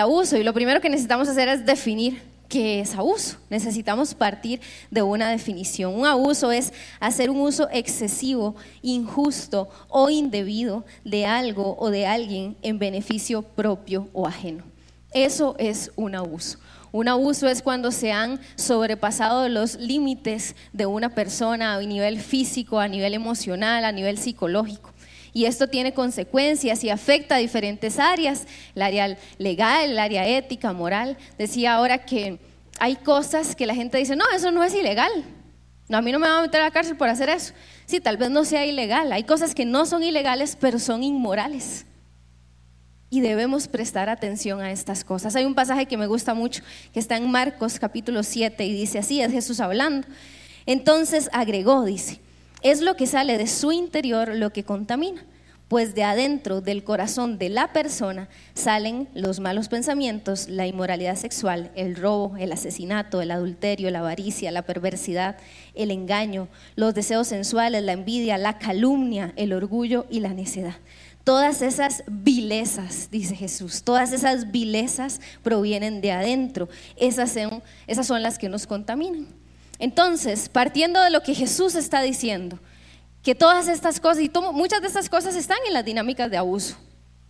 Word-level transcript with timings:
abuso 0.00 0.36
y 0.36 0.42
lo 0.42 0.54
primero 0.54 0.80
que 0.80 0.88
necesitamos 0.88 1.28
hacer 1.28 1.48
es 1.48 1.66
definir 1.66 2.22
qué 2.48 2.80
es 2.80 2.94
abuso. 2.94 3.36
Necesitamos 3.50 4.14
partir 4.14 4.60
de 4.90 5.02
una 5.02 5.30
definición. 5.30 5.94
Un 5.94 6.06
abuso 6.06 6.52
es 6.52 6.72
hacer 7.00 7.30
un 7.30 7.40
uso 7.40 7.68
excesivo, 7.72 8.56
injusto 8.82 9.68
o 9.88 10.10
indebido 10.10 10.84
de 11.04 11.26
algo 11.26 11.76
o 11.78 11.90
de 11.90 12.06
alguien 12.06 12.56
en 12.62 12.78
beneficio 12.78 13.42
propio 13.42 14.08
o 14.12 14.26
ajeno. 14.26 14.64
Eso 15.12 15.54
es 15.58 15.90
un 15.96 16.14
abuso. 16.14 16.58
Un 16.92 17.08
abuso 17.08 17.48
es 17.48 17.62
cuando 17.62 17.90
se 17.90 18.12
han 18.12 18.40
sobrepasado 18.54 19.48
los 19.48 19.74
límites 19.76 20.54
de 20.72 20.86
una 20.86 21.14
persona 21.14 21.74
a 21.74 21.80
nivel 21.82 22.20
físico, 22.20 22.80
a 22.80 22.88
nivel 22.88 23.12
emocional, 23.12 23.84
a 23.84 23.92
nivel 23.92 24.18
psicológico 24.18 24.95
y 25.36 25.44
esto 25.44 25.68
tiene 25.68 25.92
consecuencias 25.92 26.82
y 26.82 26.88
afecta 26.88 27.34
a 27.34 27.38
diferentes 27.38 27.98
áreas, 27.98 28.46
el 28.74 28.80
área 28.80 29.18
legal, 29.36 29.90
el 29.90 29.98
área 29.98 30.26
ética, 30.26 30.72
moral. 30.72 31.18
Decía 31.36 31.74
ahora 31.74 32.06
que 32.06 32.38
hay 32.78 32.96
cosas 32.96 33.54
que 33.54 33.66
la 33.66 33.74
gente 33.74 33.98
dice, 33.98 34.16
no, 34.16 34.24
eso 34.34 34.50
no 34.50 34.64
es 34.64 34.74
ilegal. 34.74 35.12
No, 35.90 35.98
a 35.98 36.00
mí 36.00 36.10
no 36.10 36.18
me 36.18 36.26
van 36.26 36.38
a 36.38 36.40
meter 36.40 36.62
a 36.62 36.64
la 36.64 36.70
cárcel 36.70 36.96
por 36.96 37.10
hacer 37.10 37.28
eso. 37.28 37.52
Sí, 37.84 38.00
tal 38.00 38.16
vez 38.16 38.30
no 38.30 38.46
sea 38.46 38.64
ilegal. 38.64 39.12
Hay 39.12 39.24
cosas 39.24 39.54
que 39.54 39.66
no 39.66 39.84
son 39.84 40.02
ilegales, 40.02 40.56
pero 40.58 40.78
son 40.78 41.02
inmorales. 41.02 41.84
Y 43.10 43.20
debemos 43.20 43.68
prestar 43.68 44.08
atención 44.08 44.62
a 44.62 44.72
estas 44.72 45.04
cosas. 45.04 45.36
Hay 45.36 45.44
un 45.44 45.54
pasaje 45.54 45.84
que 45.84 45.98
me 45.98 46.06
gusta 46.06 46.32
mucho, 46.32 46.62
que 46.94 46.98
está 46.98 47.18
en 47.18 47.30
Marcos 47.30 47.78
capítulo 47.78 48.22
7 48.22 48.64
y 48.64 48.72
dice 48.72 49.00
así, 49.00 49.20
es 49.20 49.32
Jesús 49.32 49.60
hablando. 49.60 50.08
Entonces 50.64 51.28
agregó, 51.30 51.84
dice, 51.84 52.22
es 52.62 52.80
lo 52.80 52.96
que 52.96 53.06
sale 53.06 53.38
de 53.38 53.46
su 53.46 53.72
interior 53.72 54.34
lo 54.34 54.50
que 54.50 54.64
contamina, 54.64 55.24
pues 55.68 55.94
de 55.94 56.04
adentro 56.04 56.60
del 56.60 56.84
corazón 56.84 57.38
de 57.38 57.48
la 57.48 57.72
persona 57.72 58.28
salen 58.54 59.08
los 59.14 59.40
malos 59.40 59.68
pensamientos, 59.68 60.48
la 60.48 60.66
inmoralidad 60.66 61.16
sexual, 61.16 61.72
el 61.74 61.96
robo, 61.96 62.36
el 62.36 62.52
asesinato, 62.52 63.20
el 63.20 63.32
adulterio, 63.32 63.90
la 63.90 63.98
avaricia, 63.98 64.52
la 64.52 64.62
perversidad, 64.62 65.36
el 65.74 65.90
engaño, 65.90 66.48
los 66.76 66.94
deseos 66.94 67.26
sensuales, 67.26 67.82
la 67.82 67.92
envidia, 67.92 68.38
la 68.38 68.58
calumnia, 68.58 69.32
el 69.36 69.52
orgullo 69.52 70.06
y 70.08 70.20
la 70.20 70.32
necedad. 70.34 70.76
Todas 71.24 71.60
esas 71.60 72.04
vilezas, 72.06 73.08
dice 73.10 73.34
Jesús, 73.34 73.82
todas 73.82 74.12
esas 74.12 74.52
vilezas 74.52 75.20
provienen 75.42 76.00
de 76.00 76.12
adentro. 76.12 76.68
Esas 76.96 77.32
son, 77.32 77.64
esas 77.88 78.06
son 78.06 78.22
las 78.22 78.38
que 78.38 78.48
nos 78.48 78.68
contaminan. 78.68 79.26
Entonces, 79.80 80.48
partiendo 80.48 81.02
de 81.02 81.10
lo 81.10 81.24
que 81.24 81.34
Jesús 81.34 81.74
está 81.74 82.00
diciendo, 82.02 82.60
que 83.26 83.34
todas 83.34 83.66
estas 83.66 83.98
cosas, 83.98 84.22
y 84.22 84.30
muchas 84.52 84.80
de 84.80 84.86
estas 84.86 85.08
cosas 85.08 85.34
están 85.34 85.58
en 85.66 85.74
las 85.74 85.84
dinámicas 85.84 86.30
de 86.30 86.36
abuso, 86.36 86.76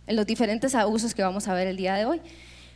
en 0.05 0.15
los 0.15 0.27
diferentes 0.27 0.75
abusos 0.75 1.15
que 1.15 1.23
vamos 1.23 1.47
a 1.47 1.55
ver 1.55 1.65
el 1.65 1.75
día 1.75 1.95
de 1.95 2.05
hoy. 2.05 2.21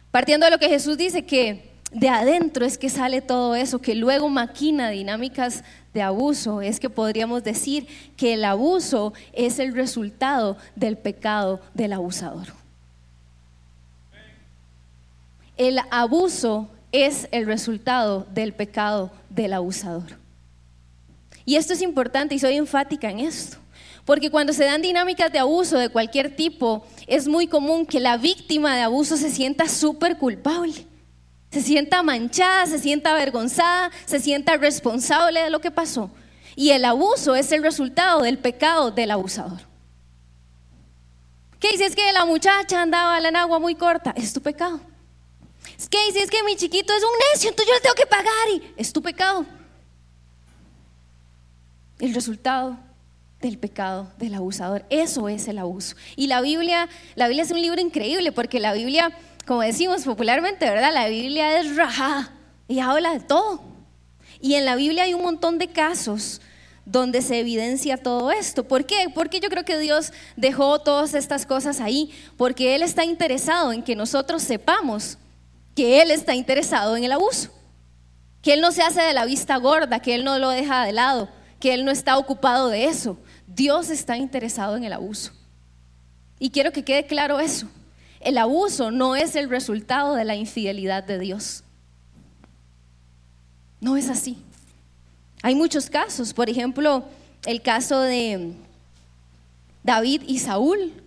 Partiendo 0.09 0.45
de 0.45 0.49
lo 0.49 0.57
que 0.57 0.69
Jesús 0.69 0.97
dice, 0.97 1.23
que 1.23 1.69
de 1.91 2.09
adentro 2.09 2.65
es 2.65 2.79
que 2.79 2.89
sale 2.89 3.21
todo 3.21 3.53
eso, 3.53 3.77
que 3.77 3.93
luego 3.93 4.27
maquina 4.27 4.89
dinámicas 4.89 5.63
de 5.93 6.01
abuso, 6.01 6.63
es 6.63 6.79
que 6.79 6.89
podríamos 6.89 7.43
decir 7.43 7.85
que 8.17 8.33
el 8.33 8.43
abuso 8.43 9.13
es 9.33 9.59
el 9.59 9.75
resultado 9.75 10.57
del 10.75 10.97
pecado 10.97 11.61
del 11.75 11.93
abusador. 11.93 12.47
El 15.57 15.77
abuso 15.91 16.71
es 16.91 17.27
el 17.31 17.45
resultado 17.45 18.25
del 18.33 18.51
pecado 18.53 19.11
del 19.29 19.53
abusador. 19.53 20.20
Y 21.45 21.55
esto 21.55 21.73
es 21.73 21.81
importante 21.81 22.35
y 22.35 22.39
soy 22.39 22.55
enfática 22.57 23.09
en 23.09 23.19
esto. 23.19 23.57
Porque 24.05 24.31
cuando 24.31 24.53
se 24.53 24.65
dan 24.65 24.81
dinámicas 24.81 25.31
de 25.31 25.39
abuso 25.39 25.77
de 25.77 25.89
cualquier 25.89 26.35
tipo, 26.35 26.85
es 27.07 27.27
muy 27.27 27.47
común 27.47 27.85
que 27.85 27.99
la 27.99 28.17
víctima 28.17 28.75
de 28.75 28.81
abuso 28.81 29.15
se 29.15 29.29
sienta 29.29 29.67
súper 29.69 30.17
culpable, 30.17 30.87
se 31.51 31.61
sienta 31.61 32.01
manchada, 32.01 32.65
se 32.65 32.79
sienta 32.79 33.11
avergonzada, 33.11 33.91
se 34.05 34.19
sienta 34.19 34.57
responsable 34.57 35.41
de 35.41 35.49
lo 35.49 35.61
que 35.61 35.71
pasó. 35.71 36.09
Y 36.55 36.71
el 36.71 36.83
abuso 36.85 37.35
es 37.35 37.51
el 37.51 37.63
resultado 37.63 38.21
del 38.21 38.39
pecado 38.39 38.91
del 38.91 39.11
abusador. 39.11 39.61
¿Qué 41.59 41.71
dice? 41.71 41.85
Es 41.85 41.95
que 41.95 42.11
la 42.11 42.25
muchacha 42.25 42.81
andaba 42.81 43.19
en 43.19 43.35
agua 43.35 43.59
muy 43.59 43.75
corta. 43.75 44.13
Es 44.17 44.33
tu 44.33 44.41
pecado. 44.41 44.81
Es 45.77 45.87
que 45.87 46.03
dice, 46.07 46.23
es 46.23 46.31
que 46.31 46.43
mi 46.43 46.55
chiquito 46.55 46.91
es 46.93 47.03
un 47.03 47.09
necio, 47.31 47.49
entonces 47.49 47.67
yo 47.69 47.75
le 47.75 47.81
tengo 47.81 47.95
que 47.95 48.07
pagar 48.07 48.49
y 48.53 48.73
es 48.77 48.91
tu 48.91 49.01
pecado. 49.01 49.45
El 52.01 52.15
resultado 52.15 52.77
del 53.41 53.59
pecado 53.59 54.11
del 54.17 54.33
abusador, 54.33 54.85
eso 54.89 55.29
es 55.29 55.47
el 55.47 55.59
abuso. 55.59 55.95
Y 56.15 56.27
la 56.27 56.41
Biblia, 56.41 56.89
la 57.15 57.27
Biblia 57.27 57.43
es 57.43 57.51
un 57.51 57.61
libro 57.61 57.79
increíble 57.79 58.31
porque 58.31 58.59
la 58.59 58.73
Biblia, 58.73 59.11
como 59.45 59.61
decimos 59.61 60.03
popularmente, 60.03 60.67
¿verdad? 60.67 60.91
La 60.93 61.07
Biblia 61.07 61.59
es 61.59 61.75
rajada 61.75 62.33
y 62.67 62.79
habla 62.79 63.13
de 63.13 63.19
todo. 63.19 63.61
Y 64.39 64.55
en 64.55 64.65
la 64.65 64.75
Biblia 64.75 65.03
hay 65.03 65.13
un 65.13 65.21
montón 65.21 65.59
de 65.59 65.67
casos 65.67 66.41
donde 66.85 67.21
se 67.21 67.39
evidencia 67.39 67.97
todo 67.97 68.31
esto. 68.31 68.67
¿Por 68.67 68.85
qué? 68.87 69.07
Porque 69.13 69.39
yo 69.39 69.49
creo 69.49 69.63
que 69.63 69.77
Dios 69.77 70.11
dejó 70.35 70.79
todas 70.79 71.13
estas 71.13 71.45
cosas 71.45 71.79
ahí, 71.79 72.11
porque 72.35 72.73
Él 72.73 72.81
está 72.81 73.05
interesado 73.05 73.71
en 73.71 73.83
que 73.83 73.95
nosotros 73.95 74.41
sepamos 74.41 75.19
que 75.75 76.01
Él 76.01 76.09
está 76.09 76.33
interesado 76.33 76.97
en 76.97 77.03
el 77.03 77.11
abuso, 77.11 77.49
que 78.41 78.53
Él 78.53 78.61
no 78.61 78.71
se 78.71 78.81
hace 78.81 79.01
de 79.01 79.13
la 79.13 79.25
vista 79.25 79.55
gorda, 79.57 79.99
que 79.99 80.15
Él 80.15 80.23
no 80.23 80.39
lo 80.39 80.49
deja 80.49 80.83
de 80.83 80.93
lado, 80.93 81.29
que 81.61 81.73
Él 81.73 81.85
no 81.85 81.91
está 81.91 82.17
ocupado 82.17 82.67
de 82.67 82.85
eso. 82.85 83.17
Dios 83.47 83.89
está 83.89 84.17
interesado 84.17 84.75
en 84.75 84.83
el 84.83 84.91
abuso. 84.91 85.31
Y 86.39 86.49
quiero 86.49 86.73
que 86.73 86.83
quede 86.83 87.05
claro 87.05 87.39
eso. 87.39 87.67
El 88.19 88.37
abuso 88.37 88.91
no 88.91 89.15
es 89.15 89.35
el 89.37 89.49
resultado 89.49 90.15
de 90.15 90.25
la 90.25 90.35
infidelidad 90.35 91.03
de 91.03 91.19
Dios. 91.19 91.63
No 93.79 93.95
es 93.95 94.09
así. 94.09 94.37
Hay 95.41 95.55
muchos 95.55 95.89
casos, 95.89 96.33
por 96.33 96.49
ejemplo, 96.49 97.05
el 97.45 97.61
caso 97.61 97.99
de 98.01 98.53
David 99.83 100.23
y 100.27 100.39
Saúl 100.39 101.00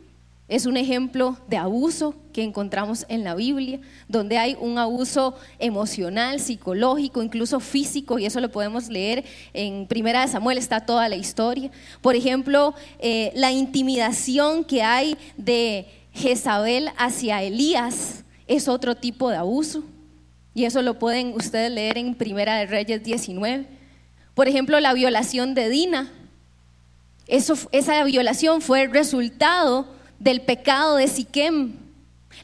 es 0.47 0.67
un 0.67 0.77
ejemplo 0.77 1.39
de 1.49 1.57
abuso 1.57 2.15
que 2.33 2.43
encontramos 2.43 3.07
en 3.09 3.25
la 3.25 3.35
Biblia, 3.35 3.81
donde 4.09 4.37
hay 4.37 4.57
un 4.61 4.79
abuso 4.79 5.35
emocional, 5.59 6.39
psicológico, 6.39 7.23
incluso 7.23 7.61
físico, 7.61 8.19
y 8.19 8.27
eso 8.27 8.41
lo 8.41 8.51
podemos 8.51 8.89
leer 8.89 9.25
en 9.55 9.87
Primera 9.87 10.21
de 10.21 10.29
Samuel, 10.29 10.59
está 10.59 10.85
toda 10.85 11.09
la 11.09 11.17
historia. 11.17 11.71
Por 12.03 12.15
ejemplo, 12.15 12.75
eh, 12.99 13.33
la 13.35 13.53
intimidación 13.53 14.65
que 14.65 14.83
hay 14.83 15.17
de 15.39 15.87
Jezabel 16.13 16.91
hacia 16.99 17.43
Elías 17.43 18.25
es 18.47 18.69
otro 18.69 18.95
tipo 18.95 19.31
de 19.31 19.37
abuso, 19.37 19.83
y 20.53 20.67
eso 20.67 20.83
lo 20.83 20.99
pueden 20.99 21.35
ustedes 21.35 21.71
leer 21.71 21.97
en 21.97 22.15
Primera 22.15 22.57
de 22.57 22.67
Reyes 22.67 23.03
19. 23.03 23.67
Por 24.35 24.47
ejemplo, 24.47 24.79
la 24.79 24.93
violación 24.93 25.55
de 25.55 25.69
Dina. 25.71 26.13
Esa 27.27 28.05
violación 28.05 28.61
fue 28.61 28.83
el 28.83 28.93
resultado 28.93 29.94
del 30.25 30.41
pecado 30.41 30.97
de 30.97 31.07
Siquem. 31.07 31.75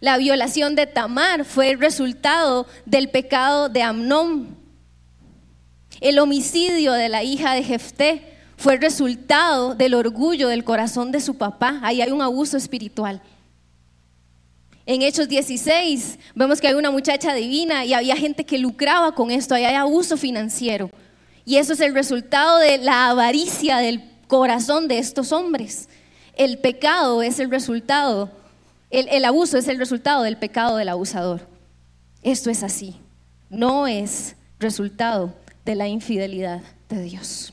La 0.00 0.18
violación 0.18 0.76
de 0.76 0.86
Tamar 0.86 1.46
fue 1.46 1.70
el 1.70 1.80
resultado 1.80 2.66
del 2.84 3.08
pecado 3.08 3.70
de 3.70 3.82
Amnón. 3.82 4.56
El 6.00 6.18
homicidio 6.18 6.92
de 6.92 7.08
la 7.08 7.24
hija 7.24 7.54
de 7.54 7.64
Jefté 7.64 8.36
fue 8.56 8.74
el 8.74 8.82
resultado 8.82 9.74
del 9.74 9.94
orgullo 9.94 10.48
del 10.48 10.62
corazón 10.62 11.10
de 11.10 11.20
su 11.20 11.38
papá. 11.38 11.80
Ahí 11.82 12.02
hay 12.02 12.12
un 12.12 12.20
abuso 12.20 12.58
espiritual. 12.58 13.22
En 14.84 15.00
Hechos 15.00 15.28
16 15.28 16.18
vemos 16.34 16.60
que 16.60 16.68
hay 16.68 16.74
una 16.74 16.90
muchacha 16.90 17.32
divina 17.32 17.86
y 17.86 17.94
había 17.94 18.16
gente 18.16 18.44
que 18.44 18.58
lucraba 18.58 19.14
con 19.14 19.30
esto, 19.30 19.54
ahí 19.54 19.64
hay 19.64 19.76
abuso 19.76 20.18
financiero. 20.18 20.90
Y 21.46 21.56
eso 21.56 21.72
es 21.72 21.80
el 21.80 21.94
resultado 21.94 22.58
de 22.58 22.76
la 22.78 23.08
avaricia 23.08 23.78
del 23.78 24.02
corazón 24.26 24.86
de 24.86 24.98
estos 24.98 25.32
hombres. 25.32 25.88
El 26.40 26.56
pecado 26.56 27.22
es 27.22 27.38
el 27.38 27.50
resultado 27.50 28.30
el, 28.88 29.26
abuso 29.26 29.58
es 29.58 29.68
el 29.68 29.76
resultado 29.76 30.22
del 30.22 30.38
pecado 30.38 30.78
del 30.78 30.88
abusador. 30.88 31.46
Esto 32.22 32.48
es 32.48 32.62
así. 32.62 32.96
No 33.50 33.86
es 33.86 34.36
resultado 34.58 35.34
de 35.66 35.74
la 35.74 35.86
infidelidad 35.86 36.62
de 36.88 37.02
Dios. 37.02 37.52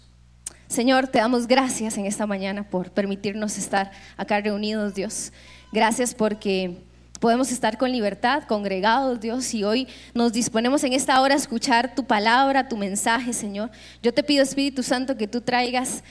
Señor, 0.69 1.10
te 1.10 1.19
damos 1.19 1.48
gracias 1.48 1.98
en 1.98 2.06
esta 2.06 2.25
mañana 2.25 2.69
por 2.69 2.89
permitirnos 2.89 3.57
estar 3.57 3.92
acá 4.16 4.39
reunidos, 4.39 4.95
Dios. 4.95 5.33
Gracias 5.74 6.16
porque 6.16 6.78
podemos 7.19 7.51
estar 7.51 7.78
con 7.78 7.92
libertad, 7.92 8.44
congregados, 8.44 9.19
Dios, 9.19 9.54
y 9.54 9.66
hoy 9.66 9.86
nos 10.13 10.31
disponemos 10.31 10.86
en 10.86 10.94
esta 10.94 11.19
hora 11.19 11.33
a 11.33 11.38
escuchar 11.38 11.94
tu 11.94 12.06
palabra, 12.06 12.69
tu 12.69 12.78
mensaje, 12.78 13.33
Señor. 13.33 13.69
Yo 14.01 14.13
te 14.13 14.24
pido, 14.24 14.44
Espíritu 14.44 14.81
Santo, 14.81 15.18
que 15.18 15.28
tú 15.28 15.42
traigas 15.42 16.06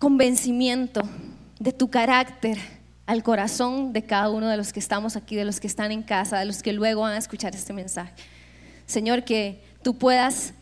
convencimiento 0.00 1.08
de 1.58 1.72
tu 1.72 1.88
carácter, 1.88 2.58
al 3.06 3.22
corazón 3.22 3.92
de 3.92 4.02
cada 4.02 4.30
uno 4.30 4.48
de 4.48 4.56
los 4.56 4.72
que 4.72 4.80
estamos 4.80 5.16
aquí, 5.16 5.36
de 5.36 5.44
los 5.44 5.60
que 5.60 5.66
están 5.66 5.92
en 5.92 6.02
casa, 6.02 6.38
de 6.38 6.46
los 6.46 6.62
que 6.62 6.72
luego 6.72 7.02
van 7.02 7.12
a 7.12 7.18
escuchar 7.18 7.54
este 7.54 7.72
mensaje. 7.72 8.12
Señor, 8.86 9.24
que 9.24 9.62
tú 9.82 9.96
puedas 9.96 10.54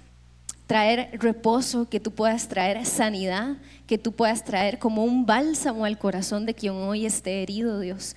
traer 0.67 1.11
reposo, 1.21 1.89
que 1.89 2.00
tú 2.00 2.11
puedas 2.11 2.49
traer 2.49 2.85
sanidad, 2.87 3.56
que 3.87 3.99
tú 3.99 4.12
puedas 4.12 4.44
traer 4.44 4.79
como 4.79 5.05
un 5.05 5.27
bálsamo 5.27 5.85
al 5.85 5.99
corazón 5.99 6.47
de 6.47 6.55
quien 6.55 6.75
hoy 6.75 7.06
esté 7.06 7.43
herido, 7.43 7.79
Dios. 7.79 8.17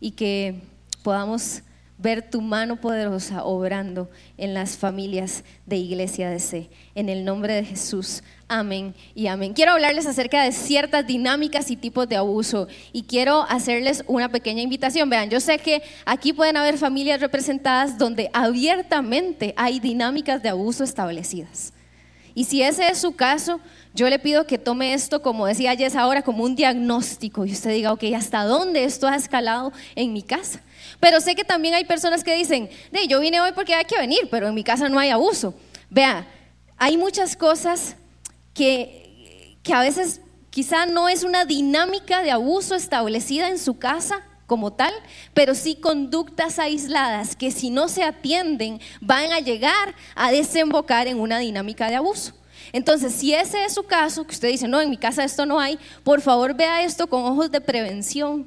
Y 0.00 0.12
que 0.12 0.62
podamos 1.02 1.62
ver 2.00 2.22
tu 2.22 2.40
mano 2.40 2.76
poderosa 2.80 3.44
obrando 3.44 4.08
en 4.38 4.54
las 4.54 4.78
familias 4.78 5.44
de 5.66 5.76
Iglesia 5.76 6.36
C. 6.38 6.70
En 6.94 7.08
el 7.08 7.24
nombre 7.24 7.54
de 7.54 7.64
Jesús. 7.64 8.22
Amén 8.48 8.94
y 9.14 9.26
amén. 9.26 9.52
Quiero 9.52 9.72
hablarles 9.72 10.06
acerca 10.06 10.42
de 10.42 10.52
ciertas 10.52 11.06
dinámicas 11.06 11.70
y 11.70 11.76
tipos 11.76 12.08
de 12.08 12.16
abuso 12.16 12.68
y 12.92 13.02
quiero 13.02 13.42
hacerles 13.42 14.02
una 14.06 14.30
pequeña 14.30 14.62
invitación. 14.62 15.10
Vean, 15.10 15.30
yo 15.30 15.40
sé 15.40 15.58
que 15.58 15.82
aquí 16.06 16.32
pueden 16.32 16.56
haber 16.56 16.78
familias 16.78 17.20
representadas 17.20 17.98
donde 17.98 18.30
abiertamente 18.32 19.54
hay 19.56 19.78
dinámicas 19.78 20.42
de 20.42 20.48
abuso 20.48 20.84
establecidas. 20.84 21.74
Y 22.34 22.44
si 22.44 22.62
ese 22.62 22.88
es 22.88 22.98
su 22.98 23.12
caso, 23.12 23.60
yo 23.92 24.08
le 24.08 24.18
pido 24.18 24.46
que 24.46 24.58
tome 24.58 24.94
esto, 24.94 25.20
como 25.20 25.46
decía 25.46 25.76
Jess 25.76 25.96
ahora, 25.96 26.22
como 26.22 26.44
un 26.44 26.54
diagnóstico 26.54 27.44
y 27.44 27.52
usted 27.52 27.70
diga, 27.70 27.92
ok, 27.92 28.04
¿hasta 28.16 28.44
dónde 28.44 28.84
esto 28.84 29.08
ha 29.08 29.16
escalado 29.16 29.72
en 29.96 30.12
mi 30.12 30.22
casa? 30.22 30.62
Pero 31.00 31.20
sé 31.20 31.34
que 31.34 31.44
también 31.44 31.74
hay 31.74 31.84
personas 31.84 32.22
que 32.22 32.34
dicen, 32.34 32.70
de, 32.92 33.08
yo 33.08 33.20
vine 33.20 33.40
hoy 33.40 33.50
porque 33.52 33.74
hay 33.74 33.84
que 33.84 33.98
venir, 33.98 34.28
pero 34.30 34.48
en 34.48 34.54
mi 34.54 34.62
casa 34.62 34.88
no 34.88 34.98
hay 34.98 35.10
abuso. 35.10 35.54
Vea, 35.88 36.26
hay 36.76 36.96
muchas 36.96 37.36
cosas 37.36 37.96
que, 38.54 39.56
que 39.62 39.74
a 39.74 39.80
veces 39.80 40.20
quizá 40.50 40.86
no 40.86 41.08
es 41.08 41.24
una 41.24 41.44
dinámica 41.44 42.22
de 42.22 42.30
abuso 42.30 42.74
establecida 42.76 43.48
en 43.48 43.58
su 43.58 43.78
casa 43.78 44.22
como 44.46 44.72
tal, 44.72 44.92
pero 45.32 45.54
sí 45.54 45.76
conductas 45.76 46.58
aisladas 46.58 47.36
que 47.36 47.50
si 47.50 47.70
no 47.70 47.88
se 47.88 48.02
atienden 48.02 48.80
van 49.00 49.32
a 49.32 49.40
llegar 49.40 49.94
a 50.14 50.30
desembocar 50.32 51.06
en 51.06 51.20
una 51.20 51.38
dinámica 51.38 51.88
de 51.88 51.96
abuso. 51.96 52.39
Entonces, 52.72 53.12
si 53.12 53.34
ese 53.34 53.64
es 53.64 53.74
su 53.74 53.84
caso, 53.84 54.24
que 54.24 54.32
usted 54.32 54.48
dice, 54.48 54.68
no, 54.68 54.80
en 54.80 54.90
mi 54.90 54.96
casa 54.96 55.24
esto 55.24 55.46
no 55.46 55.58
hay, 55.58 55.78
por 56.04 56.20
favor 56.20 56.54
vea 56.54 56.82
esto 56.82 57.06
con 57.06 57.24
ojos 57.24 57.50
de 57.50 57.60
prevención, 57.60 58.46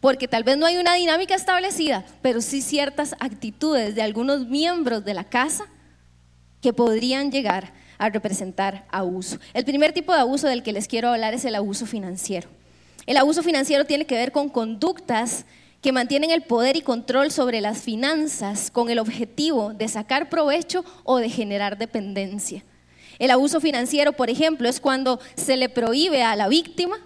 porque 0.00 0.28
tal 0.28 0.44
vez 0.44 0.56
no 0.56 0.66
hay 0.66 0.76
una 0.76 0.94
dinámica 0.94 1.34
establecida, 1.34 2.04
pero 2.22 2.40
sí 2.40 2.62
ciertas 2.62 3.14
actitudes 3.20 3.94
de 3.94 4.02
algunos 4.02 4.46
miembros 4.46 5.04
de 5.04 5.14
la 5.14 5.24
casa 5.24 5.66
que 6.60 6.72
podrían 6.72 7.30
llegar 7.30 7.72
a 7.98 8.08
representar 8.08 8.86
abuso. 8.90 9.38
El 9.54 9.64
primer 9.64 9.92
tipo 9.92 10.12
de 10.12 10.20
abuso 10.20 10.46
del 10.46 10.62
que 10.62 10.72
les 10.72 10.88
quiero 10.88 11.08
hablar 11.08 11.34
es 11.34 11.44
el 11.44 11.54
abuso 11.54 11.84
financiero. 11.84 12.48
El 13.06 13.16
abuso 13.16 13.42
financiero 13.42 13.84
tiene 13.84 14.06
que 14.06 14.14
ver 14.14 14.32
con 14.32 14.48
conductas 14.48 15.46
que 15.80 15.92
mantienen 15.92 16.30
el 16.30 16.42
poder 16.42 16.76
y 16.76 16.82
control 16.82 17.30
sobre 17.30 17.60
las 17.60 17.82
finanzas 17.82 18.70
con 18.70 18.90
el 18.90 18.98
objetivo 18.98 19.72
de 19.72 19.88
sacar 19.88 20.28
provecho 20.28 20.84
o 21.04 21.18
de 21.18 21.28
generar 21.28 21.78
dependencia. 21.78 22.64
El 23.18 23.30
abuso 23.30 23.60
financiero, 23.60 24.12
por 24.12 24.30
ejemplo, 24.30 24.68
es 24.68 24.80
cuando 24.80 25.20
se 25.36 25.56
le 25.56 25.68
prohíbe 25.68 26.22
a 26.22 26.36
la 26.36 26.48
víctima 26.48 26.98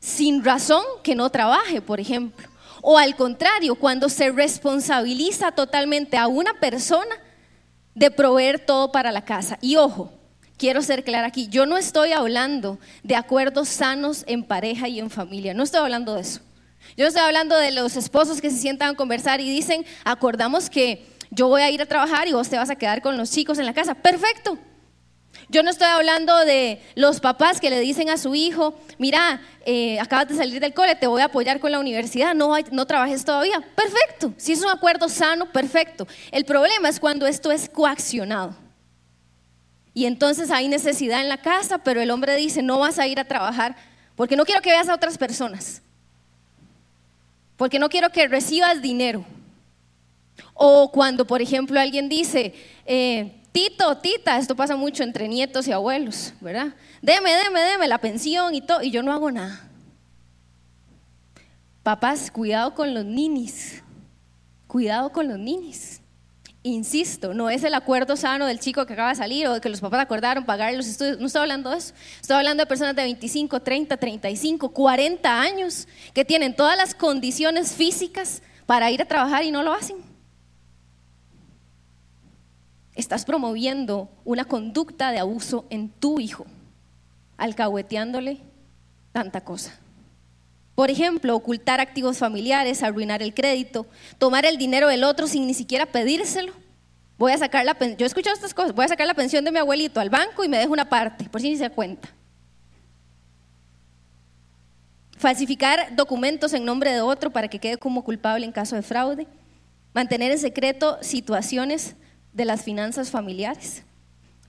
sin 0.00 0.44
razón 0.44 0.84
que 1.02 1.14
no 1.14 1.30
trabaje, 1.30 1.80
por 1.80 2.00
ejemplo. 2.00 2.48
O 2.82 2.98
al 2.98 3.16
contrario, 3.16 3.74
cuando 3.74 4.08
se 4.08 4.30
responsabiliza 4.30 5.52
totalmente 5.52 6.16
a 6.16 6.28
una 6.28 6.54
persona 6.60 7.16
de 7.94 8.10
proveer 8.10 8.60
todo 8.60 8.92
para 8.92 9.10
la 9.10 9.24
casa. 9.24 9.58
Y 9.60 9.76
ojo, 9.76 10.12
quiero 10.56 10.82
ser 10.82 11.02
clara 11.02 11.26
aquí, 11.26 11.48
yo 11.48 11.66
no 11.66 11.76
estoy 11.76 12.12
hablando 12.12 12.78
de 13.02 13.16
acuerdos 13.16 13.68
sanos 13.68 14.24
en 14.26 14.44
pareja 14.44 14.88
y 14.88 15.00
en 15.00 15.10
familia, 15.10 15.54
no 15.54 15.64
estoy 15.64 15.80
hablando 15.80 16.14
de 16.14 16.20
eso. 16.20 16.40
Yo 16.96 17.06
estoy 17.06 17.22
hablando 17.22 17.56
de 17.56 17.72
los 17.72 17.96
esposos 17.96 18.40
que 18.40 18.50
se 18.50 18.58
sientan 18.58 18.90
a 18.90 18.96
conversar 18.96 19.40
y 19.40 19.50
dicen, 19.50 19.84
acordamos 20.04 20.70
que 20.70 21.06
yo 21.30 21.48
voy 21.48 21.62
a 21.62 21.70
ir 21.70 21.82
a 21.82 21.86
trabajar 21.86 22.28
y 22.28 22.32
vos 22.32 22.48
te 22.48 22.56
vas 22.56 22.70
a 22.70 22.76
quedar 22.76 23.02
con 23.02 23.16
los 23.16 23.30
chicos 23.30 23.58
en 23.58 23.66
la 23.66 23.74
casa. 23.74 23.94
Perfecto, 23.94 24.58
yo 25.48 25.62
no 25.62 25.70
estoy 25.70 25.86
hablando 25.86 26.36
de 26.44 26.80
los 26.94 27.20
papás 27.20 27.60
que 27.60 27.70
le 27.70 27.80
dicen 27.80 28.10
a 28.10 28.18
su 28.18 28.34
hijo, 28.34 28.78
mira, 28.98 29.40
eh, 29.64 29.98
acabas 29.98 30.28
de 30.28 30.36
salir 30.36 30.60
del 30.60 30.74
cole, 30.74 30.94
te 30.94 31.06
voy 31.06 31.22
a 31.22 31.26
apoyar 31.26 31.58
con 31.58 31.72
la 31.72 31.78
universidad, 31.78 32.34
no, 32.34 32.54
no 32.70 32.86
trabajes 32.86 33.24
todavía. 33.24 33.62
Perfecto, 33.74 34.34
si 34.36 34.52
es 34.52 34.62
un 34.62 34.68
acuerdo 34.68 35.08
sano, 35.08 35.50
perfecto. 35.50 36.06
El 36.30 36.44
problema 36.44 36.88
es 36.88 37.00
cuando 37.00 37.26
esto 37.26 37.50
es 37.50 37.68
coaccionado. 37.68 38.54
Y 39.94 40.04
entonces 40.04 40.50
hay 40.50 40.68
necesidad 40.68 41.20
en 41.22 41.28
la 41.28 41.38
casa, 41.38 41.78
pero 41.78 42.00
el 42.00 42.10
hombre 42.10 42.36
dice, 42.36 42.62
no 42.62 42.78
vas 42.80 42.98
a 42.98 43.06
ir 43.06 43.18
a 43.18 43.24
trabajar 43.24 43.74
porque 44.16 44.36
no 44.36 44.44
quiero 44.44 44.60
que 44.60 44.70
veas 44.70 44.88
a 44.88 44.94
otras 44.94 45.16
personas, 45.16 45.80
porque 47.56 47.78
no 47.78 47.88
quiero 47.88 48.10
que 48.10 48.28
recibas 48.28 48.82
dinero. 48.82 49.24
O 50.54 50.92
cuando, 50.92 51.26
por 51.26 51.40
ejemplo, 51.40 51.80
alguien 51.80 52.08
dice, 52.08 52.54
eh, 52.84 53.37
Tito, 53.52 53.96
tita, 53.98 54.38
esto 54.38 54.54
pasa 54.54 54.76
mucho 54.76 55.02
entre 55.02 55.26
nietos 55.26 55.66
y 55.68 55.72
abuelos, 55.72 56.34
¿verdad? 56.40 56.74
Deme, 57.00 57.34
deme, 57.34 57.60
deme 57.60 57.88
la 57.88 57.98
pensión 57.98 58.54
y 58.54 58.60
todo, 58.60 58.82
y 58.82 58.90
yo 58.90 59.02
no 59.02 59.12
hago 59.12 59.30
nada. 59.30 59.68
Papás, 61.82 62.30
cuidado 62.30 62.74
con 62.74 62.92
los 62.92 63.04
ninis, 63.04 63.82
cuidado 64.66 65.10
con 65.10 65.28
los 65.28 65.38
ninis. 65.38 66.02
Insisto, 66.62 67.32
no 67.32 67.48
es 67.48 67.64
el 67.64 67.72
acuerdo 67.72 68.16
sano 68.16 68.44
del 68.44 68.60
chico 68.60 68.84
que 68.84 68.92
acaba 68.92 69.10
de 69.10 69.14
salir 69.14 69.46
o 69.46 69.54
de 69.54 69.60
que 69.60 69.70
los 69.70 69.80
papás 69.80 70.00
acordaron 70.00 70.44
pagar 70.44 70.74
los 70.74 70.86
estudios, 70.86 71.18
no 71.18 71.26
estoy 71.26 71.42
hablando 71.42 71.70
de 71.70 71.78
eso. 71.78 71.94
Estoy 72.20 72.36
hablando 72.36 72.62
de 72.62 72.66
personas 72.66 72.94
de 72.94 73.02
25, 73.04 73.62
30, 73.62 73.96
35, 73.96 74.68
40 74.68 75.40
años 75.40 75.88
que 76.12 76.24
tienen 76.24 76.54
todas 76.54 76.76
las 76.76 76.94
condiciones 76.94 77.72
físicas 77.72 78.42
para 78.66 78.90
ir 78.90 79.00
a 79.00 79.06
trabajar 79.06 79.44
y 79.44 79.50
no 79.50 79.62
lo 79.62 79.72
hacen 79.72 80.07
estás 82.98 83.24
promoviendo 83.24 84.10
una 84.24 84.44
conducta 84.44 85.12
de 85.12 85.20
abuso 85.20 85.64
en 85.70 85.88
tu 85.88 86.18
hijo, 86.18 86.46
alcahueteándole 87.36 88.40
tanta 89.12 89.40
cosa. 89.42 89.78
Por 90.74 90.90
ejemplo, 90.90 91.34
ocultar 91.34 91.80
activos 91.80 92.18
familiares, 92.18 92.82
arruinar 92.82 93.22
el 93.22 93.34
crédito, 93.34 93.86
tomar 94.18 94.44
el 94.44 94.58
dinero 94.58 94.88
del 94.88 95.04
otro 95.04 95.28
sin 95.28 95.46
ni 95.46 95.54
siquiera 95.54 95.86
pedírselo. 95.86 96.52
Voy 97.18 97.32
a 97.32 97.38
sacar 97.38 97.64
la 97.64 97.78
yo 97.78 98.04
he 98.04 98.06
escuchado 98.06 98.34
estas 98.34 98.52
cosas, 98.52 98.74
voy 98.74 98.84
a 98.84 98.88
sacar 98.88 99.06
la 99.06 99.14
pensión 99.14 99.44
de 99.44 99.52
mi 99.52 99.58
abuelito 99.58 100.00
al 100.00 100.10
banco 100.10 100.42
y 100.42 100.48
me 100.48 100.58
dejo 100.58 100.72
una 100.72 100.88
parte, 100.88 101.28
por 101.28 101.40
si 101.40 101.50
ni 101.50 101.56
se 101.56 101.70
cuenta. 101.70 102.08
Falsificar 105.18 105.94
documentos 105.94 106.52
en 106.52 106.64
nombre 106.64 106.92
de 106.92 107.00
otro 107.00 107.30
para 107.30 107.46
que 107.46 107.60
quede 107.60 107.76
como 107.76 108.02
culpable 108.02 108.44
en 108.44 108.52
caso 108.52 108.74
de 108.74 108.82
fraude. 108.82 109.28
Mantener 109.94 110.32
en 110.32 110.38
secreto 110.38 110.98
situaciones 111.00 111.96
de 112.38 112.44
las 112.44 112.62
finanzas 112.62 113.10
familiares. 113.10 113.82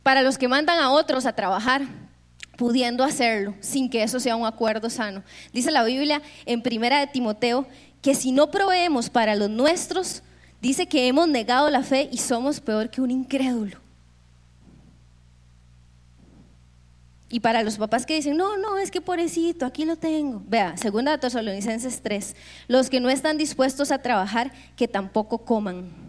Para 0.04 0.22
los 0.22 0.38
que 0.38 0.48
mandan 0.48 0.80
a 0.80 0.92
otros 0.92 1.26
a 1.26 1.34
trabajar, 1.34 1.82
pudiendo 2.56 3.04
hacerlo 3.04 3.56
sin 3.62 3.90
que 3.90 4.04
eso 4.04 4.20
sea 4.20 4.36
un 4.36 4.46
acuerdo 4.46 4.92
sano. 4.92 5.24
Dice 5.52 5.72
la 5.72 5.84
Biblia 5.84 6.22
en 6.46 6.62
Primera 6.62 7.00
de 7.00 7.08
Timoteo 7.08 7.66
que 8.04 8.14
si 8.14 8.32
no 8.32 8.52
proveemos 8.52 9.10
para 9.10 9.36
los 9.36 9.50
nuestros, 9.50 10.22
dice 10.62 10.88
que 10.88 11.08
hemos 11.08 11.28
negado 11.28 11.70
la 11.72 11.82
fe 11.82 12.08
y 12.12 12.20
somos 12.20 12.60
peor 12.60 12.92
que 12.92 13.02
un 13.02 13.10
incrédulo. 13.10 13.80
Y 17.32 17.40
para 17.40 17.64
los 17.64 17.78
papás 17.78 18.06
que 18.06 18.16
dicen, 18.16 18.38
no, 18.38 18.58
no, 18.58 18.78
es 18.78 18.92
que 18.92 19.02
pobrecito, 19.02 19.66
aquí 19.66 19.84
lo 19.84 19.96
tengo. 19.96 20.44
Vea, 20.48 20.78
segunda 20.78 21.12
de 21.12 21.18
Tesalonicenses 21.18 22.02
3, 22.02 22.36
los 22.68 22.90
que 22.90 23.00
no 23.00 23.10
están 23.10 23.38
dispuestos 23.38 23.92
a 23.92 24.00
trabajar, 24.00 24.52
que 24.76 24.88
tampoco 24.88 25.40
coman. 25.40 26.09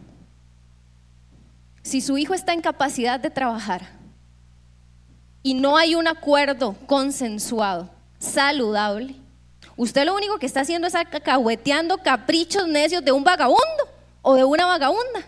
Si 1.83 2.01
su 2.01 2.19
hijo 2.19 2.35
está 2.35 2.53
en 2.53 2.61
capacidad 2.61 3.19
de 3.19 3.31
trabajar 3.31 3.89
y 5.43 5.55
no 5.55 5.77
hay 5.77 5.95
un 5.95 6.07
acuerdo 6.07 6.77
consensuado, 6.87 7.91
saludable, 8.19 9.15
usted 9.77 10.05
lo 10.05 10.15
único 10.15 10.39
que 10.39 10.47
está 10.47 10.61
haciendo 10.61 10.87
es 10.87 10.95
acahueteando 10.95 11.99
caprichos 11.99 12.69
necios 12.69 13.05
de 13.05 13.13
un 13.13 13.25
vagabundo 13.25 13.89
o 14.23 14.35
de 14.35 14.45
una 14.45 14.67
vagabunda. 14.67 15.27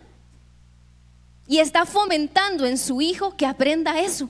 Y 1.46 1.58
está 1.58 1.86
fomentando 1.86 2.66
en 2.66 2.78
su 2.78 3.00
hijo 3.00 3.36
que 3.36 3.46
aprenda 3.46 4.00
eso. 4.00 4.28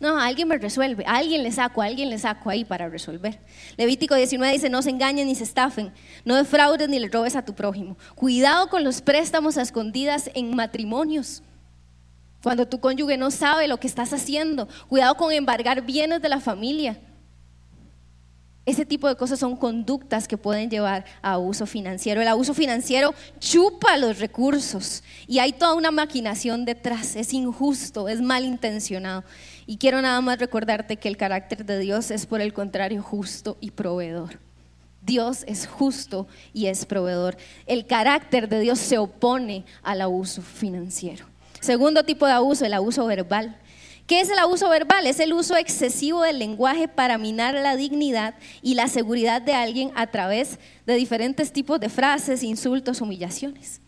No, 0.00 0.18
alguien 0.18 0.48
me 0.48 0.58
resuelve, 0.58 1.04
alguien 1.06 1.42
le 1.42 1.52
saco, 1.52 1.80
alguien 1.80 2.10
le 2.10 2.18
saco 2.18 2.50
ahí 2.50 2.64
para 2.64 2.88
resolver. 2.88 3.38
Levítico 3.76 4.14
19 4.14 4.52
dice, 4.52 4.68
no 4.68 4.82
se 4.82 4.90
engañen 4.90 5.28
ni 5.28 5.34
se 5.34 5.44
estafen, 5.44 5.92
no 6.24 6.34
defraudes 6.34 6.88
ni 6.88 6.98
le 6.98 7.08
robes 7.08 7.36
a 7.36 7.44
tu 7.44 7.54
prójimo. 7.54 7.96
Cuidado 8.14 8.68
con 8.68 8.84
los 8.84 9.00
préstamos 9.00 9.56
a 9.56 9.62
escondidas 9.62 10.30
en 10.34 10.54
matrimonios. 10.54 11.42
Cuando 12.44 12.68
tu 12.68 12.78
cónyuge 12.78 13.16
no 13.16 13.30
sabe 13.30 13.66
lo 13.68 13.80
que 13.80 13.86
estás 13.86 14.12
haciendo. 14.12 14.68
Cuidado 14.86 15.14
con 15.14 15.32
embargar 15.32 15.80
bienes 15.80 16.20
de 16.20 16.28
la 16.28 16.40
familia. 16.40 17.00
Ese 18.66 18.84
tipo 18.84 19.08
de 19.08 19.16
cosas 19.16 19.38
son 19.38 19.56
conductas 19.56 20.28
que 20.28 20.36
pueden 20.36 20.68
llevar 20.68 21.06
a 21.22 21.32
abuso 21.32 21.64
financiero. 21.64 22.20
El 22.20 22.28
abuso 22.28 22.52
financiero 22.52 23.14
chupa 23.38 23.96
los 23.96 24.18
recursos 24.18 25.02
y 25.26 25.38
hay 25.38 25.54
toda 25.54 25.72
una 25.72 25.90
maquinación 25.90 26.66
detrás. 26.66 27.16
Es 27.16 27.32
injusto, 27.32 28.10
es 28.10 28.20
malintencionado. 28.20 29.24
Y 29.64 29.78
quiero 29.78 30.02
nada 30.02 30.20
más 30.20 30.38
recordarte 30.38 30.98
que 30.98 31.08
el 31.08 31.16
carácter 31.16 31.64
de 31.64 31.78
Dios 31.78 32.10
es 32.10 32.26
por 32.26 32.42
el 32.42 32.52
contrario 32.52 33.02
justo 33.02 33.56
y 33.62 33.70
proveedor. 33.70 34.38
Dios 35.00 35.44
es 35.46 35.66
justo 35.66 36.26
y 36.52 36.66
es 36.66 36.84
proveedor. 36.84 37.38
El 37.64 37.86
carácter 37.86 38.50
de 38.50 38.60
Dios 38.60 38.80
se 38.80 38.98
opone 38.98 39.64
al 39.82 40.02
abuso 40.02 40.42
financiero. 40.42 41.33
Segundo 41.64 42.04
tipo 42.04 42.26
de 42.26 42.32
abuso, 42.32 42.66
el 42.66 42.74
abuso 42.74 43.06
verbal. 43.06 43.58
¿Qué 44.06 44.20
es 44.20 44.28
el 44.28 44.38
abuso 44.38 44.68
verbal? 44.68 45.06
Es 45.06 45.18
el 45.18 45.32
uso 45.32 45.56
excesivo 45.56 46.20
del 46.20 46.38
lenguaje 46.38 46.88
para 46.88 47.16
minar 47.16 47.54
la 47.54 47.74
dignidad 47.74 48.34
y 48.60 48.74
la 48.74 48.86
seguridad 48.86 49.40
de 49.40 49.54
alguien 49.54 49.90
a 49.94 50.08
través 50.08 50.58
de 50.84 50.94
diferentes 50.94 51.54
tipos 51.54 51.80
de 51.80 51.88
frases, 51.88 52.42
insultos, 52.42 53.00
humillaciones. 53.00 53.80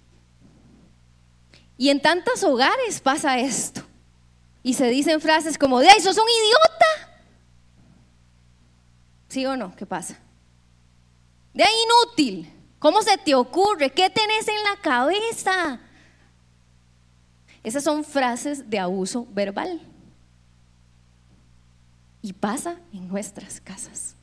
Y 1.76 1.90
en 1.90 2.00
tantos 2.00 2.42
hogares 2.45 2.99
pasa 3.02 3.38
esto. 3.38 3.83
Y 4.62 4.73
se 4.73 4.88
dicen 4.88 5.21
frases 5.21 5.59
como, 5.59 5.76
ahí 5.76 6.00
sos 6.00 6.16
un 6.16 6.25
idiota. 6.25 7.21
¿Sí 9.28 9.45
o 9.45 9.54
no? 9.54 9.76
¿Qué 9.76 9.85
pasa? 9.85 10.18
De 11.52 11.62
ahí 11.62 11.75
inútil. 11.85 12.50
¿Cómo 12.78 13.02
se 13.02 13.18
te 13.18 13.35
ocurre? 13.35 13.90
¿Qué 13.90 14.09
tenés 14.09 14.49
en 14.49 14.62
la 14.62 14.80
cabeza? 14.80 15.80
Esas 17.66 17.82
son 17.82 18.04
frases 18.04 18.70
de 18.70 18.78
abuso 18.78 19.26
verbal. 19.32 19.80
Y 22.23 22.32
pasa 22.32 22.78
en 22.92 23.08
nuestras 23.08 23.61
casas. 23.61 24.14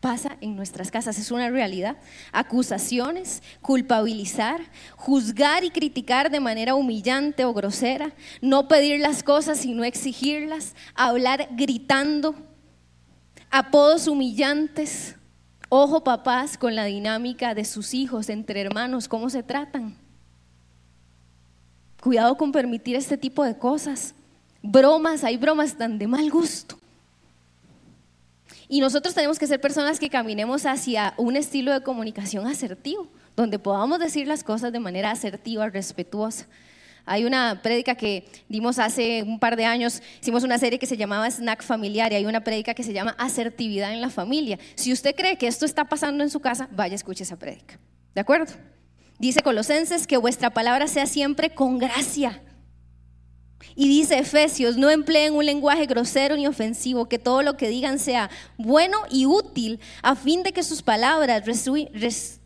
Pasa 0.00 0.36
en 0.40 0.54
nuestras 0.54 0.92
casas, 0.92 1.18
es 1.18 1.32
una 1.32 1.50
realidad. 1.50 1.96
Acusaciones, 2.30 3.42
culpabilizar, 3.60 4.60
juzgar 4.94 5.64
y 5.64 5.70
criticar 5.70 6.30
de 6.30 6.38
manera 6.38 6.76
humillante 6.76 7.44
o 7.44 7.52
grosera, 7.52 8.12
no 8.40 8.68
pedir 8.68 9.00
las 9.00 9.24
cosas 9.24 9.64
y 9.64 9.74
no 9.74 9.82
exigirlas, 9.82 10.76
hablar 10.94 11.48
gritando, 11.56 12.36
apodos 13.50 14.06
humillantes. 14.06 15.16
Ojo 15.70 16.04
papás 16.04 16.56
con 16.56 16.76
la 16.76 16.84
dinámica 16.84 17.56
de 17.56 17.64
sus 17.64 17.94
hijos 17.94 18.28
entre 18.28 18.60
hermanos, 18.60 19.08
cómo 19.08 19.28
se 19.28 19.42
tratan. 19.42 20.05
Cuidado 22.06 22.36
con 22.36 22.52
permitir 22.52 22.94
este 22.94 23.18
tipo 23.18 23.42
de 23.42 23.58
cosas. 23.58 24.14
Bromas, 24.62 25.24
hay 25.24 25.36
bromas 25.36 25.76
tan 25.76 25.98
de 25.98 26.06
mal 26.06 26.30
gusto. 26.30 26.78
Y 28.68 28.78
nosotros 28.78 29.12
tenemos 29.12 29.40
que 29.40 29.48
ser 29.48 29.60
personas 29.60 29.98
que 29.98 30.08
caminemos 30.08 30.66
hacia 30.66 31.14
un 31.16 31.34
estilo 31.34 31.72
de 31.72 31.82
comunicación 31.82 32.46
asertivo, 32.46 33.08
donde 33.34 33.58
podamos 33.58 33.98
decir 33.98 34.28
las 34.28 34.44
cosas 34.44 34.70
de 34.70 34.78
manera 34.78 35.10
asertiva, 35.10 35.68
respetuosa. 35.68 36.46
Hay 37.06 37.24
una 37.24 37.60
prédica 37.60 37.96
que 37.96 38.28
dimos 38.48 38.78
hace 38.78 39.24
un 39.24 39.40
par 39.40 39.56
de 39.56 39.64
años, 39.64 40.00
hicimos 40.22 40.44
una 40.44 40.58
serie 40.58 40.78
que 40.78 40.86
se 40.86 40.96
llamaba 40.96 41.28
Snack 41.28 41.64
Familiar 41.64 42.12
y 42.12 42.14
hay 42.14 42.26
una 42.26 42.44
prédica 42.44 42.72
que 42.72 42.84
se 42.84 42.92
llama 42.92 43.16
Asertividad 43.18 43.92
en 43.92 44.00
la 44.00 44.10
Familia. 44.10 44.60
Si 44.76 44.92
usted 44.92 45.16
cree 45.16 45.38
que 45.38 45.48
esto 45.48 45.66
está 45.66 45.86
pasando 45.86 46.22
en 46.22 46.30
su 46.30 46.38
casa, 46.38 46.68
vaya, 46.70 46.94
escuche 46.94 47.24
esa 47.24 47.36
prédica. 47.36 47.80
¿De 48.14 48.20
acuerdo? 48.20 48.52
Dice 49.18 49.42
Colosenses 49.42 50.06
que 50.06 50.16
vuestra 50.16 50.50
palabra 50.50 50.88
sea 50.88 51.06
siempre 51.06 51.54
con 51.54 51.78
gracia 51.78 52.42
y 53.74 53.88
dice 53.88 54.18
Efesios, 54.18 54.76
no 54.76 54.90
empleen 54.90 55.34
un 55.34 55.44
lenguaje 55.44 55.86
grosero 55.86 56.36
ni 56.36 56.46
ofensivo, 56.46 57.08
que 57.08 57.18
todo 57.18 57.42
lo 57.42 57.56
que 57.56 57.68
digan 57.68 57.98
sea 57.98 58.30
bueno 58.56 58.98
y 59.10 59.26
útil 59.26 59.80
a 60.02 60.14
fin 60.14 60.42
de 60.42 60.52
que 60.52 60.62
sus 60.62 60.82
palabras 60.82 61.44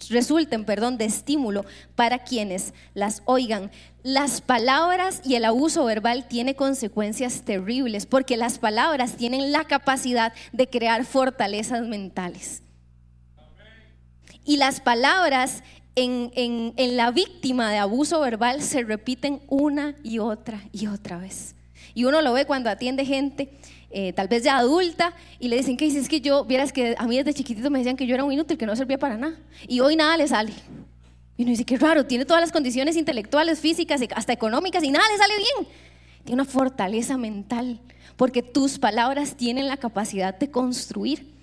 resulten 0.09 0.65
perdón, 0.65 0.99
de 0.99 1.05
estímulo 1.05 1.65
para 1.95 2.19
quienes 2.19 2.75
las 2.95 3.23
oigan. 3.27 3.71
Las 4.03 4.41
palabras 4.41 5.21
y 5.25 5.35
el 5.35 5.45
abuso 5.45 5.85
verbal 5.85 6.27
tiene 6.27 6.57
consecuencias 6.57 7.43
terribles 7.43 8.07
porque 8.07 8.37
las 8.37 8.59
palabras 8.59 9.17
tienen 9.17 9.53
la 9.53 9.65
capacidad 9.65 10.33
de 10.53 10.69
crear 10.69 11.05
fortalezas 11.05 11.83
mentales. 11.83 12.63
Y 14.45 14.57
las 14.57 14.81
palabras 14.81 15.63
en, 15.97 16.97
la 16.97 17.11
víctima 17.11 17.71
de 17.71 17.79
abuso 17.79 18.21
verbal 18.21 18.63
se 18.63 18.83
repiten 18.83 19.41
una 19.49 19.95
y 20.03 20.19
otra 20.19 20.61
y 20.73 20.87
otra 20.87 21.19
vez. 21.19 21.55
Y 21.95 22.05
uno 22.05 22.23
lo 22.23 22.33
ve 22.33 22.47
cuando 22.47 22.71
atiende 22.71 23.05
gente, 23.05 23.51
eh, 23.91 24.13
tal 24.13 24.29
vez 24.29 24.45
ya 24.45 24.59
adulta, 24.59 25.15
y 25.39 25.49
le 25.49 25.57
dicen, 25.57 25.77
¿qué 25.77 25.87
dices? 25.87 26.03
Es 26.03 26.09
que 26.09 26.21
yo, 26.21 26.45
vieras 26.45 26.73
que 26.73 26.95
a 26.97 27.07
mí 27.07 27.17
desde 27.17 27.35
chiquitito 27.35 27.71
me 27.71 27.79
decían 27.79 27.97
que 27.97 28.07
yo 28.07 28.15
era 28.15 28.25
un 28.25 28.33
inútil, 28.33 28.57
que 28.57 28.67
no 28.67 28.77
servía 28.77 28.99
para 28.99 29.17
nada. 29.17 29.37
Y 29.67 29.81
hoy 29.81 29.97
nada 29.97 30.17
le 30.17 30.29
sale. 30.29 30.53
Y 31.37 31.43
uno 31.43 31.51
dice, 31.51 31.65
qué 31.65 31.79
raro, 31.79 32.07
tiene 32.07 32.25
todas 32.25 32.43
las 32.43 32.53
condiciones 32.53 32.97
intelectuales, 32.97 33.61
físicas, 33.61 34.01
hasta 34.15 34.33
económicas, 34.33 34.85
y 34.85 34.91
nada 34.91 35.05
le 35.11 35.19
sale 35.19 35.35
bien. 35.37 35.73
Tiene 36.25 36.43
una 36.43 36.51
fortaleza 36.51 37.17
mental, 37.17 37.81
porque 38.17 38.43
tus 38.43 38.79
palabras 38.79 39.37
tienen 39.37 39.67
la 39.67 39.79
capacidad 39.79 40.39
de 40.39 40.51
construir. 40.51 41.40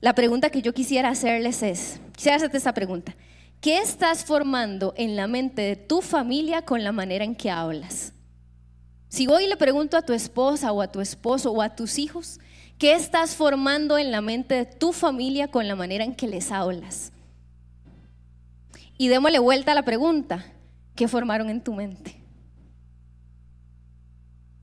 La 0.00 0.14
pregunta 0.14 0.48
que 0.48 0.62
yo 0.62 0.72
quisiera 0.72 1.10
hacerles 1.10 1.62
es, 1.62 2.00
esta 2.16 2.72
pregunta. 2.72 3.14
¿Qué 3.60 3.78
estás 3.78 4.24
formando 4.24 4.94
en 4.96 5.16
la 5.16 5.26
mente 5.26 5.60
de 5.60 5.76
tu 5.76 6.00
familia 6.00 6.62
con 6.62 6.82
la 6.82 6.92
manera 6.92 7.24
en 7.24 7.34
que 7.34 7.50
hablas? 7.50 8.14
Si 9.10 9.26
hoy 9.26 9.46
le 9.46 9.58
pregunto 9.58 9.98
a 9.98 10.02
tu 10.02 10.14
esposa 10.14 10.72
o 10.72 10.80
a 10.80 10.90
tu 10.90 11.02
esposo 11.02 11.52
o 11.52 11.60
a 11.60 11.76
tus 11.76 11.98
hijos, 11.98 12.40
¿qué 12.78 12.94
estás 12.94 13.36
formando 13.36 13.98
en 13.98 14.10
la 14.10 14.22
mente 14.22 14.54
de 14.54 14.64
tu 14.64 14.94
familia 14.94 15.48
con 15.48 15.68
la 15.68 15.76
manera 15.76 16.04
en 16.04 16.14
que 16.14 16.26
les 16.26 16.50
hablas? 16.50 17.12
Y 18.96 19.08
démosle 19.08 19.38
vuelta 19.38 19.72
a 19.72 19.74
la 19.74 19.82
pregunta, 19.82 20.46
¿qué 20.94 21.08
formaron 21.08 21.50
en 21.50 21.62
tu 21.62 21.74
mente? 21.74 22.16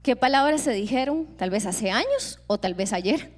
¿Qué 0.02 0.16
palabras 0.16 0.62
se 0.62 0.72
dijeron 0.72 1.28
tal 1.38 1.52
vez 1.52 1.68
hace 1.68 1.92
años 1.92 2.40
o 2.48 2.58
tal 2.58 2.74
vez 2.74 2.94
ayer? 2.94 3.37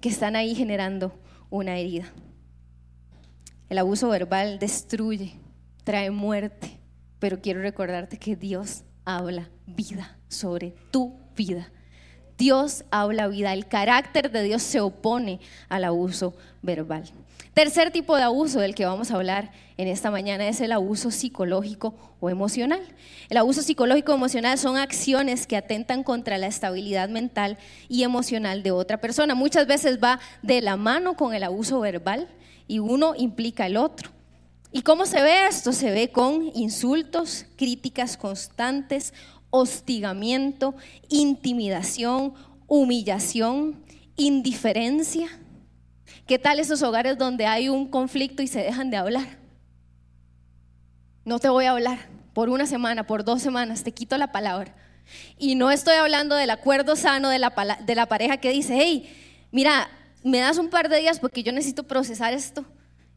Que 0.00 0.08
están 0.08 0.36
ahí 0.36 0.54
generando 0.54 1.12
una 1.50 1.78
herida. 1.78 2.06
El 3.68 3.78
abuso 3.78 4.08
verbal 4.08 4.58
destruye, 4.58 5.34
trae 5.84 6.10
muerte, 6.10 6.80
pero 7.18 7.40
quiero 7.40 7.60
recordarte 7.60 8.18
que 8.18 8.34
Dios 8.34 8.84
habla 9.04 9.48
vida 9.66 10.18
sobre 10.28 10.74
tu 10.90 11.18
vida. 11.36 11.70
Dios 12.36 12.84
habla 12.90 13.28
vida, 13.28 13.52
el 13.52 13.66
carácter 13.66 14.30
de 14.30 14.42
Dios 14.42 14.62
se 14.62 14.80
opone 14.80 15.40
al 15.68 15.84
abuso 15.84 16.34
verbal. 16.62 17.04
Tercer 17.60 17.90
tipo 17.90 18.16
de 18.16 18.22
abuso 18.22 18.58
del 18.60 18.74
que 18.74 18.86
vamos 18.86 19.10
a 19.10 19.16
hablar 19.16 19.52
en 19.76 19.86
esta 19.86 20.10
mañana 20.10 20.48
es 20.48 20.62
el 20.62 20.72
abuso 20.72 21.10
psicológico 21.10 21.94
o 22.18 22.30
emocional. 22.30 22.80
El 23.28 23.36
abuso 23.36 23.60
psicológico 23.60 24.12
o 24.12 24.14
emocional 24.14 24.56
son 24.56 24.78
acciones 24.78 25.46
que 25.46 25.58
atentan 25.58 26.02
contra 26.02 26.38
la 26.38 26.46
estabilidad 26.46 27.10
mental 27.10 27.58
y 27.86 28.02
emocional 28.02 28.62
de 28.62 28.70
otra 28.70 28.98
persona. 28.98 29.34
Muchas 29.34 29.66
veces 29.66 29.98
va 30.02 30.20
de 30.40 30.62
la 30.62 30.78
mano 30.78 31.16
con 31.16 31.34
el 31.34 31.42
abuso 31.42 31.80
verbal 31.80 32.28
y 32.66 32.78
uno 32.78 33.12
implica 33.14 33.66
el 33.66 33.76
otro. 33.76 34.10
¿Y 34.72 34.80
cómo 34.80 35.04
se 35.04 35.20
ve 35.22 35.46
esto? 35.46 35.74
Se 35.74 35.90
ve 35.90 36.10
con 36.10 36.50
insultos, 36.54 37.44
críticas 37.56 38.16
constantes, 38.16 39.12
hostigamiento, 39.50 40.74
intimidación, 41.10 42.32
humillación, 42.68 43.84
indiferencia 44.16 45.28
¿Qué 46.30 46.38
tal 46.38 46.60
esos 46.60 46.80
hogares 46.84 47.18
donde 47.18 47.44
hay 47.46 47.68
un 47.68 47.88
conflicto 47.88 48.40
y 48.40 48.46
se 48.46 48.62
dejan 48.62 48.88
de 48.88 48.96
hablar? 48.96 49.26
No 51.24 51.40
te 51.40 51.48
voy 51.48 51.64
a 51.64 51.72
hablar 51.72 52.06
por 52.34 52.50
una 52.50 52.66
semana, 52.66 53.04
por 53.04 53.24
dos 53.24 53.42
semanas, 53.42 53.82
te 53.82 53.90
quito 53.90 54.16
la 54.16 54.30
palabra. 54.30 54.72
Y 55.38 55.56
no 55.56 55.72
estoy 55.72 55.94
hablando 55.96 56.36
del 56.36 56.50
acuerdo 56.50 56.94
sano 56.94 57.30
de 57.30 57.40
la, 57.40 57.52
de 57.84 57.94
la 57.96 58.06
pareja 58.06 58.36
que 58.36 58.50
dice, 58.50 58.78
hey, 58.80 59.12
mira, 59.50 59.90
me 60.22 60.38
das 60.38 60.58
un 60.58 60.68
par 60.68 60.88
de 60.88 61.00
días 61.00 61.18
porque 61.18 61.42
yo 61.42 61.50
necesito 61.50 61.82
procesar 61.82 62.32
esto. 62.32 62.64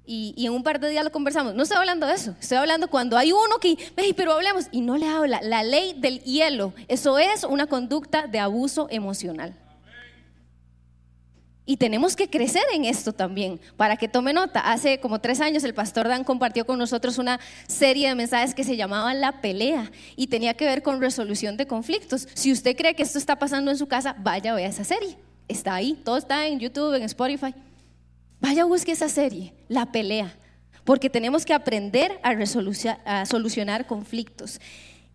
Y, 0.07 0.33
en 0.47 0.51
un 0.51 0.63
par 0.63 0.79
de 0.79 0.89
días 0.89 1.03
lo 1.03 1.11
conversamos. 1.11 1.53
No 1.53 1.61
estoy 1.61 1.77
hablando 1.77 2.07
de 2.07 2.15
eso. 2.15 2.35
Estoy 2.41 2.57
hablando 2.57 2.89
cuando 2.89 3.15
hay 3.15 3.31
uno 3.31 3.59
que, 3.61 3.77
hey, 3.95 4.15
pero 4.17 4.33
hablemos, 4.33 4.69
y 4.71 4.81
no 4.81 4.97
le 4.97 5.07
habla. 5.07 5.39
La 5.43 5.61
ley 5.61 5.93
del 5.99 6.23
hielo, 6.23 6.73
eso 6.87 7.19
es 7.19 7.43
una 7.43 7.67
conducta 7.67 8.25
de 8.25 8.39
abuso 8.39 8.87
emocional. 8.89 9.53
Y 11.65 11.77
tenemos 11.77 12.17
que 12.17 12.29
crecer 12.29 12.63
en 12.73 12.83
esto 12.83 13.13
también, 13.13 13.59
para 13.77 13.95
que 13.95 14.09
tome 14.09 14.33
nota. 14.33 14.59
Hace 14.59 14.99
como 14.99 15.21
tres 15.21 15.39
años 15.39 15.63
el 15.63 15.73
pastor 15.73 16.09
Dan 16.09 16.25
compartió 16.25 16.65
con 16.65 16.77
nosotros 16.77 17.17
una 17.17 17.39
serie 17.67 18.09
de 18.09 18.15
mensajes 18.15 18.53
que 18.53 18.65
se 18.65 18.75
llamaban 18.75 19.21
La 19.21 19.39
pelea 19.39 19.89
y 20.17 20.27
tenía 20.27 20.55
que 20.55 20.65
ver 20.65 20.83
con 20.83 20.99
resolución 20.99 21.55
de 21.55 21.65
conflictos. 21.65 22.27
Si 22.33 22.51
usted 22.51 22.75
cree 22.75 22.95
que 22.95 23.03
esto 23.03 23.17
está 23.17 23.39
pasando 23.39 23.71
en 23.71 23.77
su 23.77 23.87
casa, 23.87 24.13
vaya, 24.19 24.53
vea 24.53 24.67
esa 24.67 24.83
serie. 24.83 25.17
Está 25.47 25.75
ahí, 25.75 25.93
todo 26.03 26.17
está 26.17 26.47
en 26.47 26.59
YouTube, 26.59 26.95
en 26.95 27.03
Spotify. 27.03 27.55
Vaya, 28.41 28.65
busque 28.65 28.91
esa 28.91 29.07
serie, 29.07 29.53
La 29.69 29.89
pelea, 29.89 30.35
porque 30.83 31.09
tenemos 31.09 31.45
que 31.45 31.53
aprender 31.53 32.19
a, 32.23 32.31
a 33.05 33.25
solucionar 33.25 33.87
conflictos. 33.87 34.59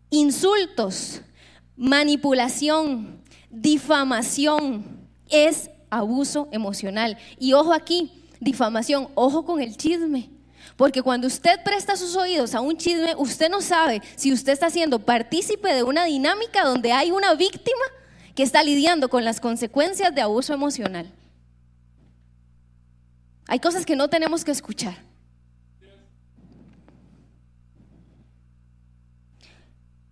Insultos, 0.09 1.21
manipulación, 1.77 3.21
difamación 3.51 5.07
es 5.29 5.69
abuso 5.91 6.49
emocional. 6.53 7.19
Y 7.39 7.53
ojo 7.53 7.73
aquí, 7.73 8.11
difamación, 8.41 9.09
ojo 9.15 9.45
con 9.45 9.61
el 9.61 9.77
chisme. 9.77 10.31
Porque 10.77 11.03
cuando 11.03 11.27
usted 11.27 11.63
presta 11.65 11.97
sus 11.97 12.15
oídos 12.17 12.55
a 12.55 12.61
un 12.61 12.77
chisme, 12.77 13.15
usted 13.17 13.51
no 13.51 13.61
sabe 13.61 14.03
si 14.17 14.33
usted 14.33 14.53
está 14.53 14.71
siendo 14.71 15.01
partícipe 15.01 15.75
de 15.75 15.83
una 15.83 16.05
dinámica 16.05 16.65
donde 16.65 16.93
hay 16.93 17.11
una 17.11 17.35
víctima 17.35 17.85
que 18.35 18.43
está 18.43 18.63
lidiando 18.63 19.09
con 19.09 19.25
las 19.25 19.41
consecuencias 19.41 20.15
de 20.15 20.21
abuso 20.21 20.55
emocional. 20.55 21.13
Hay 23.49 23.59
cosas 23.59 23.85
que 23.85 23.97
no 23.97 24.09
tenemos 24.09 24.45
que 24.45 24.53
escuchar. 24.53 25.08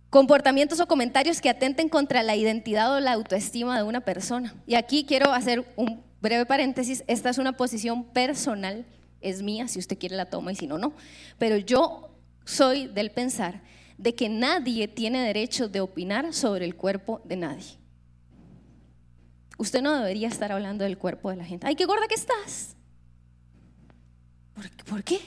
Comportamientos 0.09 0.79
o 0.79 0.87
comentarios 0.87 1.41
que 1.41 1.49
atenten 1.49 1.89
contra 1.89 2.23
la 2.23 2.35
identidad 2.35 2.93
o 2.93 2.99
la 2.99 3.13
autoestima 3.13 3.77
de 3.77 3.83
una 3.83 4.01
persona. 4.01 4.55
Y 4.65 4.75
aquí 4.75 5.05
quiero 5.05 5.33
hacer 5.33 5.65
un 5.75 6.03
breve 6.21 6.45
paréntesis, 6.45 7.03
esta 7.07 7.29
es 7.29 7.37
una 7.37 7.57
posición 7.57 8.05
personal, 8.05 8.85
es 9.21 9.41
mía, 9.41 9.67
si 9.67 9.79
usted 9.79 9.97
quiere 9.97 10.15
la 10.15 10.25
toma 10.25 10.51
y 10.51 10.55
si 10.55 10.67
no, 10.67 10.77
no. 10.77 10.93
Pero 11.37 11.57
yo 11.57 12.09
soy 12.45 12.87
del 12.87 13.11
pensar 13.11 13.61
de 13.97 14.15
que 14.15 14.29
nadie 14.29 14.87
tiene 14.87 15.21
derecho 15.21 15.67
de 15.67 15.81
opinar 15.81 16.33
sobre 16.33 16.65
el 16.65 16.75
cuerpo 16.75 17.21
de 17.25 17.35
nadie. 17.35 17.77
Usted 19.57 19.81
no 19.81 19.95
debería 19.95 20.27
estar 20.27 20.51
hablando 20.51 20.83
del 20.83 20.97
cuerpo 20.97 21.31
de 21.31 21.37
la 21.37 21.45
gente. 21.45 21.65
¡Ay, 21.65 21.75
qué 21.75 21.85
gorda 21.85 22.07
que 22.07 22.15
estás! 22.15 22.75
¿Por, 24.53 24.69
¿por 24.85 25.03
qué? 25.03 25.19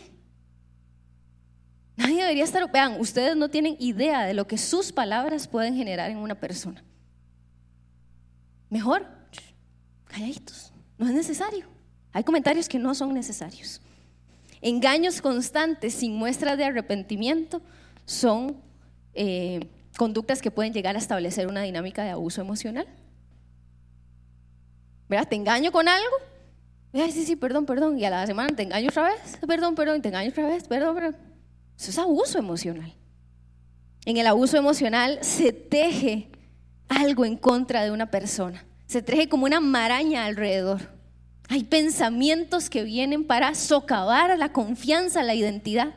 Nadie 2.00 2.23
debería 2.23 2.45
estar... 2.45 2.71
Vean, 2.73 2.99
ustedes 2.99 3.37
no 3.37 3.50
tienen 3.50 3.76
idea 3.78 4.25
de 4.25 4.33
lo 4.33 4.47
que 4.47 4.57
sus 4.57 4.90
palabras 4.90 5.47
pueden 5.47 5.76
generar 5.76 6.11
en 6.11 6.16
una 6.16 6.35
persona. 6.35 6.83
Mejor, 8.71 9.07
calladitos. 10.07 10.73
No 10.97 11.07
es 11.07 11.12
necesario. 11.12 11.66
Hay 12.12 12.25
comentarios 12.25 12.69
que 12.69 12.78
no 12.78 12.95
son 12.95 13.12
necesarios. 13.12 13.83
Engaños 14.62 15.21
constantes 15.21 15.92
sin 15.92 16.14
muestras 16.14 16.57
de 16.57 16.64
arrepentimiento 16.64 17.61
son 18.07 18.57
eh, 19.12 19.69
conductas 19.99 20.40
que 20.40 20.50
pueden 20.50 20.73
llegar 20.73 20.97
a 20.97 20.99
establecer 20.99 21.49
una 21.49 21.62
dinámica 21.62 22.02
de 22.02 22.11
abuso 22.11 22.40
emocional. 22.40 22.87
¿Verdad? 25.07 25.28
Te 25.28 25.37
engaño 25.37 25.71
con 25.71 25.87
algo. 25.87 26.16
Ay, 26.95 27.12
sí, 27.12 27.26
sí, 27.26 27.37
perdón, 27.37 27.66
perdón. 27.66 27.99
Y 27.99 28.07
a 28.07 28.11
la 28.11 28.26
semana 28.26 28.57
te 28.57 28.62
engaño 28.62 28.88
otra 28.88 29.11
vez. 29.11 29.38
Perdón, 29.47 29.75
perdón. 29.75 30.00
te 30.00 30.09
engaño 30.09 30.30
otra 30.30 30.47
vez. 30.49 30.66
Perdón, 30.66 30.95
perdón. 30.95 31.29
Eso 31.80 31.92
es 31.92 31.99
abuso 31.99 32.38
emocional. 32.38 32.92
En 34.04 34.18
el 34.18 34.26
abuso 34.26 34.58
emocional 34.58 35.18
se 35.22 35.54
teje 35.54 36.28
algo 36.88 37.25
en 37.25 37.38
contra 37.38 37.82
de 37.82 37.90
una 37.90 38.10
persona. 38.10 38.66
Se 38.87 39.00
teje 39.00 39.30
como 39.30 39.46
una 39.46 39.60
maraña 39.60 40.26
alrededor. 40.26 40.82
Hay 41.49 41.64
pensamientos 41.64 42.68
que 42.68 42.84
vienen 42.84 43.25
para 43.25 43.54
socavar 43.54 44.38
la 44.38 44.52
confianza, 44.52 45.22
la 45.22 45.34
identidad. 45.34 45.94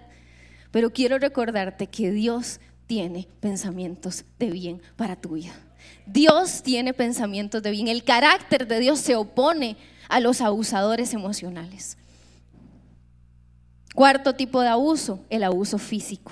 Pero 0.71 0.93
quiero 0.93 1.19
recordarte 1.19 1.87
que 1.87 2.11
Dios 2.11 2.61
tiene 2.87 3.27
pensamientos 3.41 4.23
de 4.39 4.51
bien 4.51 4.81
para 4.95 5.17
tu 5.17 5.33
vida. 5.33 5.51
Dios 6.05 6.63
tiene 6.63 6.93
pensamientos 6.93 7.61
de 7.61 7.71
bien. 7.71 7.89
El 7.89 8.05
carácter 8.05 8.67
de 8.69 8.79
Dios 8.79 9.01
se 9.01 9.17
opone 9.17 9.75
a 10.07 10.21
los 10.21 10.39
abusadores 10.39 11.13
emocionales. 11.13 11.97
Cuarto 13.93 14.33
tipo 14.33 14.61
de 14.61 14.69
abuso, 14.69 15.23
el 15.29 15.43
abuso 15.43 15.77
físico. 15.77 16.31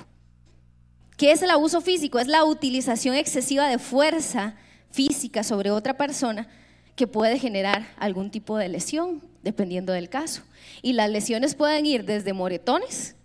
¿Qué 1.17 1.31
es 1.31 1.41
el 1.43 1.51
abuso 1.51 1.81
físico? 1.81 2.19
Es 2.19 2.27
la 2.27 2.43
utilización 2.43 3.15
excesiva 3.15 3.67
de 3.67 3.77
fuerza 3.77 4.55
física 4.89 5.43
sobre 5.43 5.69
otra 5.69 5.95
persona 5.95 6.47
que 6.95 7.07
puede 7.07 7.39
generar 7.39 7.87
algún 7.97 8.31
tipo 8.31 8.57
de 8.57 8.69
lesión, 8.69 9.21
dependiendo 9.43 9.93
del 9.93 10.09
caso. 10.09 10.41
Y 10.81 10.93
las 10.93 11.09
lesiones 11.09 11.55
pueden 11.55 11.85
ir 11.85 12.05
desde 12.05 12.33
moretones 12.33 13.15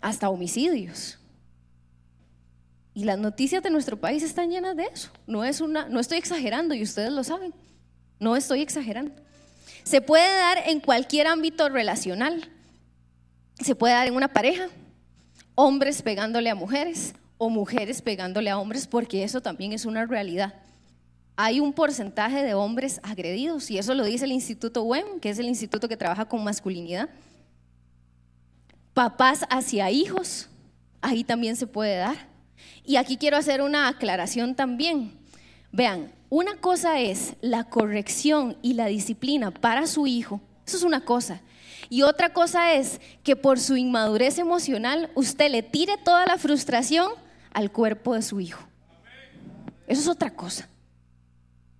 hasta 0.00 0.28
homicidios. 0.28 1.18
Y 2.94 3.04
las 3.04 3.18
noticias 3.18 3.62
de 3.62 3.70
nuestro 3.70 3.98
país 3.98 4.22
están 4.22 4.50
llenas 4.50 4.76
de 4.76 4.84
eso. 4.84 5.10
No, 5.26 5.44
es 5.44 5.60
una, 5.60 5.88
no 5.88 6.00
estoy 6.00 6.18
exagerando 6.18 6.74
y 6.74 6.82
ustedes 6.82 7.12
lo 7.12 7.24
saben. 7.24 7.54
No 8.18 8.36
estoy 8.36 8.60
exagerando. 8.60 9.12
Se 9.84 10.00
puede 10.00 10.28
dar 10.36 10.58
en 10.66 10.80
cualquier 10.80 11.28
ámbito 11.28 11.68
relacional. 11.68 12.50
Se 13.60 13.74
puede 13.74 13.94
dar 13.94 14.06
en 14.08 14.14
una 14.14 14.28
pareja, 14.28 14.68
hombres 15.54 16.02
pegándole 16.02 16.50
a 16.50 16.54
mujeres 16.54 17.14
o 17.36 17.50
mujeres 17.50 18.02
pegándole 18.02 18.50
a 18.50 18.58
hombres, 18.58 18.86
porque 18.86 19.24
eso 19.24 19.40
también 19.40 19.72
es 19.72 19.84
una 19.84 20.06
realidad 20.06 20.54
hay 21.40 21.60
un 21.60 21.72
porcentaje 21.72 22.42
de 22.42 22.54
hombres 22.54 23.00
agredidos 23.04 23.70
y 23.70 23.78
eso 23.78 23.94
lo 23.94 24.04
dice 24.04 24.24
el 24.24 24.32
Instituto 24.32 24.82
WEM, 24.82 25.20
que 25.20 25.30
es 25.30 25.38
el 25.38 25.46
instituto 25.46 25.88
que 25.88 25.96
trabaja 25.96 26.24
con 26.24 26.42
masculinidad. 26.42 27.08
Papás 28.92 29.46
hacia 29.48 29.88
hijos, 29.88 30.48
ahí 31.00 31.22
también 31.22 31.54
se 31.54 31.68
puede 31.68 31.98
dar. 31.98 32.16
Y 32.84 32.96
aquí 32.96 33.16
quiero 33.16 33.36
hacer 33.36 33.62
una 33.62 33.86
aclaración 33.86 34.56
también. 34.56 35.12
Vean, 35.70 36.10
una 36.28 36.56
cosa 36.56 36.98
es 36.98 37.34
la 37.40 37.62
corrección 37.62 38.56
y 38.60 38.72
la 38.72 38.86
disciplina 38.86 39.52
para 39.52 39.86
su 39.86 40.08
hijo, 40.08 40.40
eso 40.66 40.76
es 40.76 40.82
una 40.82 41.04
cosa. 41.04 41.40
Y 41.90 42.02
otra 42.02 42.32
cosa 42.32 42.74
es 42.74 43.00
que 43.22 43.36
por 43.36 43.58
su 43.58 43.76
inmadurez 43.76 44.38
emocional 44.38 45.10
usted 45.14 45.50
le 45.50 45.62
tire 45.62 45.96
toda 45.96 46.26
la 46.26 46.36
frustración 46.36 47.12
al 47.52 47.72
cuerpo 47.72 48.14
de 48.14 48.22
su 48.22 48.40
hijo. 48.40 48.60
Eso 49.86 50.02
es 50.02 50.08
otra 50.08 50.30
cosa. 50.30 50.68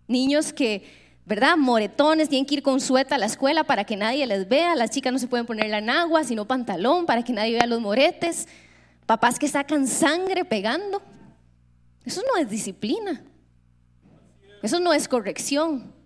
Niños 0.07 0.53
que, 0.55 0.85
¿verdad? 1.27 1.59
Moretones, 1.59 2.31
tienen 2.31 2.47
que 2.47 2.55
ir 2.55 2.63
con 2.63 2.81
sueta 2.81 3.17
a 3.17 3.19
la 3.19 3.27
escuela 3.27 3.65
para 3.65 3.85
que 3.85 3.97
nadie 3.97 4.27
les 4.27 4.49
vea. 4.49 4.75
Las 4.75 4.91
chicas 4.91 5.13
no 5.13 5.19
se 5.19 5.29
pueden 5.29 5.45
poner 5.45 5.69
la 5.69 6.01
agua, 6.01 6.25
sino 6.25 6.47
pantalón 6.47 7.05
para 7.05 7.23
que 7.23 7.35
nadie 7.35 7.53
vea 7.53 7.67
los 7.67 7.81
moretes. 7.81 8.49
Papás 9.05 9.39
que 9.39 9.49
sacan 9.49 9.87
sangre 9.87 10.47
pegando. 10.47 11.03
Eso 12.05 12.23
no 12.33 12.41
es 12.41 12.49
disciplina. 12.49 13.23
Eso 14.63 14.81
no 14.81 14.95
es 14.95 15.07
corrección. 15.07 15.98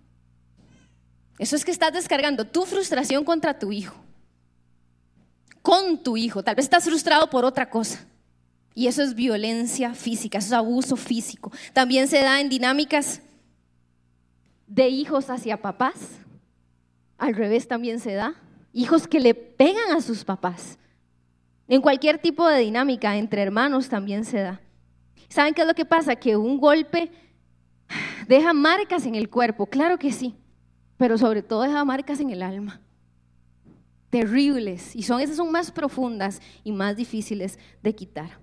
Eso 1.37 1.55
es 1.55 1.65
que 1.65 1.71
estás 1.71 1.93
descargando 1.93 2.45
tu 2.45 2.65
frustración 2.65 3.23
contra 3.23 3.57
tu 3.57 3.71
hijo. 3.71 3.95
Con 5.61 6.03
tu 6.03 6.17
hijo. 6.17 6.43
Tal 6.43 6.55
vez 6.55 6.65
estás 6.65 6.83
frustrado 6.83 7.29
por 7.29 7.45
otra 7.45 7.69
cosa. 7.69 8.05
Y 8.75 8.87
eso 8.87 9.03
es 9.03 9.13
violencia 9.13 9.93
física, 9.93 10.39
eso 10.39 10.47
es 10.47 10.53
abuso 10.53 10.95
físico. 10.95 11.51
También 11.73 12.07
se 12.07 12.21
da 12.21 12.41
en 12.41 12.49
dinámicas 12.49 13.21
de 14.67 14.89
hijos 14.89 15.29
hacia 15.29 15.61
papás. 15.61 15.95
Al 17.17 17.35
revés 17.35 17.67
también 17.67 17.99
se 17.99 18.13
da. 18.13 18.35
Hijos 18.73 19.07
que 19.07 19.19
le 19.19 19.35
pegan 19.35 19.91
a 19.95 20.01
sus 20.01 20.23
papás. 20.23 20.79
En 21.67 21.81
cualquier 21.81 22.17
tipo 22.17 22.47
de 22.47 22.59
dinámica 22.59 23.15
entre 23.15 23.41
hermanos 23.41 23.89
también 23.89 24.25
se 24.25 24.39
da. 24.39 24.59
¿Saben 25.29 25.53
qué 25.53 25.61
es 25.61 25.67
lo 25.67 25.73
que 25.73 25.85
pasa? 25.85 26.15
Que 26.15 26.35
un 26.35 26.59
golpe 26.59 27.11
deja 28.27 28.53
marcas 28.53 29.05
en 29.05 29.15
el 29.15 29.29
cuerpo, 29.29 29.65
claro 29.67 29.97
que 29.97 30.11
sí, 30.11 30.35
pero 30.97 31.17
sobre 31.17 31.43
todo 31.43 31.63
deja 31.63 31.83
marcas 31.85 32.19
en 32.19 32.29
el 32.29 32.41
alma. 32.41 32.81
Terribles. 34.09 34.95
Y 34.95 35.03
son 35.03 35.21
esas 35.21 35.37
son 35.37 35.51
más 35.51 35.71
profundas 35.71 36.41
y 36.63 36.71
más 36.71 36.95
difíciles 36.95 37.57
de 37.81 37.95
quitar. 37.95 38.39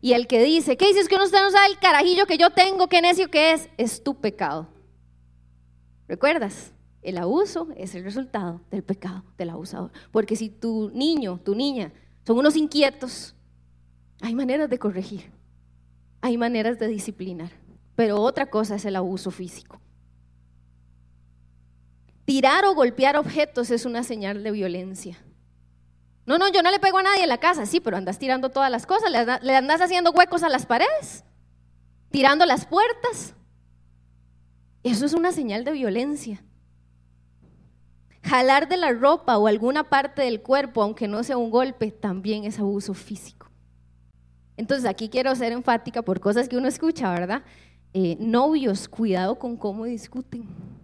Y 0.00 0.12
el 0.12 0.26
que 0.26 0.42
dice, 0.42 0.76
¿qué 0.76 0.86
dices 0.86 1.08
que 1.08 1.16
uno 1.16 1.24
no 1.24 1.50
sabe 1.50 1.66
el 1.66 1.78
carajillo 1.78 2.26
que 2.26 2.38
yo 2.38 2.50
tengo, 2.50 2.88
qué 2.88 3.02
necio 3.02 3.30
que 3.30 3.52
es? 3.52 3.68
Es 3.76 4.02
tu 4.02 4.14
pecado. 4.14 4.68
¿Recuerdas? 6.06 6.72
El 7.02 7.18
abuso 7.18 7.68
es 7.76 7.94
el 7.94 8.04
resultado 8.04 8.60
del 8.70 8.82
pecado 8.82 9.24
del 9.36 9.50
abusador. 9.50 9.92
Porque 10.10 10.36
si 10.36 10.50
tu 10.50 10.90
niño, 10.90 11.40
tu 11.42 11.54
niña, 11.54 11.92
son 12.26 12.38
unos 12.38 12.56
inquietos, 12.56 13.34
hay 14.20 14.34
maneras 14.34 14.68
de 14.68 14.78
corregir, 14.78 15.30
hay 16.20 16.36
maneras 16.36 16.78
de 16.78 16.88
disciplinar. 16.88 17.50
Pero 17.94 18.20
otra 18.20 18.46
cosa 18.46 18.76
es 18.76 18.84
el 18.84 18.96
abuso 18.96 19.30
físico. 19.30 19.80
Tirar 22.28 22.66
o 22.66 22.74
golpear 22.74 23.16
objetos 23.16 23.70
es 23.70 23.86
una 23.86 24.02
señal 24.02 24.42
de 24.42 24.50
violencia. 24.50 25.16
No, 26.26 26.36
no, 26.36 26.52
yo 26.52 26.60
no 26.60 26.70
le 26.70 26.78
pego 26.78 26.98
a 26.98 27.02
nadie 27.02 27.22
en 27.22 27.30
la 27.30 27.38
casa, 27.38 27.64
sí, 27.64 27.80
pero 27.80 27.96
andas 27.96 28.18
tirando 28.18 28.50
todas 28.50 28.70
las 28.70 28.84
cosas, 28.84 29.10
le 29.40 29.56
andas 29.56 29.80
haciendo 29.80 30.10
huecos 30.10 30.42
a 30.42 30.50
las 30.50 30.66
paredes, 30.66 31.24
tirando 32.10 32.44
las 32.44 32.66
puertas, 32.66 33.34
eso 34.82 35.06
es 35.06 35.14
una 35.14 35.32
señal 35.32 35.64
de 35.64 35.72
violencia. 35.72 36.44
Jalar 38.22 38.68
de 38.68 38.76
la 38.76 38.92
ropa 38.92 39.38
o 39.38 39.46
alguna 39.46 39.84
parte 39.84 40.20
del 40.20 40.42
cuerpo, 40.42 40.82
aunque 40.82 41.08
no 41.08 41.22
sea 41.22 41.38
un 41.38 41.48
golpe, 41.48 41.92
también 41.92 42.44
es 42.44 42.58
abuso 42.58 42.92
físico. 42.92 43.50
Entonces 44.58 44.84
aquí 44.84 45.08
quiero 45.08 45.34
ser 45.34 45.52
enfática 45.52 46.02
por 46.02 46.20
cosas 46.20 46.46
que 46.46 46.58
uno 46.58 46.68
escucha, 46.68 47.10
¿verdad? 47.10 47.42
Eh, 47.94 48.18
novios, 48.20 48.86
cuidado 48.86 49.38
con 49.38 49.56
cómo 49.56 49.86
discuten. 49.86 50.77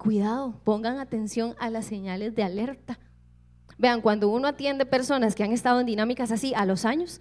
Cuidado, 0.00 0.58
pongan 0.64 0.98
atención 0.98 1.54
a 1.58 1.68
las 1.68 1.84
señales 1.84 2.34
de 2.34 2.42
alerta. 2.42 2.98
Vean, 3.76 4.00
cuando 4.00 4.30
uno 4.30 4.48
atiende 4.48 4.86
personas 4.86 5.34
que 5.34 5.44
han 5.44 5.52
estado 5.52 5.80
en 5.80 5.86
dinámicas 5.86 6.32
así 6.32 6.54
a 6.54 6.64
los 6.64 6.84
años, 6.84 7.20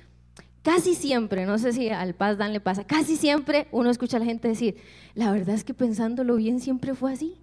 Casi 0.61 0.93
siempre, 0.93 1.45
no 1.45 1.57
sé 1.57 1.71
si 1.71 1.89
al 1.89 2.13
Paz 2.15 2.37
Dan 2.37 2.51
le 2.51 2.59
pasa, 2.59 2.83
casi 2.83 3.15
siempre 3.15 3.67
uno 3.71 3.89
escucha 3.89 4.17
a 4.17 4.19
la 4.19 4.25
gente 4.25 4.49
decir, 4.49 4.75
la 5.13 5.31
verdad 5.31 5.55
es 5.55 5.63
que 5.63 5.73
pensándolo 5.73 6.35
bien 6.35 6.59
siempre 6.59 6.93
fue 6.95 7.13
así. 7.13 7.41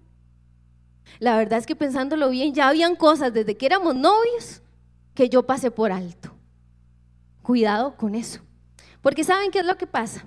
La 1.19 1.35
verdad 1.35 1.57
es 1.57 1.65
que 1.65 1.75
pensándolo 1.75 2.29
bien 2.29 2.53
ya 2.53 2.67
habían 2.67 2.95
cosas 2.95 3.33
desde 3.33 3.57
que 3.57 3.65
éramos 3.65 3.95
novios 3.95 4.61
que 5.15 5.29
yo 5.29 5.47
pasé 5.47 5.71
por 5.71 5.91
alto. 5.91 6.35
Cuidado 7.41 7.97
con 7.97 8.13
eso. 8.13 8.41
Porque 9.01 9.23
¿saben 9.23 9.49
qué 9.49 9.59
es 9.59 9.65
lo 9.65 9.77
que 9.77 9.87
pasa? 9.87 10.23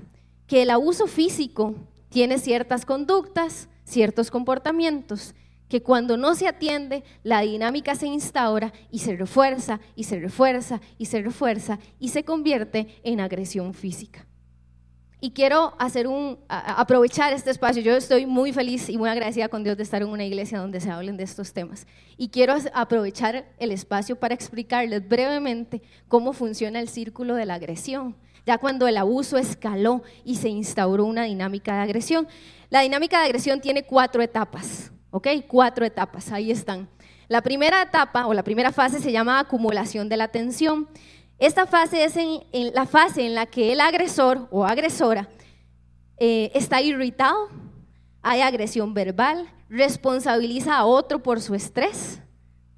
Que 0.48 0.62
el 0.62 0.70
abuso 0.70 1.06
físico 1.06 1.76
tiene 2.08 2.38
ciertas 2.38 2.84
conductas, 2.84 3.68
ciertos 3.90 4.30
comportamientos 4.30 5.34
que 5.68 5.82
cuando 5.82 6.16
no 6.16 6.34
se 6.34 6.48
atiende, 6.48 7.04
la 7.22 7.42
dinámica 7.42 7.94
se 7.94 8.06
instaura 8.06 8.72
y 8.90 8.98
se 8.98 9.16
refuerza 9.16 9.80
y 9.94 10.04
se 10.04 10.18
refuerza 10.18 10.80
y 10.98 11.06
se 11.06 11.22
refuerza 11.22 11.78
y 11.98 12.08
se 12.08 12.24
convierte 12.24 13.00
en 13.04 13.20
agresión 13.20 13.72
física. 13.72 14.26
Y 15.22 15.32
quiero 15.32 15.74
hacer 15.78 16.08
un, 16.08 16.38
aprovechar 16.48 17.32
este 17.34 17.50
espacio. 17.50 17.82
Yo 17.82 17.94
estoy 17.94 18.24
muy 18.24 18.52
feliz 18.52 18.88
y 18.88 18.96
muy 18.96 19.10
agradecida 19.10 19.48
con 19.48 19.62
Dios 19.62 19.76
de 19.76 19.82
estar 19.82 20.00
en 20.00 20.08
una 20.08 20.24
iglesia 20.24 20.58
donde 20.58 20.80
se 20.80 20.90
hablen 20.90 21.18
de 21.18 21.24
estos 21.24 21.52
temas. 21.52 21.86
Y 22.16 22.30
quiero 22.30 22.54
aprovechar 22.72 23.44
el 23.58 23.70
espacio 23.70 24.16
para 24.16 24.34
explicarles 24.34 25.06
brevemente 25.06 25.82
cómo 26.08 26.32
funciona 26.32 26.80
el 26.80 26.88
círculo 26.88 27.34
de 27.34 27.44
la 27.44 27.54
agresión. 27.54 28.16
Ya 28.46 28.56
cuando 28.56 28.88
el 28.88 28.96
abuso 28.96 29.36
escaló 29.36 30.02
y 30.24 30.36
se 30.36 30.48
instauró 30.48 31.04
una 31.04 31.24
dinámica 31.24 31.74
de 31.74 31.80
agresión. 31.80 32.26
La 32.70 32.82
dinámica 32.82 33.18
de 33.18 33.26
agresión 33.26 33.60
tiene 33.60 33.82
cuatro 33.82 34.22
etapas, 34.22 34.92
¿ok? 35.10 35.26
Cuatro 35.48 35.84
etapas, 35.84 36.30
ahí 36.30 36.52
están. 36.52 36.88
La 37.26 37.42
primera 37.42 37.82
etapa 37.82 38.26
o 38.26 38.32
la 38.32 38.44
primera 38.44 38.70
fase 38.70 39.00
se 39.00 39.10
llama 39.10 39.40
acumulación 39.40 40.08
de 40.08 40.16
la 40.16 40.28
tensión. 40.28 40.88
Esta 41.38 41.66
fase 41.66 42.04
es 42.04 42.16
en, 42.16 42.40
la 42.72 42.86
fase 42.86 43.26
en 43.26 43.34
la 43.34 43.46
que 43.46 43.72
el 43.72 43.80
agresor 43.80 44.46
o 44.52 44.64
agresora 44.64 45.28
eh, 46.16 46.52
está 46.54 46.80
irritado, 46.80 47.48
hay 48.22 48.40
agresión 48.40 48.94
verbal, 48.94 49.50
responsabiliza 49.68 50.76
a 50.76 50.84
otro 50.84 51.22
por 51.22 51.40
su 51.40 51.56
estrés, 51.56 52.20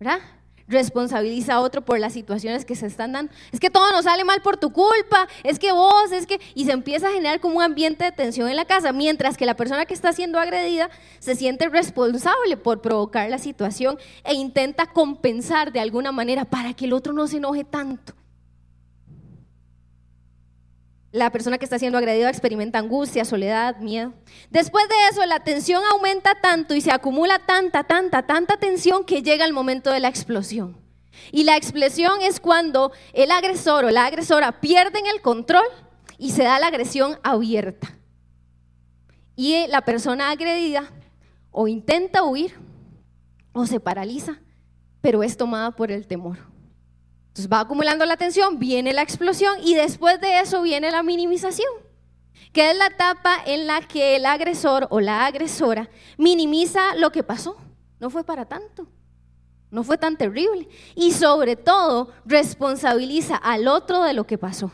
¿verdad? 0.00 0.20
Responsabiliza 0.72 1.54
a 1.54 1.60
otro 1.60 1.82
por 1.82 1.98
las 2.00 2.12
situaciones 2.12 2.64
que 2.64 2.74
se 2.74 2.86
están 2.86 3.12
dando. 3.12 3.32
Es 3.52 3.60
que 3.60 3.70
todo 3.70 3.92
nos 3.92 4.04
sale 4.04 4.24
mal 4.24 4.42
por 4.42 4.56
tu 4.56 4.72
culpa, 4.72 5.28
es 5.44 5.58
que 5.58 5.72
vos, 5.72 6.10
es 6.12 6.26
que... 6.26 6.40
Y 6.54 6.64
se 6.64 6.72
empieza 6.72 7.08
a 7.08 7.12
generar 7.12 7.40
como 7.40 7.58
un 7.58 7.62
ambiente 7.62 8.04
de 8.04 8.12
tensión 8.12 8.48
en 8.48 8.56
la 8.56 8.64
casa, 8.64 8.92
mientras 8.92 9.36
que 9.36 9.46
la 9.46 9.54
persona 9.54 9.86
que 9.86 9.94
está 9.94 10.12
siendo 10.12 10.38
agredida 10.38 10.90
se 11.18 11.36
siente 11.36 11.68
responsable 11.68 12.56
por 12.56 12.80
provocar 12.80 13.30
la 13.30 13.38
situación 13.38 13.98
e 14.24 14.34
intenta 14.34 14.86
compensar 14.86 15.72
de 15.72 15.80
alguna 15.80 16.12
manera 16.12 16.44
para 16.44 16.74
que 16.74 16.86
el 16.86 16.92
otro 16.92 17.12
no 17.12 17.26
se 17.26 17.36
enoje 17.36 17.64
tanto 17.64 18.14
la 21.12 21.30
persona 21.30 21.58
que 21.58 21.66
está 21.66 21.78
siendo 21.78 21.98
agredida 21.98 22.30
experimenta 22.30 22.78
angustia, 22.78 23.26
soledad, 23.26 23.76
miedo. 23.78 24.14
Después 24.50 24.88
de 24.88 24.94
eso, 25.10 25.24
la 25.26 25.40
tensión 25.40 25.82
aumenta 25.92 26.34
tanto 26.40 26.74
y 26.74 26.80
se 26.80 26.90
acumula 26.90 27.38
tanta, 27.38 27.84
tanta, 27.84 28.26
tanta 28.26 28.56
tensión 28.56 29.04
que 29.04 29.22
llega 29.22 29.44
el 29.44 29.52
momento 29.52 29.90
de 29.90 30.00
la 30.00 30.08
explosión. 30.08 30.80
Y 31.30 31.44
la 31.44 31.56
explosión 31.56 32.22
es 32.22 32.40
cuando 32.40 32.92
el 33.12 33.30
agresor 33.30 33.84
o 33.84 33.90
la 33.90 34.06
agresora 34.06 34.60
pierden 34.60 35.06
el 35.06 35.20
control 35.20 35.66
y 36.16 36.30
se 36.30 36.44
da 36.44 36.58
la 36.58 36.68
agresión 36.68 37.18
abierta. 37.22 37.94
Y 39.36 39.66
la 39.66 39.82
persona 39.82 40.30
agredida 40.30 40.90
o 41.50 41.68
intenta 41.68 42.22
huir 42.22 42.54
o 43.52 43.66
se 43.66 43.80
paraliza, 43.80 44.40
pero 45.02 45.22
es 45.22 45.36
tomada 45.36 45.72
por 45.72 45.92
el 45.92 46.06
temor. 46.06 46.51
Entonces 47.32 47.50
va 47.50 47.60
acumulando 47.60 48.04
la 48.04 48.18
tensión, 48.18 48.58
viene 48.58 48.92
la 48.92 49.00
explosión 49.00 49.56
y 49.64 49.74
después 49.74 50.20
de 50.20 50.40
eso 50.40 50.60
viene 50.60 50.90
la 50.90 51.02
minimización, 51.02 51.72
que 52.52 52.70
es 52.70 52.76
la 52.76 52.88
etapa 52.88 53.38
en 53.46 53.66
la 53.66 53.80
que 53.80 54.16
el 54.16 54.26
agresor 54.26 54.86
o 54.90 55.00
la 55.00 55.24
agresora 55.24 55.88
minimiza 56.18 56.94
lo 56.96 57.10
que 57.10 57.22
pasó. 57.22 57.56
No 58.00 58.10
fue 58.10 58.22
para 58.22 58.44
tanto, 58.44 58.86
no 59.70 59.82
fue 59.82 59.96
tan 59.96 60.18
terrible. 60.18 60.68
Y 60.94 61.12
sobre 61.12 61.56
todo 61.56 62.10
responsabiliza 62.26 63.36
al 63.36 63.66
otro 63.66 64.02
de 64.02 64.12
lo 64.12 64.26
que 64.26 64.36
pasó. 64.36 64.70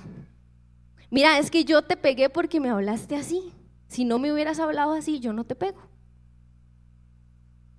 Mira, 1.11 1.39
es 1.39 1.53
que 1.53 1.65
yo 1.65 1.83
te 1.83 1.97
pegué 1.97 2.29
porque 2.29 2.59
me 2.59 2.71
hablaste 2.71 3.15
así. 3.15 3.53
Si 3.87 4.05
no 4.05 4.19
me 4.19 4.33
hubieras 4.33 4.59
hablado 4.59 4.95
así, 4.95 5.21
yo 5.21 5.33
no 5.33 5.45
te 5.45 5.55
pego. 5.55 5.81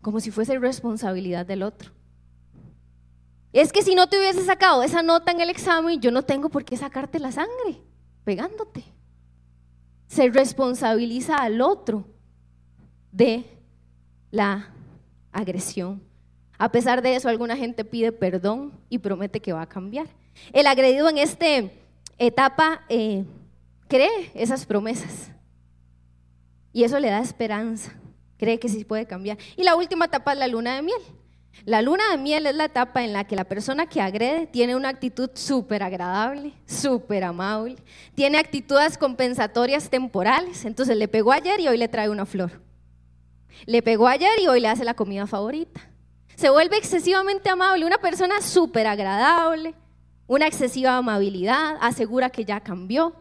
Como 0.02 0.22
si 0.22 0.32
fuese 0.32 0.58
responsabilidad 0.58 1.46
del 1.46 1.64
otro. 1.64 1.99
Es 3.52 3.72
que 3.72 3.82
si 3.82 3.96
no 3.96 4.08
te 4.08 4.20
hubiese 4.20 4.44
sacado 4.46 4.84
esa 4.84 5.02
nota 5.02 5.32
en 5.32 5.42
el 5.42 5.50
examen, 5.50 6.00
yo 6.00 6.12
no 6.12 6.24
tengo 6.24 6.50
por 6.50 6.64
qué 6.64 6.78
sacarte 6.78 7.20
la 7.20 7.32
sangre 7.32 7.82
pegándote. 8.24 8.84
Se 10.08 10.30
responsabiliza 10.30 11.36
al 11.36 11.62
otro 11.62 12.06
de 13.12 13.44
la 14.32 14.72
agresión. 15.32 16.02
A 16.58 16.72
pesar 16.72 17.02
de 17.02 17.16
eso, 17.16 17.30
alguna 17.30 17.56
gente 17.56 17.86
pide 17.86 18.12
perdón 18.12 18.74
y 18.90 19.00
promete 19.00 19.40
que 19.40 19.54
va 19.54 19.64
a 19.64 19.70
cambiar. 19.70 20.08
El 20.54 20.68
agredido 20.68 21.10
en 21.10 21.18
esta 21.18 21.46
etapa 22.18 22.82
eh, 22.90 23.24
cree 23.88 24.32
esas 24.36 24.66
promesas 24.66 25.32
y 26.72 26.84
eso 26.84 27.00
le 27.00 27.10
da 27.10 27.20
esperanza. 27.20 27.94
Cree 28.38 28.60
que 28.60 28.70
sí 28.70 28.86
puede 28.86 29.06
cambiar. 29.06 29.38
Y 29.58 29.64
la 29.64 29.76
última 29.76 30.06
etapa 30.06 30.34
es 30.34 30.40
la 30.40 30.48
luna 30.48 30.76
de 30.76 30.82
miel. 30.82 31.02
La 31.66 31.82
luna 31.82 32.04
de 32.12 32.18
miel 32.18 32.46
es 32.46 32.56
la 32.56 32.66
etapa 32.66 33.04
en 33.04 33.14
la 33.14 33.26
que 33.26 33.36
la 33.36 33.44
persona 33.44 33.86
que 33.86 34.02
agrede 34.02 34.48
tiene 34.48 34.76
una 34.76 34.90
actitud 34.90 35.30
súper 35.34 35.84
agradable, 35.84 36.54
súper 36.66 37.24
amable, 37.24 37.76
tiene 38.16 38.38
actitudes 38.38 38.98
compensatorias 38.98 39.90
temporales. 39.90 40.66
Entonces 40.66 40.96
le 40.96 41.08
pegó 41.08 41.32
ayer 41.32 41.60
y 41.60 41.68
hoy 41.68 41.78
le 41.78 41.88
trae 41.88 42.10
una 42.10 42.26
flor. 42.26 42.62
Le 43.66 43.82
pegó 43.82 44.08
ayer 44.08 44.32
y 44.42 44.48
hoy 44.48 44.62
le 44.62 44.70
hace 44.70 44.86
la 44.86 44.94
comida 44.94 45.28
favorita. 45.28 45.82
Se 46.36 46.50
vuelve 46.50 46.78
excesivamente 46.78 47.50
amable, 47.50 47.86
una 47.86 47.98
persona 47.98 48.42
súper 48.42 48.88
agradable, 48.88 49.74
una 50.28 50.48
excesiva 50.48 50.96
amabilidad, 50.96 51.76
asegura 51.82 52.30
que 52.30 52.46
ya 52.46 52.62
cambió. 52.62 53.14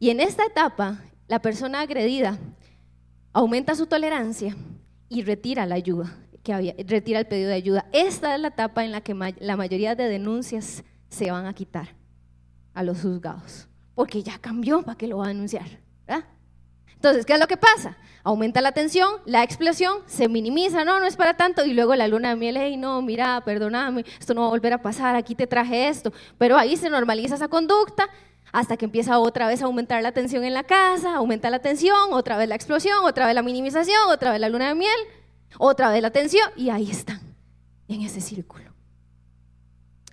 Y 0.00 0.10
en 0.10 0.18
esta 0.18 0.44
etapa, 0.44 0.98
la 1.28 1.40
persona 1.40 1.82
agredida 1.82 2.38
aumenta 3.32 3.76
su 3.76 3.86
tolerancia 3.86 4.56
y 5.08 5.22
retira 5.22 5.66
la 5.66 5.76
ayuda 5.76 6.12
que 6.46 6.84
retira 6.86 7.18
el 7.18 7.26
pedido 7.26 7.48
de 7.48 7.54
ayuda. 7.54 7.86
Esta 7.92 8.36
es 8.36 8.40
la 8.40 8.48
etapa 8.48 8.84
en 8.84 8.92
la 8.92 9.00
que 9.00 9.14
la 9.40 9.56
mayoría 9.56 9.96
de 9.96 10.08
denuncias 10.08 10.84
se 11.08 11.30
van 11.32 11.46
a 11.46 11.52
quitar 11.52 11.96
a 12.72 12.84
los 12.84 13.02
juzgados, 13.02 13.66
porque 13.96 14.22
ya 14.22 14.38
cambió, 14.38 14.82
¿para 14.82 14.96
qué 14.96 15.08
lo 15.08 15.18
va 15.18 15.24
a 15.24 15.28
denunciar? 15.28 15.66
Entonces, 16.94 17.26
¿qué 17.26 17.34
es 17.34 17.40
lo 17.40 17.46
que 17.46 17.56
pasa? 17.56 17.96
Aumenta 18.22 18.60
la 18.60 18.72
tensión, 18.72 19.10
la 19.26 19.42
explosión, 19.42 19.98
se 20.06 20.28
minimiza, 20.28 20.84
no, 20.84 20.98
no 20.98 21.06
es 21.06 21.16
para 21.16 21.34
tanto, 21.34 21.64
y 21.64 21.74
luego 21.74 21.94
la 21.94 22.08
luna 22.08 22.30
de 22.30 22.36
miel, 22.36 22.56
hey, 22.56 22.76
no, 22.76 23.02
mira, 23.02 23.42
perdóname, 23.44 24.04
esto 24.18 24.32
no 24.32 24.42
va 24.42 24.46
a 24.46 24.50
volver 24.50 24.72
a 24.72 24.80
pasar, 24.80 25.14
aquí 25.14 25.34
te 25.34 25.46
traje 25.46 25.88
esto, 25.88 26.12
pero 26.38 26.56
ahí 26.56 26.76
se 26.76 26.88
normaliza 26.88 27.34
esa 27.34 27.48
conducta 27.48 28.08
hasta 28.52 28.76
que 28.76 28.86
empieza 28.86 29.18
otra 29.18 29.46
vez 29.48 29.62
a 29.62 29.66
aumentar 29.66 30.02
la 30.02 30.12
tensión 30.12 30.44
en 30.44 30.54
la 30.54 30.64
casa, 30.64 31.16
aumenta 31.16 31.50
la 31.50 31.58
tensión, 31.58 32.12
otra 32.12 32.38
vez 32.38 32.48
la 32.48 32.54
explosión, 32.54 33.04
otra 33.04 33.26
vez 33.26 33.34
la 33.34 33.42
minimización, 33.42 34.08
otra 34.08 34.30
vez 34.30 34.40
la 34.40 34.48
luna 34.48 34.68
de 34.68 34.74
miel, 34.74 34.98
otra 35.58 35.90
vez 35.90 36.02
la 36.02 36.08
atención 36.08 36.48
y 36.56 36.70
ahí 36.70 36.90
están, 36.90 37.20
en 37.88 38.02
ese 38.02 38.20
círculo. 38.20 38.76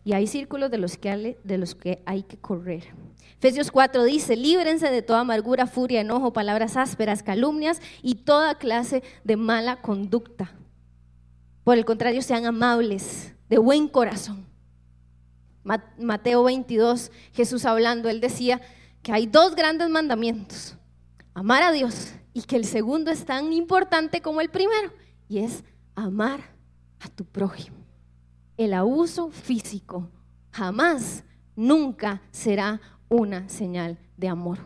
Y 0.05 0.13
hay 0.13 0.27
círculos 0.27 0.69
de 0.69 0.77
los 0.77 0.97
que, 0.97 1.37
de 1.43 1.57
los 1.57 1.75
que 1.75 2.03
hay 2.05 2.23
que 2.23 2.37
correr. 2.37 2.83
Efesios 3.37 3.71
4 3.71 4.03
dice, 4.03 4.35
líbrense 4.35 4.89
de 4.89 5.01
toda 5.01 5.21
amargura, 5.21 5.67
furia, 5.67 6.01
enojo, 6.01 6.33
palabras 6.33 6.77
ásperas, 6.77 7.23
calumnias 7.23 7.81
y 8.01 8.15
toda 8.15 8.55
clase 8.55 9.03
de 9.23 9.37
mala 9.37 9.81
conducta. 9.81 10.53
Por 11.63 11.77
el 11.77 11.85
contrario, 11.85 12.21
sean 12.21 12.45
amables, 12.45 13.33
de 13.49 13.57
buen 13.57 13.87
corazón. 13.87 14.45
Mateo 15.97 16.43
22, 16.43 17.11
Jesús 17.31 17.65
hablando, 17.65 18.09
él 18.09 18.19
decía 18.19 18.61
que 19.01 19.13
hay 19.13 19.27
dos 19.27 19.55
grandes 19.55 19.89
mandamientos, 19.89 20.75
amar 21.33 21.63
a 21.63 21.71
Dios 21.71 22.13
y 22.33 22.41
que 22.41 22.57
el 22.57 22.65
segundo 22.65 23.11
es 23.11 23.25
tan 23.25 23.53
importante 23.53 24.21
como 24.21 24.41
el 24.41 24.49
primero 24.49 24.91
y 25.33 25.39
es 25.39 25.63
amar 25.95 26.41
a 26.99 27.09
tu 27.09 27.25
prójimo. 27.25 27.77
El 28.55 28.75
abuso 28.75 29.31
físico 29.31 30.11
jamás, 30.51 31.23
nunca 31.55 32.21
será 32.29 32.79
una 33.09 33.49
señal 33.49 33.97
de 34.15 34.27
amor. 34.27 34.59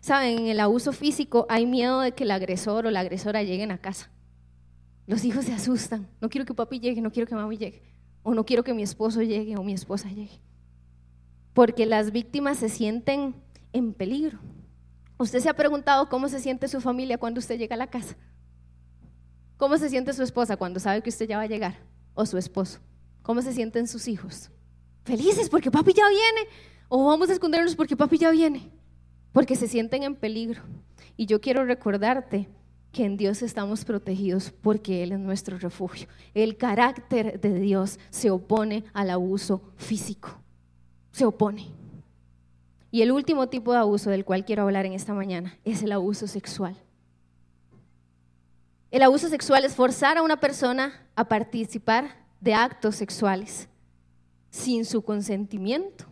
Saben, 0.00 0.38
en 0.38 0.46
el 0.46 0.60
abuso 0.60 0.92
físico 0.92 1.46
hay 1.48 1.66
miedo 1.66 2.00
de 2.00 2.12
que 2.12 2.22
el 2.22 2.30
agresor 2.30 2.86
o 2.86 2.92
la 2.92 3.00
agresora 3.00 3.42
lleguen 3.42 3.72
a 3.72 3.78
casa. 3.78 4.08
Los 5.08 5.24
hijos 5.24 5.46
se 5.46 5.52
asustan. 5.52 6.06
No 6.20 6.28
quiero 6.28 6.46
que 6.46 6.54
papi 6.54 6.78
llegue, 6.78 7.00
no 7.00 7.10
quiero 7.10 7.26
que 7.26 7.34
mami 7.34 7.56
llegue. 7.56 7.82
O 8.22 8.34
no 8.34 8.46
quiero 8.46 8.62
que 8.62 8.72
mi 8.72 8.84
esposo 8.84 9.20
llegue 9.22 9.56
o 9.56 9.64
mi 9.64 9.72
esposa 9.72 10.10
llegue. 10.10 10.40
Porque 11.54 11.86
las 11.86 12.12
víctimas 12.12 12.58
se 12.58 12.68
sienten 12.68 13.34
en 13.72 13.94
peligro. 13.94 14.38
¿Usted 15.18 15.40
se 15.40 15.48
ha 15.48 15.54
preguntado 15.54 16.08
cómo 16.08 16.28
se 16.28 16.38
siente 16.38 16.68
su 16.68 16.80
familia 16.80 17.18
cuando 17.18 17.40
usted 17.40 17.58
llega 17.58 17.74
a 17.74 17.78
la 17.78 17.88
casa? 17.88 18.16
¿Cómo 19.56 19.76
se 19.76 19.90
siente 19.90 20.12
su 20.12 20.22
esposa 20.22 20.56
cuando 20.56 20.78
sabe 20.78 21.02
que 21.02 21.10
usted 21.10 21.28
ya 21.28 21.36
va 21.36 21.42
a 21.42 21.48
llegar? 21.48 21.74
¿O 22.14 22.24
su 22.24 22.38
esposo? 22.38 22.78
¿Cómo 23.22 23.42
se 23.42 23.52
sienten 23.52 23.88
sus 23.88 24.06
hijos? 24.06 24.50
Felices 25.02 25.50
porque 25.50 25.72
papi 25.72 25.92
ya 25.92 26.08
viene. 26.08 26.48
O 26.88 27.06
vamos 27.06 27.28
a 27.28 27.32
escondernos 27.32 27.74
porque 27.74 27.96
papi 27.96 28.18
ya 28.18 28.30
viene. 28.30 28.70
Porque 29.32 29.56
se 29.56 29.66
sienten 29.66 30.04
en 30.04 30.14
peligro. 30.14 30.62
Y 31.16 31.26
yo 31.26 31.40
quiero 31.40 31.64
recordarte 31.64 32.48
que 32.92 33.04
en 33.04 33.16
Dios 33.16 33.42
estamos 33.42 33.84
protegidos 33.84 34.52
porque 34.62 35.02
Él 35.02 35.10
es 35.10 35.18
nuestro 35.18 35.58
refugio. 35.58 36.06
El 36.32 36.56
carácter 36.56 37.40
de 37.40 37.58
Dios 37.58 37.98
se 38.10 38.30
opone 38.30 38.84
al 38.92 39.10
abuso 39.10 39.62
físico. 39.76 40.40
Se 41.10 41.24
opone. 41.24 41.66
Y 42.90 43.02
el 43.02 43.12
último 43.12 43.48
tipo 43.48 43.72
de 43.72 43.78
abuso 43.78 44.10
del 44.10 44.24
cual 44.24 44.44
quiero 44.44 44.62
hablar 44.62 44.86
en 44.86 44.94
esta 44.94 45.12
mañana 45.12 45.58
es 45.64 45.82
el 45.82 45.92
abuso 45.92 46.26
sexual. 46.26 46.76
El 48.90 49.02
abuso 49.02 49.28
sexual 49.28 49.64
es 49.64 49.74
forzar 49.74 50.16
a 50.16 50.22
una 50.22 50.40
persona 50.40 51.06
a 51.14 51.28
participar 51.28 52.26
de 52.40 52.54
actos 52.54 52.96
sexuales 52.96 53.68
sin 54.50 54.86
su 54.86 55.02
consentimiento. 55.02 56.06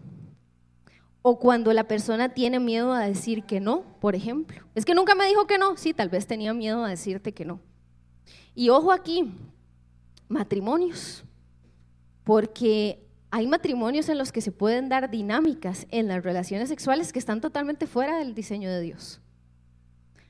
O 1.23 1.39
cuando 1.39 1.73
la 1.73 1.89
persona 1.89 2.29
tiene 2.29 2.61
miedo 2.61 2.93
a 2.93 3.07
decir 3.07 3.45
que 3.45 3.59
no, 3.59 3.83
por 4.01 4.15
ejemplo. 4.15 4.63
Es 4.75 4.85
que 4.85 4.95
nunca 4.95 5.15
me 5.15 5.27
dijo 5.27 5.47
que 5.47 5.59
no. 5.59 5.77
Sí, 5.77 5.95
tal 5.95 6.09
vez 6.09 6.27
tenía 6.27 6.53
miedo 6.53 6.85
a 6.85 6.91
decirte 6.91 7.33
que 7.33 7.45
no. 7.45 7.61
Y 8.55 8.69
ojo 8.69 8.93
aquí, 8.93 9.33
matrimonios. 10.29 11.25
Porque 12.23 13.06
hay 13.31 13.47
matrimonios 13.47 14.09
en 14.09 14.19
los 14.19 14.33
que 14.33 14.41
se 14.41 14.53
pueden 14.53 14.89
dar 14.89 15.11
dinámicas 15.11 15.87
en 15.91 16.09
las 16.09 16.23
relaciones 16.23 16.69
sexuales 16.69 17.13
que 17.13 17.19
están 17.19 17.41
totalmente 17.41 17.87
fuera 17.87 18.19
del 18.19 18.35
diseño 18.35 18.71
de 18.71 18.81
Dios. 18.81 19.21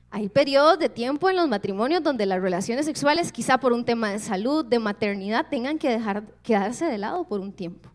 Hay 0.09 0.29
periodos 0.29 0.79
de 0.79 0.89
tiempo 0.89 1.29
en 1.29 1.35
los 1.35 1.47
matrimonios 1.47 2.01
donde 2.01 2.25
las 2.25 2.41
relaciones 2.41 2.85
sexuales, 2.85 3.31
quizá 3.31 3.59
por 3.59 3.73
un 3.73 3.83
tema 3.83 4.09
de 4.09 4.19
salud, 4.19 4.65
de 4.65 4.79
maternidad, 4.79 5.47
tengan 5.49 5.77
que 5.77 5.89
dejar, 5.89 6.23
quedarse 6.43 6.85
de 6.85 6.97
lado 6.97 7.25
por 7.25 7.39
un 7.41 7.51
tiempo. 7.51 7.89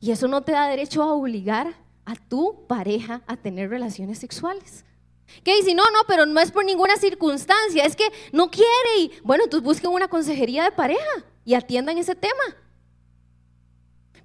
Y 0.00 0.10
eso 0.10 0.28
no 0.28 0.42
te 0.42 0.52
da 0.52 0.68
derecho 0.68 1.02
a 1.02 1.14
obligar 1.14 1.74
a 2.04 2.14
tu 2.14 2.66
pareja 2.66 3.22
a 3.26 3.36
tener 3.36 3.70
relaciones 3.70 4.18
sexuales. 4.18 4.84
¿Qué 5.42 5.56
dice? 5.56 5.74
No, 5.74 5.82
no, 5.84 6.00
pero 6.06 6.26
no 6.26 6.40
es 6.40 6.52
por 6.52 6.64
ninguna 6.64 6.96
circunstancia, 6.96 7.84
es 7.84 7.96
que 7.96 8.08
no 8.32 8.50
quiere. 8.50 8.98
Y 9.00 9.12
bueno, 9.24 9.44
entonces 9.44 9.64
busquen 9.64 9.90
una 9.90 10.08
consejería 10.08 10.64
de 10.64 10.72
pareja 10.72 11.24
y 11.44 11.54
atiendan 11.54 11.98
ese 11.98 12.14
tema. 12.14 12.44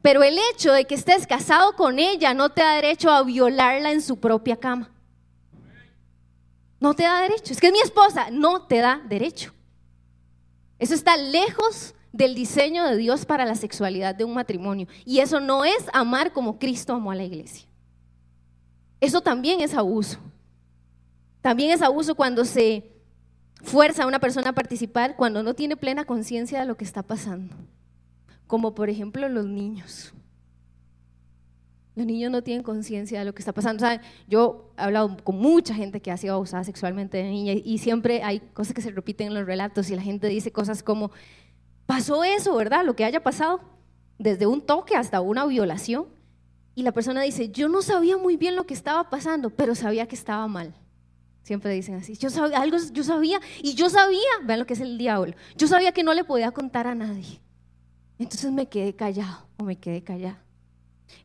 Pero 0.02 0.24
el 0.24 0.38
hecho 0.52 0.72
de 0.74 0.86
que 0.86 0.96
estés 0.96 1.28
casado 1.28 1.76
con 1.76 2.00
ella 2.00 2.34
no 2.34 2.50
te 2.50 2.62
da 2.62 2.76
derecho 2.76 3.12
a 3.12 3.24
violarla 3.24 3.92
en 3.92 4.02
su 4.02 4.20
propia 4.20 4.58
cama. 4.58 4.90
No 6.80 6.96
te 6.96 7.04
da 7.04 7.22
derecho. 7.22 7.54
Es 7.54 7.60
que 7.60 7.68
es 7.68 7.74
mi 7.74 7.80
esposa. 7.80 8.32
No 8.32 8.66
te 8.66 8.78
da 8.78 9.02
derecho. 9.08 9.54
Eso 10.80 10.96
está 10.96 11.16
lejos 11.16 11.94
del 12.12 12.34
diseño 12.34 12.86
de 12.86 12.98
Dios 12.98 13.26
para 13.26 13.46
la 13.46 13.56
sexualidad 13.56 14.16
de 14.16 14.24
un 14.24 14.34
matrimonio. 14.34 14.88
Y 15.06 15.20
eso 15.20 15.40
no 15.40 15.64
es 15.64 15.86
amar 15.94 16.34
como 16.34 16.58
Cristo 16.58 16.94
amó 16.94 17.12
a 17.12 17.16
la 17.16 17.24
iglesia. 17.24 17.68
Eso 19.00 19.22
también 19.22 19.62
es 19.62 19.76
abuso. 19.76 20.18
También 21.42 21.72
es 21.72 21.82
abuso 21.82 22.16
cuando 22.16 22.46
se 22.46 22.92
fuerza 23.64 24.04
a 24.04 24.08
una 24.08 24.20
persona 24.20 24.50
a 24.50 24.54
participar 24.54 25.16
cuando 25.16 25.44
no 25.44 25.54
tiene 25.54 25.78
plena 25.78 26.06
conciencia 26.06 26.60
de 26.60 26.66
lo 26.66 26.76
que 26.76 26.84
está 26.84 27.04
pasando. 27.04 27.56
Como 28.52 28.76
por 28.76 28.90
ejemplo 28.90 29.30
los 29.30 29.46
niños. 29.46 30.14
Los 31.96 32.06
niños 32.06 32.30
no 32.30 32.44
tienen 32.44 32.64
conciencia 32.64 33.20
de 33.20 33.24
lo 33.24 33.34
que 33.34 33.40
está 33.40 33.54
pasando. 33.54 33.86
Yo 34.28 34.74
he 34.78 34.82
hablado 34.82 35.16
con 35.24 35.38
mucha 35.38 35.74
gente 35.74 36.02
que 36.02 36.12
ha 36.12 36.18
sido 36.18 36.34
abusada 36.34 36.66
sexualmente 36.66 37.16
de 37.16 37.30
niña 37.30 37.54
y 37.54 37.78
siempre 37.78 38.24
hay 38.24 38.42
cosas 38.42 38.74
que 38.74 38.82
se 38.82 38.92
repiten 38.92 39.28
en 39.28 39.36
los 39.36 39.46
relatos 39.46 39.90
y 39.90 39.96
la 39.96 40.02
gente 40.02 40.28
dice 40.28 40.52
cosas 40.52 40.84
como, 40.84 41.12
pasó 41.86 42.26
eso, 42.26 42.54
¿verdad? 42.58 42.84
Lo 42.84 42.94
que 42.94 43.06
haya 43.06 43.24
pasado, 43.24 43.62
desde 44.20 44.48
un 44.48 44.60
toque 44.60 44.98
hasta 44.98 45.22
una 45.22 45.46
violación. 45.46 46.08
Y 46.76 46.84
la 46.84 46.92
persona 46.92 47.22
dice, 47.22 47.52
yo 47.52 47.70
no 47.70 47.82
sabía 47.82 48.18
muy 48.18 48.36
bien 48.36 48.58
lo 48.58 48.66
que 48.66 48.74
estaba 48.74 49.10
pasando, 49.10 49.50
pero 49.50 49.76
sabía 49.76 50.10
que 50.10 50.16
estaba 50.16 50.46
mal. 50.50 50.74
Siempre 51.44 51.72
dicen 51.72 51.96
así, 51.96 52.18
yo 52.18 52.30
sabía, 52.30 52.60
algo 52.60 52.76
yo 52.92 53.06
sabía, 53.06 53.40
y 53.64 53.76
yo 53.76 53.90
sabía, 53.90 54.20
vean 54.44 54.60
lo 54.60 54.66
que 54.66 54.74
es 54.74 54.82
el 54.82 54.98
diablo, 54.98 55.36
yo 55.56 55.68
sabía 55.70 55.94
que 55.94 56.04
no 56.04 56.14
le 56.14 56.26
podía 56.26 56.52
contar 56.52 56.88
a 56.88 56.96
nadie. 56.96 57.40
Entonces 58.22 58.52
me 58.52 58.68
quedé 58.68 58.96
callado 58.96 59.48
o 59.58 59.64
me 59.64 59.78
quedé 59.78 60.04
callada. 60.04 60.44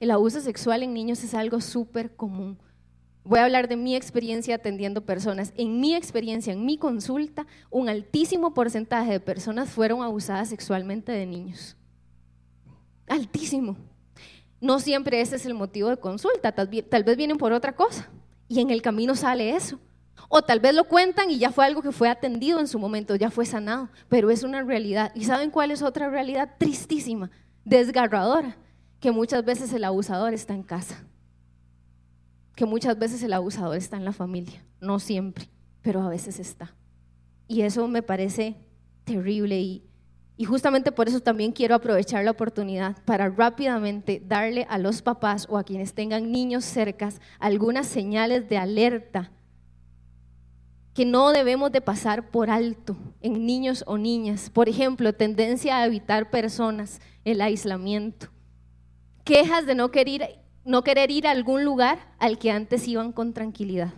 El 0.00 0.10
abuso 0.10 0.40
sexual 0.40 0.82
en 0.82 0.94
niños 0.94 1.22
es 1.22 1.34
algo 1.34 1.60
súper 1.60 2.16
común. 2.16 2.58
Voy 3.22 3.38
a 3.38 3.44
hablar 3.44 3.68
de 3.68 3.76
mi 3.76 3.94
experiencia 3.94 4.54
atendiendo 4.54 5.04
personas. 5.04 5.52
En 5.58 5.78
mi 5.78 5.94
experiencia, 5.94 6.54
en 6.54 6.64
mi 6.64 6.78
consulta, 6.78 7.46
un 7.70 7.90
altísimo 7.90 8.54
porcentaje 8.54 9.12
de 9.12 9.20
personas 9.20 9.68
fueron 9.68 10.02
abusadas 10.02 10.48
sexualmente 10.48 11.12
de 11.12 11.26
niños. 11.26 11.76
Altísimo. 13.06 13.76
No 14.58 14.80
siempre 14.80 15.20
ese 15.20 15.36
es 15.36 15.44
el 15.44 15.52
motivo 15.52 15.90
de 15.90 15.98
consulta, 15.98 16.52
tal, 16.52 16.68
vez 16.68 17.16
vienen 17.18 17.36
por 17.36 17.52
otra 17.52 17.76
cosa 17.76 18.08
y 18.48 18.60
en 18.60 18.70
el 18.70 18.80
camino 18.80 19.14
sale 19.14 19.54
eso. 19.54 19.78
O 20.28 20.42
tal 20.42 20.60
vez 20.60 20.74
lo 20.74 20.84
cuentan 20.84 21.30
y 21.30 21.38
ya 21.38 21.50
fue 21.50 21.64
algo 21.64 21.82
que 21.82 21.92
fue 21.92 22.08
atendido 22.08 22.60
en 22.60 22.68
su 22.68 22.78
momento, 22.78 23.14
ya 23.16 23.30
fue 23.30 23.46
sanado, 23.46 23.88
pero 24.08 24.30
es 24.30 24.42
una 24.42 24.62
realidad. 24.62 25.12
¿Y 25.14 25.24
saben 25.24 25.50
cuál 25.50 25.70
es 25.70 25.82
otra 25.82 26.10
realidad 26.10 26.54
tristísima, 26.58 27.30
desgarradora? 27.64 28.56
que 29.00 29.12
muchas 29.12 29.44
veces 29.44 29.72
el 29.72 29.84
abusador 29.84 30.34
está 30.34 30.54
en 30.54 30.62
casa, 30.62 31.04
que 32.54 32.64
muchas 32.64 32.98
veces 32.98 33.22
el 33.22 33.32
abusador 33.32 33.76
está 33.76 33.96
en 33.96 34.04
la 34.04 34.12
familia, 34.12 34.64
no 34.80 34.98
siempre, 34.98 35.48
pero 35.82 36.02
a 36.02 36.08
veces 36.08 36.40
está. 36.40 36.74
Y 37.46 37.62
eso 37.62 37.86
me 37.88 38.02
parece 38.02 38.56
terrible 39.04 39.60
y, 39.60 39.82
justamente 40.44 40.92
por 40.92 41.08
eso 41.08 41.20
también 41.20 41.52
quiero 41.52 41.74
aprovechar 41.74 42.24
la 42.24 42.32
oportunidad 42.32 42.96
para 43.04 43.28
rápidamente 43.28 44.22
darle 44.26 44.66
a 44.68 44.78
los 44.78 45.02
papás 45.02 45.46
o 45.48 45.56
a 45.56 45.64
quienes 45.64 45.94
tengan 45.94 46.32
niños 46.32 46.64
cercas 46.64 47.20
algunas 47.38 47.86
señales 47.86 48.48
de 48.48 48.58
alerta 48.58 49.30
que 50.96 51.04
no 51.04 51.30
debemos 51.32 51.70
de 51.70 51.82
pasar 51.82 52.30
por 52.30 52.48
alto 52.48 52.96
en 53.20 53.44
niños 53.44 53.84
o 53.86 53.98
niñas. 53.98 54.48
Por 54.48 54.66
ejemplo, 54.66 55.12
tendencia 55.12 55.76
a 55.76 55.84
evitar 55.84 56.30
personas, 56.30 57.02
el 57.22 57.42
aislamiento, 57.42 58.28
quejas 59.22 59.66
de 59.66 59.74
no 59.74 59.90
querer, 59.90 60.38
no 60.64 60.82
querer 60.82 61.10
ir 61.10 61.26
a 61.26 61.32
algún 61.32 61.64
lugar 61.66 61.98
al 62.18 62.38
que 62.38 62.50
antes 62.50 62.88
iban 62.88 63.12
con 63.12 63.34
tranquilidad. 63.34 63.92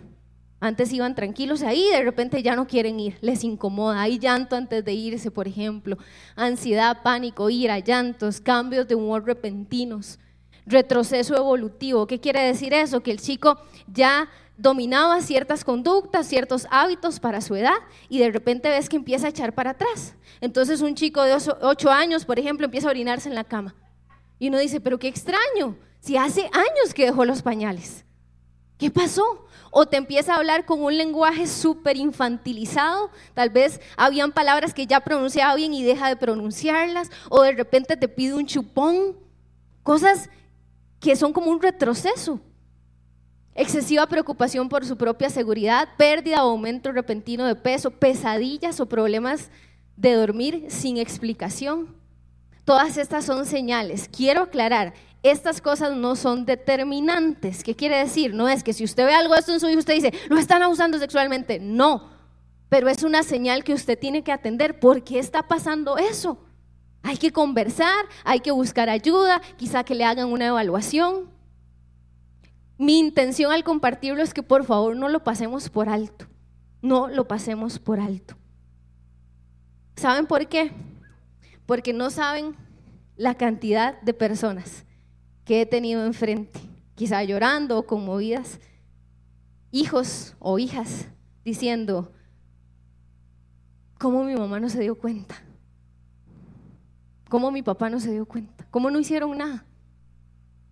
Antes 0.58 0.92
iban 0.92 1.14
tranquilos 1.14 1.62
ahí 1.62 1.88
de 1.88 2.02
repente 2.02 2.42
ya 2.42 2.56
no 2.56 2.66
quieren 2.66 2.98
ir, 2.98 3.16
les 3.20 3.44
incomoda. 3.44 4.02
Hay 4.02 4.18
llanto 4.18 4.56
antes 4.56 4.84
de 4.84 4.92
irse, 4.92 5.30
por 5.30 5.46
ejemplo. 5.46 5.98
Ansiedad, 6.34 7.04
pánico, 7.04 7.48
ira, 7.48 7.78
llantos, 7.78 8.40
cambios 8.40 8.88
de 8.88 8.96
humor 8.96 9.24
repentinos, 9.24 10.18
retroceso 10.66 11.36
evolutivo. 11.36 12.08
¿Qué 12.08 12.18
quiere 12.18 12.42
decir 12.42 12.74
eso? 12.74 13.04
Que 13.04 13.12
el 13.12 13.20
chico 13.20 13.56
ya 13.86 14.28
dominaba 14.58 15.22
ciertas 15.22 15.64
conductas, 15.64 16.26
ciertos 16.26 16.66
hábitos 16.70 17.20
para 17.20 17.40
su 17.40 17.54
edad 17.54 17.76
y 18.08 18.18
de 18.18 18.30
repente 18.30 18.68
ves 18.68 18.88
que 18.88 18.96
empieza 18.96 19.28
a 19.28 19.30
echar 19.30 19.54
para 19.54 19.70
atrás. 19.70 20.16
Entonces 20.40 20.82
un 20.82 20.96
chico 20.96 21.22
de 21.22 21.34
8 21.34 21.90
años, 21.90 22.24
por 22.24 22.38
ejemplo, 22.38 22.66
empieza 22.66 22.88
a 22.88 22.90
orinarse 22.90 23.28
en 23.28 23.36
la 23.36 23.44
cama. 23.44 23.74
Y 24.38 24.48
uno 24.48 24.58
dice, 24.58 24.80
pero 24.80 24.98
qué 24.98 25.08
extraño, 25.08 25.76
si 26.00 26.16
hace 26.16 26.42
años 26.52 26.92
que 26.92 27.06
dejó 27.06 27.24
los 27.24 27.42
pañales. 27.42 28.04
¿Qué 28.78 28.90
pasó? 28.90 29.46
O 29.70 29.86
te 29.86 29.96
empieza 29.96 30.34
a 30.34 30.36
hablar 30.36 30.64
con 30.64 30.82
un 30.82 30.96
lenguaje 30.96 31.46
súper 31.46 31.96
infantilizado, 31.96 33.10
tal 33.34 33.50
vez 33.50 33.80
habían 33.96 34.32
palabras 34.32 34.74
que 34.74 34.86
ya 34.86 35.00
pronunciaba 35.00 35.54
bien 35.54 35.72
y 35.74 35.82
deja 35.82 36.08
de 36.08 36.16
pronunciarlas, 36.16 37.10
o 37.28 37.42
de 37.42 37.52
repente 37.52 37.96
te 37.96 38.08
pide 38.08 38.34
un 38.34 38.46
chupón, 38.46 39.16
cosas 39.82 40.30
que 41.00 41.16
son 41.16 41.32
como 41.32 41.50
un 41.50 41.60
retroceso. 41.60 42.40
Excesiva 43.60 44.06
preocupación 44.06 44.68
por 44.68 44.86
su 44.86 44.96
propia 44.96 45.30
seguridad, 45.30 45.88
pérdida 45.96 46.44
o 46.44 46.50
aumento 46.50 46.92
repentino 46.92 47.44
de 47.44 47.56
peso, 47.56 47.90
pesadillas 47.90 48.78
o 48.78 48.86
problemas 48.86 49.50
de 49.96 50.12
dormir 50.12 50.66
sin 50.68 50.96
explicación. 50.96 51.92
Todas 52.64 52.96
estas 52.96 53.24
son 53.24 53.46
señales. 53.46 54.08
Quiero 54.16 54.42
aclarar, 54.42 54.94
estas 55.24 55.60
cosas 55.60 55.96
no 55.96 56.14
son 56.14 56.44
determinantes. 56.44 57.64
¿Qué 57.64 57.74
quiere 57.74 57.98
decir? 57.98 58.32
No 58.32 58.48
es 58.48 58.62
que 58.62 58.72
si 58.72 58.84
usted 58.84 59.04
ve 59.04 59.12
algo 59.12 59.34
de 59.34 59.40
esto 59.40 59.52
en 59.52 59.58
su 59.58 59.68
hijo, 59.68 59.80
usted 59.80 59.94
dice, 59.94 60.12
lo 60.28 60.38
están 60.38 60.62
abusando 60.62 60.96
sexualmente. 61.00 61.58
No, 61.58 62.10
pero 62.68 62.88
es 62.88 63.02
una 63.02 63.24
señal 63.24 63.64
que 63.64 63.74
usted 63.74 63.98
tiene 63.98 64.22
que 64.22 64.30
atender. 64.30 64.78
¿Por 64.78 65.02
qué 65.02 65.18
está 65.18 65.48
pasando 65.48 65.98
eso? 65.98 66.38
Hay 67.02 67.16
que 67.16 67.32
conversar, 67.32 68.06
hay 68.22 68.38
que 68.38 68.52
buscar 68.52 68.88
ayuda, 68.88 69.42
quizá 69.56 69.82
que 69.82 69.96
le 69.96 70.04
hagan 70.04 70.28
una 70.28 70.46
evaluación. 70.46 71.36
Mi 72.78 72.98
intención 72.98 73.52
al 73.52 73.64
compartirlo 73.64 74.22
es 74.22 74.32
que 74.32 74.42
por 74.42 74.64
favor 74.64 74.96
no 74.96 75.08
lo 75.08 75.24
pasemos 75.24 75.68
por 75.68 75.88
alto. 75.88 76.26
No 76.80 77.08
lo 77.08 77.26
pasemos 77.26 77.78
por 77.78 77.98
alto. 77.98 78.36
¿Saben 79.96 80.26
por 80.26 80.46
qué? 80.46 80.72
porque 81.68 81.92
no 81.92 82.08
saben 82.08 82.56
la 83.18 83.34
cantidad 83.34 84.00
de 84.00 84.14
personas 84.14 84.86
que 85.44 85.60
he 85.60 85.66
tenido 85.66 86.06
enfrente, 86.06 86.58
quizá 86.94 87.22
llorando 87.22 87.78
o 87.78 87.86
conmovidas, 87.86 88.58
hijos 89.70 90.34
o 90.38 90.58
hijas 90.58 91.08
diciendo, 91.44 92.10
¿cómo 93.98 94.24
mi 94.24 94.34
mamá 94.34 94.60
no 94.60 94.70
se 94.70 94.80
dio 94.80 94.96
cuenta? 94.96 95.36
¿Cómo 97.28 97.50
mi 97.50 97.62
papá 97.62 97.90
no 97.90 98.00
se 98.00 98.12
dio 98.12 98.24
cuenta? 98.24 98.66
¿Cómo 98.70 98.90
no 98.90 98.98
hicieron 98.98 99.36
nada? 99.36 99.66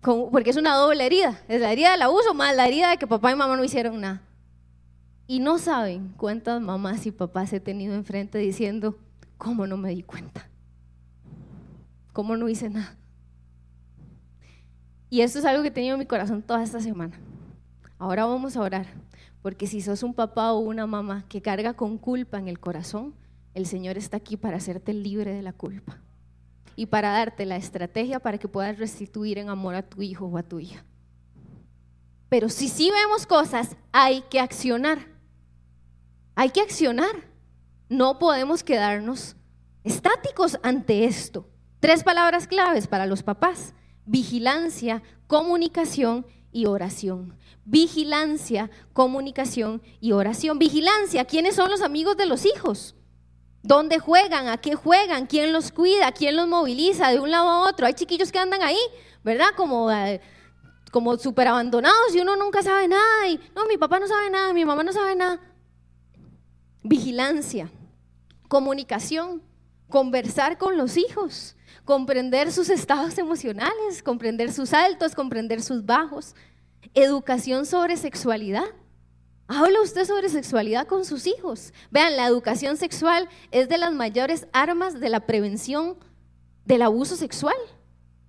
Porque 0.07 0.51
es 0.51 0.55
una 0.55 0.75
doble 0.75 1.05
herida, 1.05 1.41
es 1.49 1.59
la 1.59 1.69
herida 1.69 1.91
del 1.91 2.01
abuso 2.01 2.33
más 2.33 2.55
la 2.55 2.65
herida 2.65 2.89
de 2.89 2.97
que 2.97 3.07
papá 3.07 3.29
y 3.31 3.35
mamá 3.35 3.57
no 3.57 3.63
hicieron 3.65 3.99
nada. 3.99 4.21
Y 5.27 5.41
no 5.41 5.57
saben 5.57 6.13
cuántas 6.15 6.61
mamás 6.61 7.05
y 7.05 7.11
papás 7.11 7.51
he 7.51 7.59
tenido 7.59 7.93
enfrente 7.93 8.37
diciendo, 8.37 8.97
¿cómo 9.37 9.67
no 9.67 9.75
me 9.75 9.89
di 9.89 10.03
cuenta? 10.03 10.47
¿Cómo 12.13 12.37
no 12.37 12.47
hice 12.47 12.69
nada? 12.69 12.95
Y 15.09 15.21
esto 15.21 15.39
es 15.39 15.45
algo 15.45 15.61
que 15.61 15.69
he 15.69 15.71
tenido 15.71 15.95
en 15.95 15.99
mi 15.99 16.05
corazón 16.05 16.41
toda 16.41 16.63
esta 16.63 16.79
semana. 16.79 17.19
Ahora 17.99 18.25
vamos 18.25 18.55
a 18.55 18.61
orar, 18.61 18.85
porque 19.41 19.67
si 19.67 19.81
sos 19.81 20.03
un 20.03 20.13
papá 20.13 20.53
o 20.53 20.59
una 20.59 20.87
mamá 20.87 21.25
que 21.27 21.41
carga 21.41 21.73
con 21.73 21.97
culpa 21.97 22.39
en 22.39 22.47
el 22.47 22.61
corazón, 22.61 23.13
el 23.53 23.65
Señor 23.65 23.97
está 23.97 24.15
aquí 24.15 24.37
para 24.37 24.55
hacerte 24.55 24.93
libre 24.93 25.33
de 25.33 25.41
la 25.41 25.51
culpa 25.51 25.99
y 26.77 26.85
para 26.85 27.11
darte 27.11 27.45
la 27.45 27.57
estrategia 27.57 28.19
para 28.19 28.37
que 28.37 28.47
puedas 28.47 28.77
restituir 28.77 29.39
en 29.39 29.49
amor 29.49 29.73
a 29.75 29.81
tu 29.81 30.03
hijo 30.03 30.27
o 30.27 30.37
a 30.37 30.43
tu 30.43 30.59
hija. 30.59 30.85
Pero 32.29 32.49
si 32.49 32.69
sí 32.69 32.91
vemos 32.91 33.25
cosas, 33.25 33.75
hay 33.91 34.21
que 34.29 34.39
accionar. 34.39 34.99
Hay 36.35 36.51
que 36.51 36.61
accionar. 36.61 37.31
No 37.89 38.19
podemos 38.19 38.63
quedarnos 38.63 39.35
estáticos 39.83 40.59
ante 40.61 41.05
esto. 41.05 41.49
Tres 41.79 42.03
palabras 42.03 42.47
claves 42.47 42.85
para 42.85 43.07
los 43.07 43.23
papás. 43.23 43.73
Vigilancia, 44.05 45.01
comunicación 45.25 46.27
y 46.51 46.67
oración. 46.67 47.35
Vigilancia, 47.65 48.69
comunicación 48.93 49.81
y 49.99 50.11
oración. 50.11 50.59
Vigilancia, 50.59 51.25
¿quiénes 51.25 51.55
son 51.55 51.71
los 51.71 51.81
amigos 51.81 52.15
de 52.17 52.27
los 52.27 52.45
hijos? 52.45 52.96
¿Dónde 53.67 53.99
juegan? 53.99 54.47
¿A 54.47 54.55
qué 54.55 54.75
juegan? 54.75 55.25
¿Quién 55.25 55.51
los 55.51 55.73
cuida? 55.73 56.13
¿Quién 56.13 56.37
los 56.37 56.47
moviliza 56.47 57.09
de 57.09 57.19
un 57.19 57.29
lado 57.29 57.49
a 57.49 57.69
otro? 57.69 57.85
Hay 57.85 57.95
chiquillos 57.95 58.31
que 58.31 58.39
andan 58.39 58.63
ahí, 58.63 58.79
¿verdad? 59.25 59.49
Como, 59.57 59.91
eh, 59.91 60.21
como 60.89 61.17
súper 61.17 61.49
abandonados 61.49 62.15
y 62.15 62.21
uno 62.21 62.37
nunca 62.37 62.63
sabe 62.63 62.87
nada. 62.87 63.27
Y, 63.27 63.37
no, 63.53 63.65
mi 63.65 63.77
papá 63.77 63.99
no 63.99 64.07
sabe 64.07 64.29
nada, 64.29 64.53
mi 64.53 64.63
mamá 64.63 64.83
no 64.83 64.93
sabe 64.93 65.17
nada. 65.17 65.41
Vigilancia, 66.81 67.69
comunicación, 68.47 69.43
conversar 69.89 70.57
con 70.57 70.77
los 70.77 70.95
hijos, 70.95 71.57
comprender 71.83 72.53
sus 72.53 72.69
estados 72.69 73.17
emocionales, 73.17 74.01
comprender 74.01 74.53
sus 74.53 74.73
altos, 74.73 75.13
comprender 75.13 75.61
sus 75.61 75.85
bajos. 75.85 76.35
Educación 76.93 77.65
sobre 77.65 77.97
sexualidad. 77.97 78.63
Habla 79.47 79.81
usted 79.81 80.05
sobre 80.05 80.27
sexualidad 80.29 80.87
con 80.87 81.05
sus 81.05 81.25
hijos. 81.25 81.73
Vean, 81.89 82.17
la 82.17 82.27
educación 82.27 82.75
sexual 82.75 83.29
es 83.51 83.69
de 83.69 83.77
las 83.77 83.93
mayores 83.93 84.47
armas 84.51 84.99
de 84.99 85.09
la 85.09 85.21
prevención 85.21 85.97
del 86.65 86.81
abuso 86.81 87.15
sexual. 87.15 87.55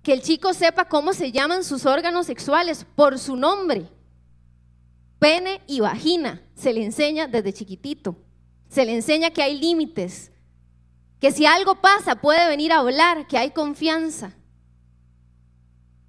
Que 0.01 0.13
el 0.13 0.21
chico 0.21 0.53
sepa 0.53 0.85
cómo 0.85 1.11
se 1.11 1.33
llaman 1.33 1.65
sus 1.65 1.85
órganos 1.85 2.25
sexuales 2.25 2.85
por 2.95 3.19
su 3.19 3.35
nombre. 3.35 3.89
Pene 5.19 5.61
y 5.67 5.81
vagina 5.81 6.41
se 6.55 6.71
le 6.71 6.85
enseña 6.85 7.27
desde 7.27 7.51
chiquitito. 7.51 8.15
Se 8.69 8.85
le 8.85 8.93
enseña 8.93 9.31
que 9.31 9.41
hay 9.41 9.59
límites, 9.59 10.31
que 11.19 11.31
si 11.31 11.45
algo 11.45 11.75
pasa 11.81 12.15
puede 12.15 12.47
venir 12.47 12.71
a 12.71 12.79
hablar, 12.79 13.27
que 13.27 13.37
hay 13.37 13.51
confianza. 13.51 14.31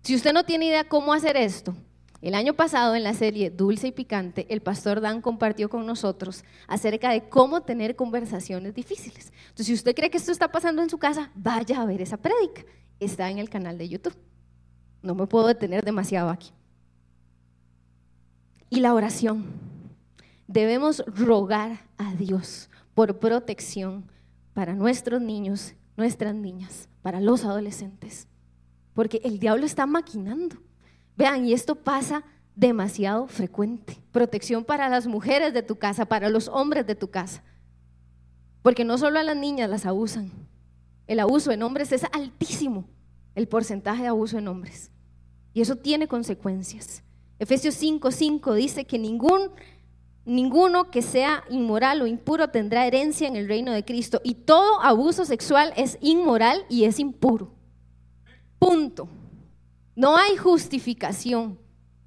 Si 0.03 0.15
usted 0.15 0.33
no 0.33 0.45
tiene 0.45 0.67
idea 0.67 0.89
cómo 0.89 1.13
hacer 1.13 1.37
esto, 1.37 1.75
el 2.23 2.35
año 2.35 2.53
pasado 2.53 2.95
en 2.95 3.03
la 3.03 3.15
serie 3.15 3.51
Dulce 3.51 3.89
y 3.89 3.93
Picante, 3.93 4.47
el 4.51 4.61
pastor 4.61 5.01
Dan 5.01 5.23
compartió 5.23 5.71
con 5.71 5.87
nosotros 5.87 6.45
acerca 6.67 7.11
de 7.11 7.29
cómo 7.31 7.63
tener 7.63 7.97
conversaciones 7.97 8.75
difíciles. 8.75 9.33
Entonces, 9.43 9.67
si 9.67 9.73
usted 9.73 9.95
cree 9.95 10.11
que 10.11 10.19
esto 10.19 10.31
está 10.31 10.53
pasando 10.53 10.83
en 10.83 10.91
su 10.91 10.99
casa, 10.99 11.31
vaya 11.35 11.81
a 11.81 11.87
ver 11.87 12.03
esa 12.03 12.19
prédica. 12.19 12.63
Está 12.99 13.31
en 13.31 13.39
el 13.39 13.49
canal 13.49 13.79
de 13.79 13.89
YouTube. 13.89 14.17
No 15.03 15.15
me 15.15 15.27
puedo 15.27 15.47
detener 15.47 15.83
demasiado 15.83 16.29
aquí. 16.29 16.51
Y 18.69 18.81
la 18.81 18.93
oración. 18.93 19.47
Debemos 20.47 21.03
rogar 21.07 21.87
a 21.97 22.15
Dios 22.15 22.69
por 22.95 23.19
protección 23.19 24.11
para 24.53 24.75
nuestros 24.75 25.23
niños, 25.23 25.75
nuestras 25.97 26.35
niñas, 26.35 26.89
para 27.01 27.21
los 27.21 27.45
adolescentes. 27.45 28.29
Porque 28.93 29.23
el 29.25 29.39
diablo 29.39 29.65
está 29.65 29.87
maquinando. 29.87 30.57
Vean, 31.21 31.45
y 31.45 31.53
esto 31.53 31.75
pasa 31.75 32.25
demasiado 32.57 33.27
frecuente. 33.27 33.99
Protección 34.11 34.65
para 34.65 34.89
las 34.89 35.07
mujeres 35.07 35.53
de 35.53 35.63
tu 35.63 35.77
casa, 35.77 36.07
para 36.07 36.31
los 36.31 36.49
hombres 36.49 36.87
de 36.87 36.95
tu 36.95 37.11
casa. 37.11 37.43
Porque 38.63 38.87
no 38.87 38.97
solo 38.97 39.19
a 39.19 39.23
las 39.23 39.37
niñas 39.37 39.69
las 39.69 39.85
abusan. 39.85 40.31
El 41.07 41.21
abuso 41.21 41.51
en 41.51 41.63
hombres 41.63 41.93
es 41.93 42.05
altísimo, 42.13 42.87
el 43.35 43.49
porcentaje 43.49 44.01
de 44.01 44.09
abuso 44.09 44.39
en 44.39 44.49
hombres. 44.49 44.93
Y 45.53 45.61
eso 45.61 45.77
tiene 45.77 46.09
consecuencias. 46.09 47.03
Efesios 47.39 47.75
5:5 47.75 48.55
dice 48.55 48.87
que 48.87 48.99
ningún 48.99 49.51
ninguno 50.25 50.91
que 50.91 51.03
sea 51.03 51.45
inmoral 51.51 52.01
o 52.01 52.07
impuro 52.07 52.49
tendrá 52.49 52.87
herencia 52.87 53.29
en 53.29 53.37
el 53.37 53.47
reino 53.47 53.73
de 53.73 53.85
Cristo 53.85 54.23
y 54.25 54.37
todo 54.37 54.81
abuso 54.81 55.27
sexual 55.27 55.75
es 55.77 55.99
inmoral 56.01 56.65
y 56.71 56.85
es 56.85 56.99
impuro. 56.99 57.53
Punto. 58.59 59.20
No 59.95 60.17
hay 60.17 60.37
justificación 60.37 61.59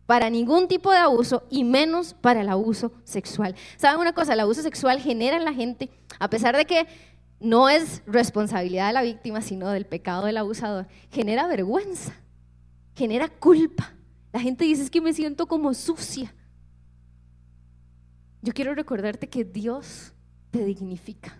para 0.05 0.29
ningún 0.29 0.67
tipo 0.67 0.91
de 0.91 0.97
abuso 0.97 1.43
y 1.49 1.63
menos 1.63 2.13
para 2.13 2.41
el 2.41 2.49
abuso 2.49 2.91
sexual. 3.03 3.55
¿Saben 3.77 3.99
una 3.99 4.13
cosa? 4.13 4.33
El 4.33 4.41
abuso 4.41 4.61
sexual 4.61 4.99
genera 4.99 5.37
en 5.37 5.45
la 5.45 5.53
gente, 5.53 5.89
a 6.19 6.29
pesar 6.29 6.55
de 6.55 6.65
que 6.65 6.87
no 7.39 7.69
es 7.69 8.01
responsabilidad 8.05 8.87
de 8.87 8.93
la 8.93 9.01
víctima, 9.01 9.41
sino 9.41 9.69
del 9.69 9.85
pecado 9.85 10.25
del 10.25 10.37
abusador, 10.37 10.87
genera 11.11 11.47
vergüenza, 11.47 12.13
genera 12.95 13.27
culpa. 13.27 13.93
La 14.31 14.39
gente 14.39 14.65
dice 14.65 14.83
es 14.83 14.89
que 14.89 15.01
me 15.01 15.13
siento 15.13 15.47
como 15.47 15.73
sucia. 15.73 16.33
Yo 18.41 18.53
quiero 18.53 18.75
recordarte 18.75 19.29
que 19.29 19.45
Dios 19.45 20.13
te 20.51 20.65
dignifica 20.65 21.37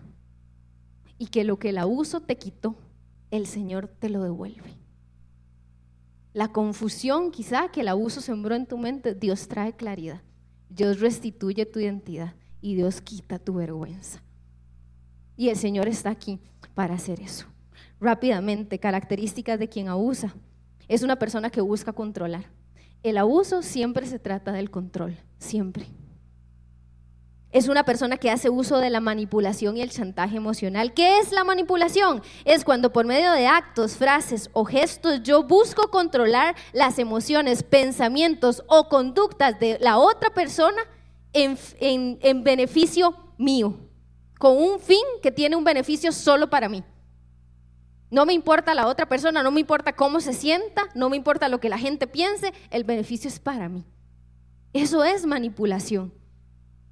y 1.18 1.26
que 1.26 1.44
lo 1.44 1.58
que 1.58 1.70
el 1.70 1.78
abuso 1.78 2.20
te 2.20 2.36
quitó, 2.36 2.76
el 3.30 3.46
Señor 3.46 3.88
te 3.88 4.08
lo 4.08 4.22
devuelve 4.22 4.83
la 6.34 6.48
confusión 6.48 7.30
quizá 7.30 7.68
que 7.68 7.80
el 7.80 7.88
abuso 7.88 8.20
sembró 8.20 8.54
en 8.56 8.66
tu 8.66 8.76
mente, 8.76 9.14
Dios 9.14 9.48
trae 9.48 9.72
claridad. 9.74 10.20
Dios 10.68 10.98
restituye 10.98 11.64
tu 11.64 11.78
identidad 11.78 12.34
y 12.60 12.74
Dios 12.74 13.00
quita 13.00 13.38
tu 13.38 13.54
vergüenza. 13.54 14.20
Y 15.36 15.48
el 15.48 15.56
Señor 15.56 15.86
está 15.86 16.10
aquí 16.10 16.40
para 16.74 16.94
hacer 16.94 17.20
eso. 17.20 17.46
Rápidamente, 18.00 18.80
características 18.80 19.60
de 19.60 19.68
quien 19.68 19.88
abusa. 19.88 20.34
Es 20.88 21.02
una 21.02 21.16
persona 21.16 21.50
que 21.50 21.60
busca 21.60 21.92
controlar. 21.92 22.50
El 23.04 23.16
abuso 23.16 23.62
siempre 23.62 24.04
se 24.06 24.18
trata 24.18 24.52
del 24.52 24.70
control, 24.70 25.16
siempre 25.38 25.86
es 27.54 27.68
una 27.68 27.84
persona 27.84 28.16
que 28.16 28.32
hace 28.32 28.50
uso 28.50 28.78
de 28.78 28.90
la 28.90 28.98
manipulación 28.98 29.76
y 29.76 29.80
el 29.80 29.90
chantaje 29.90 30.36
emocional. 30.36 30.92
¿Qué 30.92 31.20
es 31.20 31.30
la 31.30 31.44
manipulación? 31.44 32.20
Es 32.44 32.64
cuando 32.64 32.92
por 32.92 33.06
medio 33.06 33.30
de 33.30 33.46
actos, 33.46 33.96
frases 33.96 34.50
o 34.52 34.64
gestos 34.64 35.22
yo 35.22 35.44
busco 35.44 35.88
controlar 35.88 36.56
las 36.72 36.98
emociones, 36.98 37.62
pensamientos 37.62 38.64
o 38.66 38.88
conductas 38.88 39.60
de 39.60 39.78
la 39.80 39.98
otra 39.98 40.30
persona 40.30 40.82
en, 41.32 42.42
beneficio 42.42 43.16
mío, 43.38 43.78
con 44.40 44.56
un 44.56 44.80
fin 44.80 45.04
que 45.22 45.30
tiene 45.30 45.54
un 45.54 45.62
beneficio 45.62 46.10
solo 46.10 46.50
para 46.50 46.68
mí. 46.68 46.82
No 48.10 48.26
me 48.26 48.32
importa 48.32 48.74
la 48.74 48.88
otra 48.88 49.08
persona, 49.08 49.44
no 49.44 49.52
me 49.52 49.60
importa 49.60 49.92
cómo 49.92 50.18
se 50.18 50.32
sienta, 50.32 50.82
no 50.96 51.08
me 51.08 51.16
importa 51.16 51.48
lo 51.48 51.60
que 51.60 51.68
la 51.68 51.78
gente 51.78 52.08
piense, 52.08 52.52
el 52.70 52.82
beneficio 52.82 53.28
es 53.28 53.38
para 53.38 53.68
mí. 53.68 53.84
Eso 54.72 55.04
es 55.04 55.24
manipulación. 55.24 56.23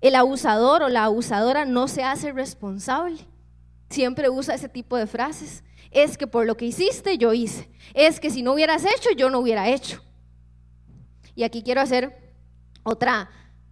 El 0.03 0.17
abusador 0.17 0.83
o 0.83 0.89
la 0.89 1.05
abusadora 1.05 1.65
no 1.65 1.87
se 1.89 2.03
hace 2.03 2.33
responsable. 2.33 3.21
Siempre 3.89 4.29
usa 4.29 4.57
ese 4.57 4.69
tipo 4.69 4.97
de 4.97 5.07
frases. 5.07 5.63
Es 5.93 6.19
que 6.19 6.27
por 6.27 6.45
lo 6.45 6.57
que 6.57 6.67
hiciste, 6.67 7.17
yo 7.19 7.33
hice. 7.33 7.71
Es 7.95 8.19
que 8.19 8.29
si 8.29 8.43
no 8.43 8.53
hubieras 8.53 8.85
hecho, 8.85 9.11
yo 9.17 9.31
no 9.31 9.39
hubiera 9.39 9.69
hecho. 9.69 10.03
Y 11.37 11.45
aquí 11.45 11.63
quiero 11.63 11.81
hacer 11.81 12.35
otra, 12.83 13.31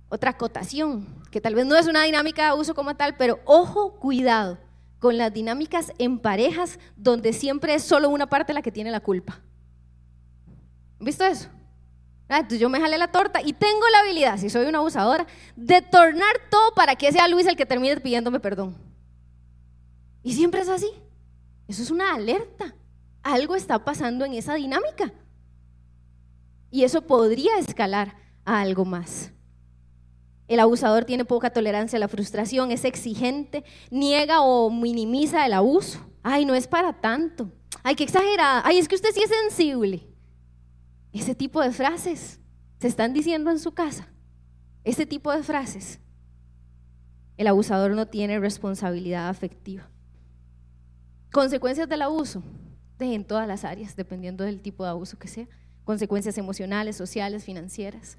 otra 0.08 0.30
acotación, 0.30 1.22
que 1.32 1.40
tal 1.40 1.56
vez 1.56 1.66
no 1.66 1.76
es 1.76 1.88
una 1.88 2.04
dinámica 2.04 2.42
de 2.42 2.48
abuso 2.50 2.74
como 2.74 2.94
tal, 2.94 3.16
pero 3.16 3.40
ojo, 3.44 3.98
cuidado 3.98 4.58
con 5.00 5.18
las 5.18 5.32
dinámicas 5.32 5.92
en 5.98 6.18
parejas 6.18 6.78
donde 6.96 7.32
siempre 7.32 7.74
es 7.74 7.82
solo 7.82 8.08
una 8.08 8.28
parte 8.28 8.52
la 8.52 8.62
que 8.62 8.70
tiene 8.70 8.90
la 8.92 9.00
culpa. 9.00 9.40
¿Han 11.00 11.06
visto 11.06 11.24
eso? 11.24 11.48
Ah, 12.30 12.38
entonces 12.38 12.60
yo 12.60 12.68
me 12.68 12.80
jalé 12.80 12.96
la 12.96 13.08
torta 13.08 13.42
y 13.42 13.52
tengo 13.52 13.88
la 13.90 13.98
habilidad, 14.00 14.38
si 14.38 14.48
soy 14.48 14.66
una 14.66 14.78
abusadora, 14.78 15.26
de 15.56 15.82
tornar 15.82 16.32
todo 16.48 16.72
para 16.76 16.94
que 16.94 17.10
sea 17.10 17.26
Luis 17.26 17.44
el 17.48 17.56
que 17.56 17.66
termine 17.66 18.00
pidiéndome 18.00 18.38
perdón. 18.38 18.76
Y 20.22 20.32
siempre 20.34 20.60
es 20.60 20.68
así. 20.68 20.88
Eso 21.66 21.82
es 21.82 21.90
una 21.90 22.14
alerta. 22.14 22.72
Algo 23.24 23.56
está 23.56 23.84
pasando 23.84 24.24
en 24.24 24.34
esa 24.34 24.54
dinámica. 24.54 25.12
Y 26.70 26.84
eso 26.84 27.02
podría 27.02 27.58
escalar 27.58 28.16
a 28.44 28.60
algo 28.60 28.84
más. 28.84 29.32
El 30.46 30.60
abusador 30.60 31.04
tiene 31.04 31.24
poca 31.24 31.50
tolerancia 31.50 31.96
a 31.96 32.00
la 32.00 32.08
frustración, 32.08 32.70
es 32.70 32.84
exigente, 32.84 33.64
niega 33.90 34.42
o 34.42 34.70
minimiza 34.70 35.46
el 35.46 35.52
abuso. 35.52 35.98
Ay, 36.22 36.44
no 36.44 36.54
es 36.54 36.68
para 36.68 36.92
tanto. 36.92 37.50
Ay, 37.82 37.96
qué 37.96 38.04
exagerada. 38.04 38.62
Ay, 38.64 38.78
es 38.78 38.86
que 38.86 38.94
usted 38.94 39.10
sí 39.12 39.22
es 39.22 39.30
sensible. 39.30 40.09
Ese 41.12 41.34
tipo 41.34 41.60
de 41.60 41.72
frases 41.72 42.40
se 42.78 42.88
están 42.88 43.12
diciendo 43.12 43.50
en 43.50 43.58
su 43.58 43.72
casa. 43.72 44.08
Ese 44.84 45.06
tipo 45.06 45.32
de 45.32 45.42
frases. 45.42 46.00
El 47.36 47.46
abusador 47.46 47.92
no 47.92 48.06
tiene 48.06 48.38
responsabilidad 48.38 49.28
afectiva. 49.28 49.88
Consecuencias 51.32 51.88
del 51.88 52.02
abuso, 52.02 52.42
en 52.98 53.24
todas 53.24 53.48
las 53.48 53.64
áreas, 53.64 53.96
dependiendo 53.96 54.44
del 54.44 54.60
tipo 54.60 54.84
de 54.84 54.90
abuso 54.90 55.18
que 55.18 55.28
sea. 55.28 55.48
Consecuencias 55.84 56.36
emocionales, 56.38 56.96
sociales, 56.96 57.44
financieras. 57.44 58.18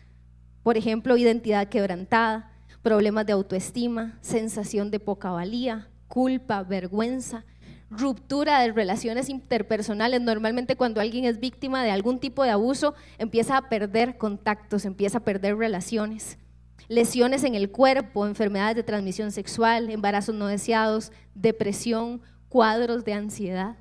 Por 0.64 0.78
ejemplo, 0.78 1.18
identidad 1.18 1.70
quebrantada, 1.70 2.52
problemas 2.82 3.26
de 3.26 3.34
autoestima, 3.34 4.18
sensación 4.22 4.92
de 4.92 5.00
poca 5.00 5.32
valía, 5.32 5.90
culpa, 6.08 6.64
vergüenza, 6.64 7.46
ruptura 7.92 8.62
de 8.62 8.72
relaciones 8.72 9.30
interpersonales. 9.30 10.22
Normalmente 10.22 10.78
cuando 10.78 11.02
alguien 11.02 11.26
es 11.26 11.40
víctima 11.40 11.84
de 11.84 11.92
algún 11.92 12.20
tipo 12.20 12.44
de 12.44 12.50
abuso, 12.50 12.96
empieza 13.18 13.58
a 13.58 13.70
perder 13.70 14.18
contactos, 14.18 14.86
empieza 14.86 15.20
a 15.20 15.24
perder 15.24 15.58
relaciones. 15.58 16.40
Lesiones 16.88 17.44
en 17.44 17.54
el 17.54 17.70
cuerpo, 17.70 18.26
enfermedades 18.26 18.78
de 18.78 18.84
transmisión 18.84 19.32
sexual, 19.32 19.90
embarazos 19.90 20.34
no 20.34 20.48
deseados, 20.48 21.12
depresión, 21.36 22.22
cuadros 22.50 23.06
de 23.06 23.14
ansiedad. 23.14 23.78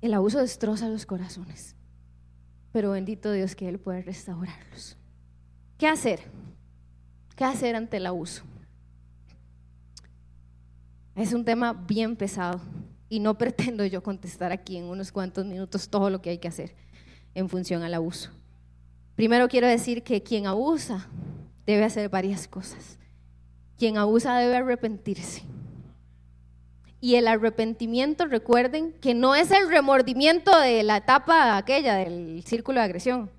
El 0.00 0.12
abuso 0.12 0.38
destroza 0.38 0.88
los 0.88 1.06
corazones, 1.06 1.74
pero 2.72 2.90
bendito 2.90 3.32
Dios 3.32 3.54
que 3.56 3.68
Él 3.68 3.78
puede 3.78 4.02
restaurarlos. 4.02 4.98
¿Qué 5.78 5.88
hacer? 5.88 6.20
¿Qué 7.34 7.44
hacer 7.44 7.74
ante 7.74 7.96
el 7.96 8.06
abuso? 8.06 8.44
Es 11.14 11.32
un 11.32 11.44
tema 11.44 11.72
bien 11.72 12.16
pesado 12.16 12.60
y 13.08 13.20
no 13.20 13.38
pretendo 13.38 13.84
yo 13.84 14.02
contestar 14.02 14.52
aquí 14.52 14.76
en 14.76 14.84
unos 14.84 15.12
cuantos 15.12 15.44
minutos 15.46 15.88
todo 15.88 16.10
lo 16.10 16.20
que 16.20 16.30
hay 16.30 16.38
que 16.38 16.48
hacer 16.48 16.74
en 17.34 17.48
función 17.48 17.82
al 17.82 17.94
abuso. 17.94 18.30
Primero 19.16 19.48
quiero 19.48 19.68
decir 19.68 20.02
que 20.02 20.22
quien 20.22 20.46
abusa 20.46 21.08
debe 21.66 21.84
hacer 21.84 22.08
varias 22.08 22.48
cosas. 22.48 22.98
Quien 23.78 23.96
abusa 23.96 24.36
debe 24.38 24.56
arrepentirse. 24.56 25.42
Y 27.00 27.16
el 27.16 27.28
arrepentimiento, 27.28 28.24
recuerden, 28.26 28.92
que 28.92 29.14
no 29.14 29.34
es 29.34 29.50
el 29.50 29.68
remordimiento 29.68 30.58
de 30.58 30.82
la 30.82 30.96
etapa 30.96 31.56
aquella 31.56 31.96
del 31.96 32.42
círculo 32.44 32.80
de 32.80 32.86
agresión. 32.86 33.30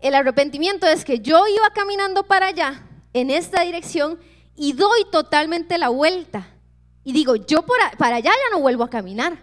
El 0.00 0.14
arrepentimiento 0.14 0.86
es 0.86 1.04
que 1.04 1.20
yo 1.20 1.46
iba 1.46 1.70
caminando 1.74 2.24
para 2.24 2.46
allá, 2.46 2.82
en 3.12 3.30
esta 3.30 3.62
dirección, 3.62 4.18
y 4.58 4.72
doy 4.72 5.06
totalmente 5.10 5.78
la 5.78 5.88
vuelta. 5.88 6.48
Y 7.04 7.12
digo, 7.12 7.36
yo 7.36 7.64
para 7.96 8.16
allá 8.16 8.30
ya 8.30 8.50
no 8.56 8.60
vuelvo 8.60 8.84
a 8.84 8.90
caminar. 8.90 9.38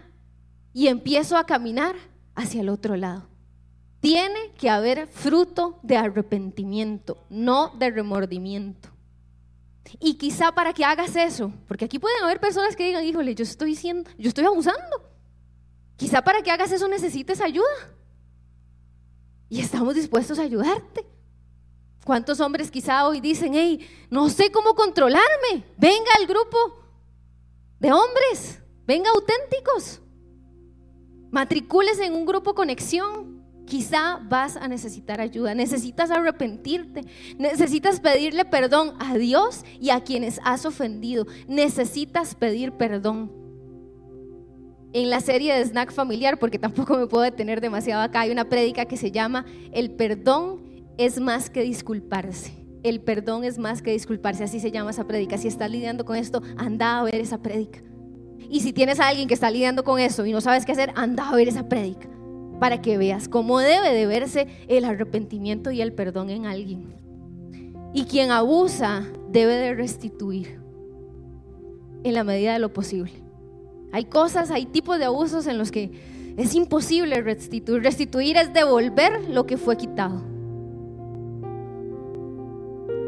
Y 0.72 0.88
empiezo 0.88 1.36
a 1.36 1.46
caminar 1.46 1.96
hacia 2.34 2.60
el 2.60 2.68
otro 2.68 2.96
lado. 2.96 3.26
Tiene 4.00 4.52
que 4.58 4.68
haber 4.68 5.08
fruto 5.08 5.80
de 5.82 5.96
arrepentimiento, 5.96 7.24
no 7.30 7.72
de 7.78 7.90
remordimiento. 7.90 8.90
Y 9.98 10.14
quizá 10.14 10.52
para 10.52 10.72
que 10.72 10.84
hagas 10.84 11.16
eso, 11.16 11.52
porque 11.66 11.86
aquí 11.86 11.98
pueden 11.98 12.22
haber 12.22 12.38
personas 12.38 12.76
que 12.76 12.86
digan, 12.86 13.04
híjole, 13.04 13.34
yo 13.34 13.42
estoy 13.42 13.74
siendo, 13.74 14.10
yo 14.18 14.28
estoy 14.28 14.44
abusando. 14.44 15.10
Quizá 15.96 16.22
para 16.22 16.42
que 16.42 16.50
hagas 16.50 16.72
eso 16.72 16.88
necesites 16.88 17.40
ayuda. 17.40 17.66
Y 19.48 19.60
estamos 19.60 19.94
dispuestos 19.94 20.38
a 20.38 20.42
ayudarte. 20.42 21.06
¿Cuántos 22.06 22.38
hombres 22.38 22.70
quizá 22.70 23.04
hoy 23.08 23.20
dicen, 23.20 23.54
hey, 23.54 23.80
no 24.10 24.28
sé 24.28 24.52
cómo 24.52 24.76
controlarme? 24.76 25.64
Venga 25.76 26.12
al 26.20 26.28
grupo 26.28 26.56
de 27.80 27.92
hombres, 27.92 28.62
venga 28.86 29.10
auténticos. 29.10 30.00
Matricúlese 31.32 32.06
en 32.06 32.14
un 32.14 32.24
grupo 32.24 32.54
conexión. 32.54 33.44
Quizá 33.66 34.20
vas 34.22 34.56
a 34.56 34.68
necesitar 34.68 35.20
ayuda, 35.20 35.56
necesitas 35.56 36.12
arrepentirte, 36.12 37.00
necesitas 37.38 37.98
pedirle 37.98 38.44
perdón 38.44 38.94
a 39.00 39.16
Dios 39.16 39.64
y 39.80 39.90
a 39.90 40.04
quienes 40.04 40.38
has 40.44 40.64
ofendido. 40.64 41.26
Necesitas 41.48 42.36
pedir 42.36 42.70
perdón. 42.70 43.32
En 44.92 45.10
la 45.10 45.20
serie 45.20 45.56
de 45.56 45.64
Snack 45.64 45.92
Familiar, 45.92 46.38
porque 46.38 46.60
tampoco 46.60 46.96
me 46.96 47.08
puedo 47.08 47.24
detener 47.24 47.60
demasiado 47.60 48.02
acá, 48.02 48.20
hay 48.20 48.30
una 48.30 48.48
prédica 48.48 48.84
que 48.84 48.96
se 48.96 49.10
llama 49.10 49.44
El 49.72 49.90
perdón 49.90 50.75
es 50.98 51.20
más 51.20 51.50
que 51.50 51.62
disculparse. 51.62 52.52
El 52.82 53.00
perdón 53.00 53.44
es 53.44 53.58
más 53.58 53.82
que 53.82 53.90
disculparse, 53.90 54.44
así 54.44 54.60
se 54.60 54.70
llama 54.70 54.90
esa 54.90 55.06
prédica. 55.06 55.38
Si 55.38 55.48
estás 55.48 55.70
lidiando 55.70 56.04
con 56.04 56.16
esto, 56.16 56.42
anda 56.56 56.98
a 56.98 57.02
ver 57.02 57.16
esa 57.16 57.38
prédica. 57.38 57.80
Y 58.48 58.60
si 58.60 58.72
tienes 58.72 59.00
a 59.00 59.08
alguien 59.08 59.28
que 59.28 59.34
está 59.34 59.50
lidiando 59.50 59.82
con 59.82 59.98
eso 59.98 60.24
y 60.24 60.32
no 60.32 60.40
sabes 60.40 60.64
qué 60.64 60.72
hacer, 60.72 60.92
anda 60.94 61.28
a 61.28 61.34
ver 61.34 61.48
esa 61.48 61.68
prédica 61.68 62.08
para 62.60 62.80
que 62.80 62.96
veas 62.96 63.28
cómo 63.28 63.58
debe 63.58 63.92
de 63.92 64.06
verse 64.06 64.46
el 64.68 64.84
arrepentimiento 64.84 65.70
y 65.70 65.80
el 65.82 65.92
perdón 65.92 66.30
en 66.30 66.46
alguien. 66.46 66.94
Y 67.92 68.04
quien 68.04 68.30
abusa 68.30 69.04
debe 69.30 69.54
de 69.56 69.74
restituir 69.74 70.60
en 72.04 72.14
la 72.14 72.24
medida 72.24 72.52
de 72.52 72.60
lo 72.60 72.72
posible. 72.72 73.12
Hay 73.92 74.04
cosas, 74.04 74.50
hay 74.50 74.66
tipos 74.66 74.98
de 74.98 75.06
abusos 75.06 75.46
en 75.46 75.58
los 75.58 75.72
que 75.72 75.90
es 76.36 76.54
imposible 76.54 77.20
restituir. 77.20 77.82
Restituir 77.82 78.36
es 78.36 78.52
devolver 78.52 79.28
lo 79.28 79.46
que 79.46 79.56
fue 79.56 79.76
quitado 79.76 80.35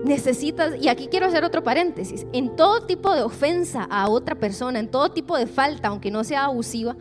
necesitas, 0.04 0.74
y 0.80 0.88
aquí 0.88 1.08
quiero 1.08 1.26
hacer 1.26 1.44
otro 1.44 1.62
paréntesis, 1.62 2.26
en 2.32 2.56
todo 2.56 2.86
tipo 2.86 3.14
de 3.14 3.22
ofensa 3.22 3.84
a 3.84 4.08
otra 4.08 4.36
persona, 4.36 4.78
en 4.78 4.90
todo 4.90 5.10
tipo 5.10 5.36
de 5.36 5.46
falta, 5.46 5.88
aunque 5.88 6.10
no 6.10 6.24
sea 6.24 6.44
abusiva, 6.44 6.96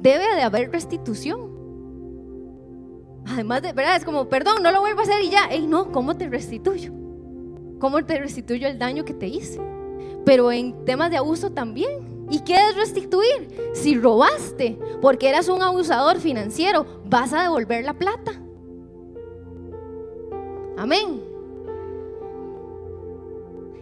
debe 0.00 0.34
de 0.34 0.42
haber 0.42 0.70
restitución. 0.70 1.56
Además 3.26 3.62
de, 3.62 3.72
¿verdad? 3.72 3.96
Es 3.96 4.04
como, 4.04 4.28
perdón, 4.28 4.62
no 4.62 4.72
lo 4.72 4.80
vuelvo 4.80 5.00
a 5.00 5.02
hacer 5.02 5.22
y 5.22 5.30
ya, 5.30 5.44
Ey, 5.50 5.66
no, 5.66 5.92
¿cómo 5.92 6.16
te 6.16 6.28
restituyo? 6.28 6.92
¿Cómo 7.78 8.04
te 8.04 8.18
restituyo 8.18 8.66
el 8.66 8.78
daño 8.78 9.04
que 9.04 9.14
te 9.14 9.26
hice? 9.26 9.60
Pero 10.24 10.50
en 10.50 10.84
temas 10.84 11.10
de 11.10 11.18
abuso 11.18 11.50
también. 11.52 12.26
¿Y 12.30 12.40
qué 12.40 12.54
es 12.54 12.76
restituir? 12.76 13.48
Si 13.72 13.96
robaste 13.96 14.78
porque 15.00 15.28
eras 15.28 15.48
un 15.48 15.62
abusador 15.62 16.18
financiero, 16.18 16.84
vas 17.04 17.32
a 17.32 17.42
devolver 17.42 17.84
la 17.84 17.94
plata. 17.94 18.32
Amén. 20.76 21.27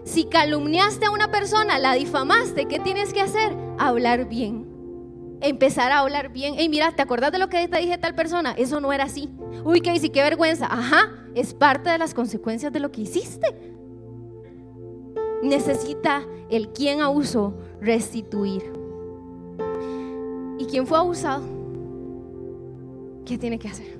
Si 0.06 0.24
calumniaste 0.24 1.06
a 1.06 1.10
una 1.10 1.32
persona, 1.32 1.80
la 1.80 1.94
difamaste, 1.94 2.66
¿qué 2.66 2.78
tienes 2.78 3.12
que 3.12 3.20
hacer? 3.20 3.52
Hablar 3.76 4.28
bien. 4.28 4.64
Empezar 5.40 5.90
a 5.90 5.98
hablar 5.98 6.32
bien. 6.32 6.54
Hey, 6.56 6.68
mira, 6.68 6.92
¿te 6.92 7.02
acordás 7.02 7.32
de 7.32 7.40
lo 7.40 7.48
que 7.48 7.66
te 7.66 7.78
dije 7.80 7.98
tal 7.98 8.14
persona? 8.14 8.52
Eso 8.52 8.80
no 8.80 8.92
era 8.92 9.04
así. 9.04 9.28
Uy, 9.64 9.80
qué 9.80 9.92
qué 10.12 10.22
vergüenza. 10.22 10.68
Ajá, 10.70 11.12
es 11.34 11.52
parte 11.54 11.90
de 11.90 11.98
las 11.98 12.14
consecuencias 12.14 12.72
de 12.72 12.78
lo 12.78 12.92
que 12.92 13.00
hiciste. 13.00 13.48
Necesita 15.42 16.22
el 16.50 16.68
quien 16.68 17.00
abusó 17.00 17.54
restituir. 17.80 18.62
¿Y 20.56 20.66
quién 20.66 20.86
fue 20.86 20.98
abusado? 20.98 21.42
¿Qué 23.24 23.36
tiene 23.36 23.58
que 23.58 23.66
hacer? 23.66 23.98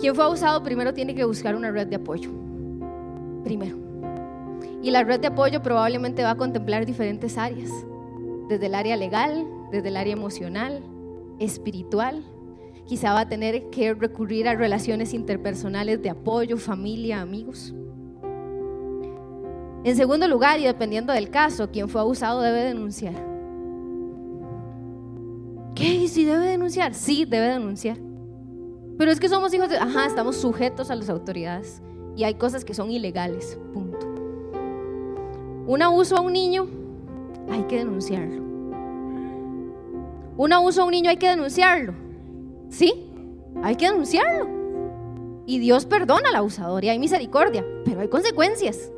Quien 0.00 0.14
fue 0.14 0.24
abusado 0.24 0.62
primero 0.62 0.94
tiene 0.94 1.14
que 1.14 1.24
buscar 1.24 1.54
una 1.54 1.70
red 1.70 1.86
de 1.86 1.96
apoyo. 1.96 2.30
Primero. 3.44 3.87
Y 4.82 4.90
la 4.90 5.02
red 5.02 5.20
de 5.20 5.28
apoyo 5.28 5.62
probablemente 5.62 6.22
va 6.22 6.30
a 6.30 6.36
contemplar 6.36 6.86
diferentes 6.86 7.36
áreas, 7.36 7.70
desde 8.48 8.66
el 8.66 8.74
área 8.74 8.96
legal, 8.96 9.46
desde 9.72 9.88
el 9.88 9.96
área 9.96 10.12
emocional, 10.12 10.82
espiritual. 11.38 12.24
Quizá 12.86 13.12
va 13.12 13.20
a 13.20 13.28
tener 13.28 13.70
que 13.70 13.92
recurrir 13.92 14.48
a 14.48 14.54
relaciones 14.54 15.12
interpersonales 15.14 16.00
de 16.00 16.10
apoyo, 16.10 16.56
familia, 16.56 17.20
amigos. 17.20 17.74
En 19.84 19.96
segundo 19.96 20.26
lugar, 20.28 20.60
y 20.60 20.64
dependiendo 20.64 21.12
del 21.12 21.30
caso, 21.30 21.70
quien 21.70 21.88
fue 21.88 22.00
abusado 22.00 22.40
debe 22.40 22.62
denunciar. 22.64 23.14
¿Qué? 25.74 25.94
¿Y 25.94 26.08
si 26.08 26.24
debe 26.24 26.46
denunciar? 26.46 26.94
Sí, 26.94 27.24
debe 27.24 27.48
denunciar. 27.48 27.98
Pero 28.96 29.10
es 29.10 29.20
que 29.20 29.28
somos 29.28 29.54
hijos 29.54 29.68
de... 29.68 29.76
Ajá, 29.76 30.06
estamos 30.06 30.36
sujetos 30.36 30.90
a 30.90 30.96
las 30.96 31.08
autoridades. 31.08 31.80
Y 32.16 32.24
hay 32.24 32.34
cosas 32.34 32.64
que 32.64 32.74
son 32.74 32.90
ilegales. 32.90 33.58
Punto 33.72 34.07
un 35.68 35.82
abuso 35.82 36.16
a 36.16 36.22
un 36.22 36.32
niño, 36.32 36.66
hay 37.50 37.64
que 37.64 37.76
denunciarlo. 37.76 38.42
Un 40.38 40.52
abuso 40.54 40.80
a 40.80 40.84
un 40.86 40.92
niño 40.92 41.10
hay 41.10 41.18
que 41.18 41.28
denunciarlo. 41.28 41.92
¿Sí? 42.70 43.10
Hay 43.62 43.76
que 43.76 43.86
denunciarlo. 43.90 44.48
Y 45.44 45.58
Dios 45.58 45.84
perdona 45.84 46.30
al 46.30 46.36
abusador 46.36 46.84
y 46.84 46.88
hay 46.88 46.98
misericordia, 46.98 47.66
pero 47.84 48.00
hay 48.00 48.08
consecuencias. 48.08 48.90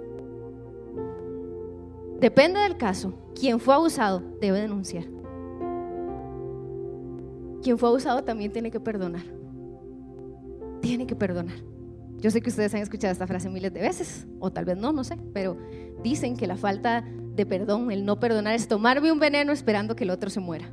Depende 2.20 2.60
del 2.60 2.76
caso. 2.76 3.14
Quien 3.34 3.58
fue 3.58 3.74
abusado 3.74 4.22
debe 4.40 4.60
denunciar. 4.60 5.06
Quien 7.62 7.78
fue 7.78 7.88
abusado 7.88 8.22
también 8.22 8.52
tiene 8.52 8.70
que 8.70 8.78
perdonar. 8.78 9.24
Tiene 10.80 11.04
que 11.04 11.16
perdonar. 11.16 11.56
Yo 12.20 12.30
sé 12.30 12.42
que 12.42 12.50
ustedes 12.50 12.74
han 12.74 12.82
escuchado 12.82 13.12
esta 13.12 13.26
frase 13.26 13.48
miles 13.48 13.72
de 13.72 13.80
veces, 13.80 14.26
o 14.38 14.52
tal 14.52 14.66
vez 14.66 14.76
no, 14.76 14.92
no 14.92 15.04
sé, 15.04 15.16
pero 15.32 15.56
dicen 16.02 16.36
que 16.36 16.46
la 16.46 16.56
falta 16.56 17.04
de 17.34 17.46
perdón, 17.46 17.90
el 17.90 18.04
no 18.04 18.20
perdonar, 18.20 18.54
es 18.54 18.68
tomarme 18.68 19.12
un 19.12 19.18
veneno 19.18 19.52
esperando 19.52 19.96
que 19.96 20.04
el 20.04 20.10
otro 20.10 20.30
se 20.30 20.40
muera. 20.40 20.70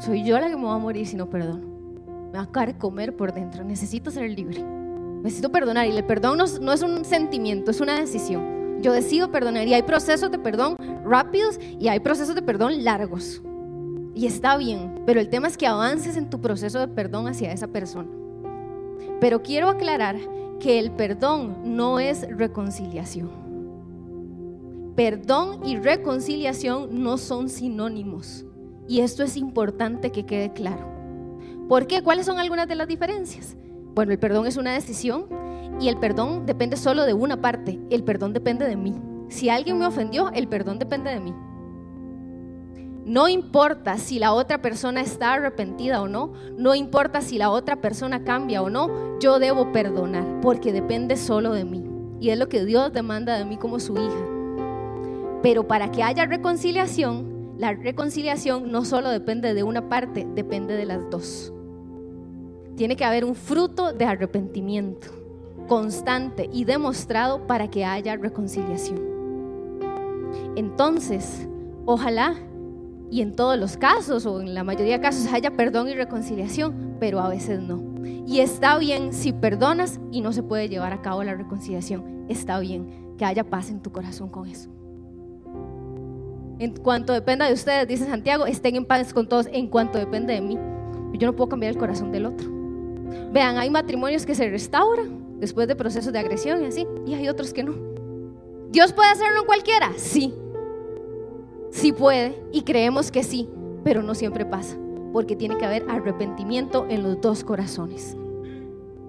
Soy 0.00 0.24
yo 0.24 0.38
la 0.38 0.48
que 0.48 0.56
me 0.56 0.64
va 0.64 0.74
a 0.74 0.78
morir 0.78 1.06
si 1.06 1.16
no 1.16 1.28
perdono. 1.28 1.66
Me 2.32 2.38
va 2.38 2.48
a 2.52 2.78
comer 2.78 3.16
por 3.16 3.32
dentro. 3.32 3.64
Necesito 3.64 4.10
ser 4.10 4.30
libre. 4.30 4.62
Necesito 5.22 5.50
perdonar. 5.50 5.86
Y 5.88 5.96
el 5.96 6.04
perdón 6.04 6.38
no, 6.38 6.44
no 6.60 6.72
es 6.72 6.82
un 6.82 7.04
sentimiento, 7.04 7.70
es 7.70 7.80
una 7.80 7.98
decisión. 7.98 8.80
Yo 8.80 8.92
decido 8.92 9.32
perdonar. 9.32 9.66
Y 9.66 9.74
hay 9.74 9.82
procesos 9.82 10.30
de 10.30 10.38
perdón 10.38 10.76
rápidos 11.04 11.58
y 11.80 11.88
hay 11.88 12.00
procesos 12.00 12.34
de 12.34 12.42
perdón 12.42 12.84
largos. 12.84 13.42
Y 14.14 14.26
está 14.26 14.56
bien. 14.56 15.02
Pero 15.04 15.20
el 15.20 15.28
tema 15.28 15.48
es 15.48 15.56
que 15.56 15.66
avances 15.66 16.16
en 16.16 16.30
tu 16.30 16.40
proceso 16.40 16.78
de 16.78 16.88
perdón 16.88 17.26
hacia 17.26 17.52
esa 17.52 17.66
persona. 17.66 18.08
Pero 19.20 19.42
quiero 19.42 19.68
aclarar 19.68 20.16
que 20.60 20.78
el 20.78 20.92
perdón 20.92 21.56
no 21.64 21.98
es 21.98 22.26
reconciliación. 22.36 23.47
Perdón 24.98 25.60
y 25.64 25.76
reconciliación 25.76 27.04
no 27.04 27.18
son 27.18 27.48
sinónimos. 27.48 28.44
Y 28.88 28.98
esto 28.98 29.22
es 29.22 29.36
importante 29.36 30.10
que 30.10 30.26
quede 30.26 30.52
claro. 30.52 30.88
¿Por 31.68 31.86
qué? 31.86 32.02
¿Cuáles 32.02 32.26
son 32.26 32.40
algunas 32.40 32.66
de 32.66 32.74
las 32.74 32.88
diferencias? 32.88 33.56
Bueno, 33.94 34.10
el 34.10 34.18
perdón 34.18 34.48
es 34.48 34.56
una 34.56 34.72
decisión 34.72 35.26
y 35.80 35.86
el 35.86 35.98
perdón 35.98 36.46
depende 36.46 36.76
solo 36.76 37.04
de 37.04 37.14
una 37.14 37.40
parte. 37.40 37.78
El 37.90 38.02
perdón 38.02 38.32
depende 38.32 38.66
de 38.66 38.74
mí. 38.74 38.92
Si 39.28 39.48
alguien 39.48 39.78
me 39.78 39.86
ofendió, 39.86 40.32
el 40.32 40.48
perdón 40.48 40.80
depende 40.80 41.10
de 41.10 41.20
mí. 41.20 41.32
No 43.04 43.28
importa 43.28 43.98
si 43.98 44.18
la 44.18 44.32
otra 44.32 44.60
persona 44.60 45.00
está 45.00 45.34
arrepentida 45.34 46.02
o 46.02 46.08
no, 46.08 46.32
no 46.56 46.74
importa 46.74 47.20
si 47.20 47.38
la 47.38 47.50
otra 47.50 47.76
persona 47.76 48.24
cambia 48.24 48.62
o 48.62 48.68
no, 48.68 49.20
yo 49.20 49.38
debo 49.38 49.70
perdonar 49.70 50.40
porque 50.42 50.72
depende 50.72 51.16
solo 51.16 51.52
de 51.52 51.64
mí. 51.64 51.84
Y 52.18 52.30
es 52.30 52.38
lo 52.38 52.48
que 52.48 52.64
Dios 52.64 52.92
demanda 52.92 53.38
de 53.38 53.44
mí 53.44 53.58
como 53.58 53.78
su 53.78 53.92
hija. 53.94 54.37
Pero 55.42 55.66
para 55.68 55.90
que 55.90 56.02
haya 56.02 56.26
reconciliación, 56.26 57.54
la 57.58 57.72
reconciliación 57.72 58.70
no 58.70 58.84
solo 58.84 59.10
depende 59.10 59.54
de 59.54 59.62
una 59.62 59.88
parte, 59.88 60.26
depende 60.34 60.76
de 60.76 60.86
las 60.86 61.10
dos. 61.10 61.52
Tiene 62.76 62.96
que 62.96 63.04
haber 63.04 63.24
un 63.24 63.34
fruto 63.34 63.92
de 63.92 64.04
arrepentimiento 64.04 65.08
constante 65.68 66.48
y 66.52 66.64
demostrado 66.64 67.46
para 67.46 67.68
que 67.68 67.84
haya 67.84 68.16
reconciliación. 68.16 69.00
Entonces, 70.56 71.48
ojalá 71.84 72.34
y 73.10 73.22
en 73.22 73.34
todos 73.34 73.58
los 73.58 73.76
casos 73.76 74.26
o 74.26 74.40
en 74.40 74.54
la 74.54 74.64
mayoría 74.64 74.96
de 74.96 75.02
casos 75.02 75.32
haya 75.32 75.52
perdón 75.52 75.88
y 75.88 75.94
reconciliación, 75.94 76.96
pero 77.00 77.20
a 77.20 77.28
veces 77.28 77.60
no. 77.60 77.82
Y 78.04 78.40
está 78.40 78.76
bien 78.78 79.12
si 79.12 79.32
perdonas 79.32 80.00
y 80.10 80.20
no 80.20 80.32
se 80.32 80.42
puede 80.42 80.68
llevar 80.68 80.92
a 80.92 81.02
cabo 81.02 81.22
la 81.24 81.34
reconciliación. 81.34 82.26
Está 82.28 82.58
bien 82.58 83.14
que 83.16 83.24
haya 83.24 83.44
paz 83.44 83.70
en 83.70 83.80
tu 83.80 83.90
corazón 83.92 84.28
con 84.28 84.46
eso. 84.46 84.70
En 86.58 86.76
cuanto 86.76 87.12
dependa 87.12 87.46
de 87.46 87.52
ustedes, 87.52 87.86
dice 87.86 88.06
Santiago, 88.06 88.46
estén 88.46 88.76
en 88.76 88.84
paz 88.84 89.12
con 89.12 89.28
todos 89.28 89.48
en 89.52 89.68
cuanto 89.68 89.98
depende 89.98 90.34
de 90.34 90.40
mí. 90.40 90.58
Yo 91.14 91.26
no 91.26 91.36
puedo 91.36 91.48
cambiar 91.48 91.72
el 91.72 91.78
corazón 91.78 92.12
del 92.12 92.26
otro. 92.26 92.48
Vean, 93.32 93.58
hay 93.58 93.70
matrimonios 93.70 94.26
que 94.26 94.34
se 94.34 94.48
restauran 94.48 95.40
después 95.40 95.68
de 95.68 95.76
procesos 95.76 96.12
de 96.12 96.18
agresión 96.18 96.62
y 96.62 96.66
así, 96.66 96.86
y 97.06 97.14
hay 97.14 97.28
otros 97.28 97.52
que 97.52 97.62
no. 97.62 97.74
¿Dios 98.70 98.92
puede 98.92 99.10
hacerlo 99.10 99.40
en 99.40 99.46
cualquiera? 99.46 99.92
Sí, 99.96 100.34
Sí 101.70 101.92
puede 101.92 102.34
y 102.50 102.62
creemos 102.62 103.10
que 103.10 103.22
sí, 103.22 103.48
pero 103.84 104.02
no 104.02 104.14
siempre 104.14 104.46
pasa, 104.46 104.76
porque 105.12 105.36
tiene 105.36 105.58
que 105.58 105.66
haber 105.66 105.84
arrepentimiento 105.88 106.86
en 106.88 107.02
los 107.02 107.20
dos 107.20 107.44
corazones. 107.44 108.16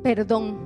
Perdón. 0.03 0.57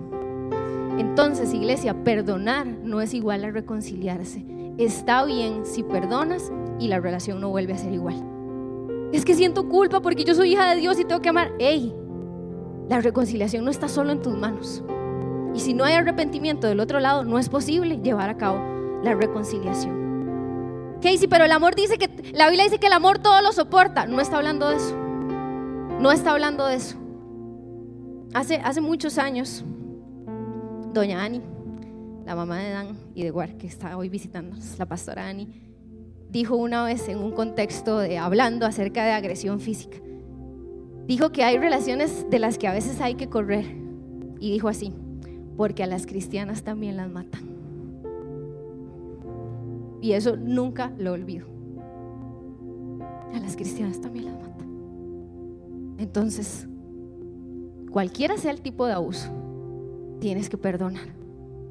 Entonces, 0.97 1.53
iglesia, 1.53 2.03
perdonar 2.03 2.67
no 2.67 3.01
es 3.01 3.13
igual 3.13 3.43
a 3.45 3.51
reconciliarse. 3.51 4.45
Está 4.77 5.23
bien 5.25 5.65
si 5.65 5.83
perdonas 5.83 6.51
y 6.79 6.87
la 6.87 6.99
relación 6.99 7.39
no 7.39 7.49
vuelve 7.49 7.73
a 7.73 7.77
ser 7.77 7.93
igual. 7.93 8.23
Es 9.11 9.25
que 9.25 9.35
siento 9.35 9.69
culpa 9.69 10.01
porque 10.01 10.23
yo 10.23 10.33
soy 10.33 10.53
hija 10.53 10.69
de 10.73 10.81
Dios 10.81 10.99
y 10.99 11.05
tengo 11.05 11.21
que 11.21 11.29
amar. 11.29 11.51
¡Ey! 11.59 11.93
La 12.89 12.99
reconciliación 12.99 13.63
no 13.63 13.71
está 13.71 13.87
solo 13.87 14.11
en 14.11 14.21
tus 14.21 14.35
manos. 14.35 14.83
Y 15.53 15.59
si 15.59 15.73
no 15.73 15.83
hay 15.83 15.93
arrepentimiento 15.93 16.67
del 16.67 16.79
otro 16.79 16.99
lado, 16.99 17.23
no 17.23 17.37
es 17.37 17.47
posible 17.47 17.99
llevar 18.01 18.29
a 18.29 18.37
cabo 18.37 18.59
la 19.03 19.13
reconciliación. 19.13 20.99
Casey, 21.01 21.27
pero 21.27 21.45
el 21.45 21.51
amor 21.51 21.75
dice 21.75 21.97
que, 21.97 22.09
la 22.33 22.47
Biblia 22.47 22.63
dice 22.63 22.79
que 22.79 22.87
el 22.87 22.93
amor 22.93 23.19
todo 23.19 23.41
lo 23.41 23.51
soporta. 23.51 24.07
No 24.07 24.19
está 24.19 24.37
hablando 24.37 24.69
de 24.69 24.77
eso. 24.77 24.95
No 25.99 26.11
está 26.11 26.31
hablando 26.31 26.65
de 26.65 26.75
eso. 26.75 26.97
Hace, 28.33 28.55
hace 28.55 28.81
muchos 28.81 29.19
años, 29.19 29.63
doña 30.91 31.23
Ani, 31.23 31.41
la 32.25 32.35
mamá 32.35 32.57
de 32.59 32.71
Dan 32.71 32.97
y 33.13 33.23
de 33.23 33.31
War, 33.31 33.57
que 33.57 33.67
está 33.67 33.95
hoy 33.95 34.09
visitándonos, 34.09 34.79
la 34.79 34.87
pastora 34.87 35.27
Ani, 35.27 35.49
dijo 36.33 36.55
una 36.55 36.83
vez 36.83 37.07
en 37.07 37.19
un 37.19 37.31
contexto 37.31 37.99
de 37.99 38.17
hablando 38.17 38.65
acerca 38.65 39.05
de 39.05 39.11
agresión 39.11 39.59
física, 39.59 39.99
dijo 41.07 41.31
que 41.31 41.43
hay 41.43 41.59
relaciones 41.59 42.25
de 42.29 42.39
las 42.39 42.57
que 42.57 42.67
a 42.67 42.73
veces 42.73 42.99
hay 42.99 43.13
que 43.15 43.29
correr. 43.29 43.65
Y 44.39 44.51
dijo 44.51 44.67
así, 44.67 44.91
porque 45.55 45.83
a 45.83 45.87
las 45.87 46.07
cristianas 46.07 46.63
también 46.63 46.97
las 46.97 47.09
matan. 47.09 47.43
Y 50.01 50.13
eso 50.13 50.35
nunca 50.35 50.91
lo 50.97 51.13
olvido. 51.13 51.47
A 53.33 53.39
las 53.39 53.55
cristianas 53.55 54.01
también 54.01 54.25
las 54.25 54.35
matan. 54.35 54.67
Entonces, 55.99 56.67
cualquiera 57.91 58.37
sea 58.37 58.51
el 58.51 58.61
tipo 58.61 58.87
de 58.87 58.93
abuso, 58.93 59.29
tienes 60.19 60.49
que 60.49 60.57
perdonar, 60.57 61.13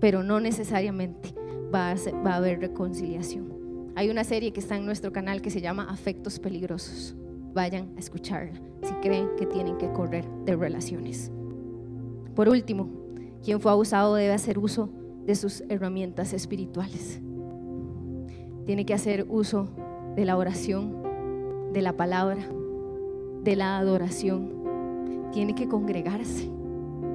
pero 0.00 0.22
no 0.22 0.38
necesariamente 0.38 1.34
va 1.74 1.90
a, 1.90 1.96
va 2.24 2.34
a 2.34 2.36
haber 2.36 2.60
reconciliación. 2.60 3.51
Hay 3.95 4.11
una 4.11 4.24
serie 4.24 4.53
que 4.53 4.61
está 4.61 4.76
en 4.76 4.86
nuestro 4.86 5.12
canal 5.12 5.43
que 5.43 5.51
se 5.51 5.61
llama 5.61 5.88
Afectos 5.90 6.38
Peligrosos. 6.38 7.14
Vayan 7.55 7.93
a 7.97 8.01
escucharla 8.01 8.61
si 8.82 8.95
creen 8.95 9.28
que 9.36 9.47
tienen 9.47 9.76
que 9.78 9.93
correr 9.93 10.26
de 10.45 10.57
relaciones. 10.57 11.30
Por 12.34 12.49
último, 12.49 12.88
quien 13.45 13.61
fue 13.61 13.72
abusado 13.72 14.14
debe 14.14 14.32
hacer 14.32 14.59
uso 14.59 14.90
de 15.26 15.34
sus 15.34 15.62
herramientas 15.68 16.32
espirituales 16.32 17.20
tiene 18.64 18.86
que 18.86 18.95
hacer 18.95 19.26
uso 19.28 19.68
de 20.14 20.24
la 20.24 20.36
oración, 20.36 21.72
de 21.72 21.82
la 21.82 21.97
palabra, 21.97 22.43
de 23.43 23.57
la 23.57 23.78
adoración. 23.78 24.53
Tiene 25.32 25.55
que 25.55 25.68
congregarse. 25.68 26.49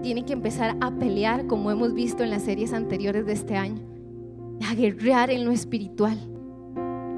Tiene 0.01 0.25
que 0.25 0.34
empezar 0.34 0.75
a 0.82 0.91
pelear 0.91 1.47
como 1.47 1.71
hemos 1.71 1.93
visto 1.93 2.23
en 2.23 2.32
las 2.32 2.43
series 2.43 2.73
anteriores 2.73 3.25
de 3.25 3.34
este 3.34 3.55
año. 3.55 3.82
A 4.69 4.75
guerrear 4.75 5.30
en 5.30 5.45
lo 5.45 5.51
espiritual. 5.51 6.17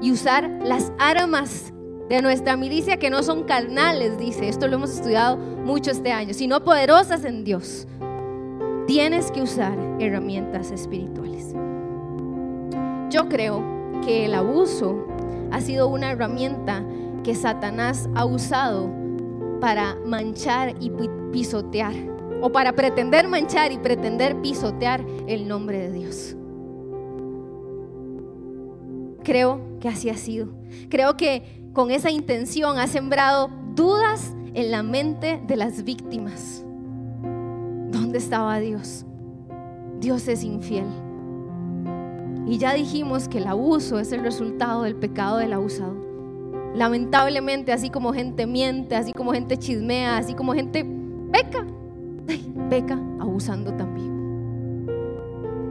Y 0.00 0.12
usar 0.12 0.48
las 0.64 0.92
armas 0.98 1.72
de 2.08 2.22
nuestra 2.22 2.56
milicia 2.56 2.98
que 2.98 3.08
no 3.08 3.22
son 3.22 3.44
carnales, 3.44 4.18
dice. 4.18 4.48
Esto 4.48 4.66
lo 4.66 4.76
hemos 4.76 4.90
estudiado 4.90 5.36
mucho 5.36 5.90
este 5.92 6.10
año, 6.10 6.34
sino 6.34 6.64
poderosas 6.64 7.24
en 7.24 7.44
Dios. 7.44 7.86
Tienes 8.86 9.30
que 9.30 9.42
usar 9.42 9.78
herramientas 10.00 10.72
espirituales. 10.72 11.54
Yo 13.10 13.28
creo 13.28 13.62
que 14.04 14.24
el 14.26 14.34
abuso 14.34 15.06
ha 15.52 15.60
sido 15.60 15.88
una 15.88 16.10
herramienta 16.10 16.84
que 17.22 17.34
Satanás 17.34 18.08
ha 18.14 18.24
usado 18.24 18.90
para 19.60 19.96
manchar 20.06 20.74
y 20.80 20.90
pisotear, 21.32 21.94
o 22.40 22.50
para 22.50 22.72
pretender 22.72 23.28
manchar 23.28 23.70
y 23.72 23.78
pretender 23.78 24.40
pisotear 24.40 25.04
el 25.26 25.46
nombre 25.46 25.78
de 25.78 25.92
Dios. 25.92 26.36
Creo 29.24 29.60
que 29.80 29.88
así 29.88 30.08
ha 30.10 30.16
sido. 30.16 30.48
Creo 30.88 31.16
que 31.16 31.60
con 31.72 31.90
esa 31.90 32.10
intención 32.10 32.78
ha 32.78 32.86
sembrado 32.86 33.50
dudas 33.74 34.34
en 34.54 34.70
la 34.70 34.82
mente 34.82 35.40
de 35.46 35.56
las 35.56 35.84
víctimas. 35.84 36.64
¿Dónde 37.90 38.18
estaba 38.18 38.58
Dios? 38.58 39.04
Dios 40.00 40.26
es 40.28 40.42
infiel. 40.42 40.86
Y 42.46 42.58
ya 42.58 42.74
dijimos 42.74 43.28
que 43.28 43.38
el 43.38 43.46
abuso 43.46 43.98
es 43.98 44.12
el 44.12 44.22
resultado 44.22 44.82
del 44.82 44.96
pecado 44.96 45.36
del 45.36 45.52
abusador. 45.52 46.08
Lamentablemente, 46.74 47.72
así 47.72 47.90
como 47.90 48.12
gente 48.12 48.46
miente, 48.46 48.96
así 48.96 49.12
como 49.12 49.32
gente 49.32 49.56
chismea, 49.56 50.16
así 50.16 50.34
como 50.34 50.52
gente 50.54 50.84
peca, 51.30 51.66
peca 52.68 52.98
abusando 53.20 53.74
también. 53.74 54.10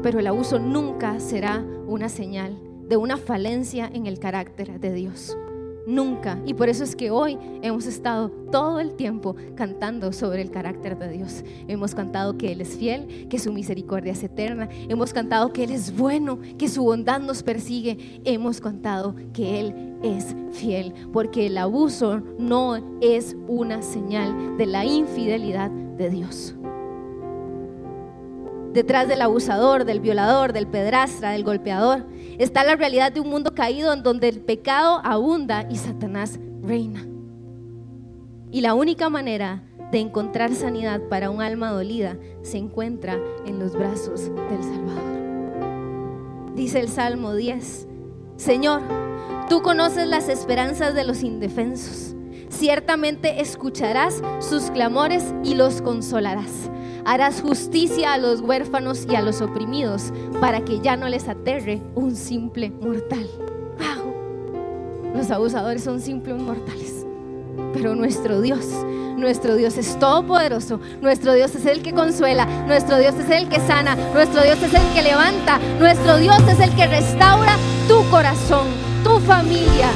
Pero 0.03 0.19
el 0.19 0.27
abuso 0.27 0.59
nunca 0.59 1.19
será 1.19 1.63
una 1.87 2.07
señal 2.07 2.57
de 2.89 2.97
una 2.97 3.17
falencia 3.17 3.89
en 3.93 4.07
el 4.07 4.19
carácter 4.19 4.79
de 4.79 4.91
Dios. 4.91 5.37
Nunca. 5.85 6.39
Y 6.45 6.53
por 6.53 6.69
eso 6.69 6.83
es 6.83 6.95
que 6.95 7.09
hoy 7.09 7.37
hemos 7.63 7.87
estado 7.87 8.29
todo 8.51 8.79
el 8.79 8.95
tiempo 8.95 9.35
cantando 9.55 10.11
sobre 10.13 10.41
el 10.41 10.51
carácter 10.51 10.97
de 10.99 11.09
Dios. 11.09 11.43
Hemos 11.67 11.95
cantado 11.95 12.37
que 12.37 12.51
Él 12.51 12.61
es 12.61 12.77
fiel, 12.77 13.27
que 13.27 13.39
su 13.39 13.51
misericordia 13.51 14.11
es 14.11 14.23
eterna. 14.23 14.69
Hemos 14.87 15.13
cantado 15.13 15.51
que 15.51 15.63
Él 15.63 15.71
es 15.71 15.95
bueno, 15.95 16.39
que 16.59 16.67
su 16.67 16.83
bondad 16.83 17.19
nos 17.21 17.41
persigue. 17.41 18.21
Hemos 18.23 18.61
cantado 18.61 19.15
que 19.33 19.59
Él 19.59 19.97
es 20.03 20.35
fiel, 20.51 20.93
porque 21.11 21.47
el 21.47 21.57
abuso 21.57 22.21
no 22.37 22.75
es 23.01 23.35
una 23.47 23.81
señal 23.81 24.57
de 24.57 24.65
la 24.67 24.85
infidelidad 24.85 25.71
de 25.71 26.09
Dios. 26.09 26.55
Detrás 28.73 29.07
del 29.07 29.23
abusador, 29.23 29.85
del 29.85 29.99
violador, 29.99 30.53
del 30.53 30.67
pedrastra, 30.67 31.31
del 31.31 31.43
golpeador, 31.43 32.05
está 32.39 32.63
la 32.63 32.75
realidad 32.75 33.11
de 33.11 33.19
un 33.19 33.29
mundo 33.29 33.53
caído 33.53 33.93
en 33.93 34.01
donde 34.01 34.29
el 34.29 34.39
pecado 34.39 35.01
abunda 35.03 35.67
y 35.69 35.75
Satanás 35.75 36.39
reina. 36.63 37.05
Y 38.51 38.61
la 38.61 38.73
única 38.73 39.09
manera 39.09 39.61
de 39.91 39.99
encontrar 39.99 40.55
sanidad 40.55 41.01
para 41.09 41.29
un 41.29 41.41
alma 41.41 41.69
dolida 41.69 42.17
se 42.41 42.57
encuentra 42.57 43.19
en 43.45 43.59
los 43.59 43.73
brazos 43.73 44.23
del 44.23 44.63
Salvador. 44.63 46.55
Dice 46.55 46.79
el 46.79 46.89
Salmo 46.89 47.35
10, 47.35 47.87
Señor, 48.37 48.81
tú 49.49 49.61
conoces 49.61 50.07
las 50.07 50.29
esperanzas 50.29 50.95
de 50.95 51.03
los 51.03 51.23
indefensos. 51.23 52.15
Ciertamente 52.49 53.41
escucharás 53.41 54.21
sus 54.39 54.71
clamores 54.71 55.33
y 55.43 55.55
los 55.55 55.81
consolarás 55.81 56.69
Harás 57.05 57.41
justicia 57.41 58.13
a 58.13 58.17
los 58.17 58.41
huérfanos 58.41 59.07
y 59.09 59.15
a 59.15 59.21
los 59.21 59.41
oprimidos, 59.41 60.13
para 60.39 60.63
que 60.63 60.79
ya 60.79 60.95
no 60.95 61.09
les 61.09 61.27
aterre 61.27 61.81
un 61.95 62.15
simple 62.15 62.69
mortal. 62.69 63.27
¡Wow! 63.79 65.15
Los 65.15 65.31
abusadores 65.31 65.83
son 65.83 66.01
simples 66.01 66.39
mortales. 66.39 67.05
Pero 67.73 67.95
nuestro 67.95 68.41
Dios, 68.41 68.65
nuestro 69.17 69.55
Dios 69.55 69.77
es 69.77 69.97
todopoderoso, 69.97 70.79
nuestro 71.01 71.33
Dios 71.33 71.55
es 71.55 71.65
el 71.65 71.81
que 71.81 71.93
consuela, 71.93 72.45
nuestro 72.67 72.97
Dios 72.97 73.15
es 73.15 73.29
el 73.29 73.49
que 73.49 73.59
sana, 73.59 73.95
nuestro 74.13 74.43
Dios 74.43 74.61
es 74.61 74.73
el 74.73 74.93
que 74.93 75.01
levanta, 75.01 75.59
nuestro 75.79 76.17
Dios 76.17 76.39
es 76.47 76.59
el 76.59 76.75
que 76.75 76.87
restaura 76.87 77.57
tu 77.87 78.07
corazón, 78.09 78.67
tu 79.03 79.19
familia, 79.21 79.89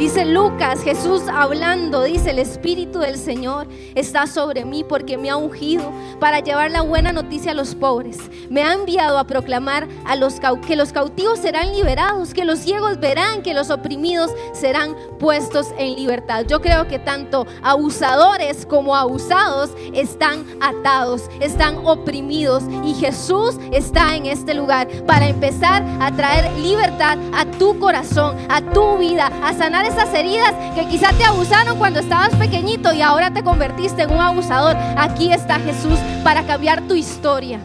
Dice 0.00 0.24
Lucas, 0.24 0.82
Jesús 0.82 1.24
hablando, 1.30 2.04
dice, 2.04 2.30
el 2.30 2.38
Espíritu 2.38 3.00
del 3.00 3.18
Señor 3.18 3.66
está 3.94 4.26
sobre 4.26 4.64
mí 4.64 4.82
porque 4.82 5.18
me 5.18 5.28
ha 5.28 5.36
ungido 5.36 5.92
para 6.18 6.40
llevar 6.40 6.70
la 6.70 6.80
buena 6.80 7.12
noticia 7.12 7.50
a 7.50 7.54
los 7.54 7.74
pobres. 7.74 8.16
Me 8.48 8.62
ha 8.62 8.72
enviado 8.72 9.18
a 9.18 9.24
proclamar 9.24 9.86
a 10.06 10.16
los 10.16 10.40
que 10.66 10.74
los 10.74 10.94
cautivos 10.94 11.40
serán 11.40 11.72
liberados, 11.72 12.32
que 12.32 12.46
los 12.46 12.60
ciegos 12.60 12.98
verán, 12.98 13.42
que 13.42 13.52
los 13.52 13.68
oprimidos 13.68 14.30
serán 14.54 14.96
puestos 15.18 15.66
en 15.76 15.96
libertad. 15.96 16.46
Yo 16.48 16.62
creo 16.62 16.88
que 16.88 16.98
tanto 16.98 17.46
abusadores 17.62 18.64
como 18.64 18.96
abusados 18.96 19.68
están 19.92 20.46
atados, 20.62 21.28
están 21.40 21.76
oprimidos 21.84 22.64
y 22.86 22.94
Jesús 22.94 23.56
está 23.70 24.16
en 24.16 24.24
este 24.24 24.54
lugar 24.54 24.88
para 25.06 25.28
empezar 25.28 25.84
a 26.00 26.10
traer 26.10 26.50
libertad 26.58 27.18
a 27.34 27.44
tu 27.44 27.78
corazón, 27.78 28.34
a 28.48 28.62
tu 28.62 28.96
vida, 28.96 29.30
a 29.42 29.52
sanar 29.52 29.89
esas 29.90 30.14
heridas 30.14 30.52
que 30.74 30.86
quizá 30.86 31.12
te 31.12 31.24
abusaron 31.24 31.78
cuando 31.78 32.00
estabas 32.00 32.34
pequeñito 32.36 32.92
y 32.92 33.02
ahora 33.02 33.32
te 33.32 33.42
convertiste 33.42 34.02
en 34.02 34.12
un 34.12 34.20
abusador. 34.20 34.76
Aquí 34.96 35.32
está 35.32 35.58
Jesús 35.58 35.98
para 36.22 36.46
cambiar 36.46 36.86
tu 36.86 36.94
historia. 36.94 37.60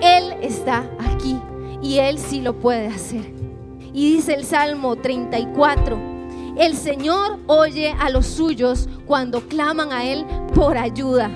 Él 0.00 0.34
está 0.40 0.84
aquí 0.98 1.36
y 1.82 1.98
Él 1.98 2.18
sí 2.18 2.40
lo 2.40 2.54
puede 2.54 2.86
hacer. 2.86 3.32
Y 3.92 4.14
dice 4.14 4.34
el 4.34 4.44
Salmo 4.44 4.96
34, 4.96 5.98
el 6.56 6.76
Señor 6.76 7.40
oye 7.46 7.94
a 7.98 8.08
los 8.08 8.26
suyos 8.26 8.88
cuando 9.06 9.48
claman 9.48 9.92
a 9.92 10.04
Él 10.04 10.24
por 10.54 10.78
ayuda 10.78 11.30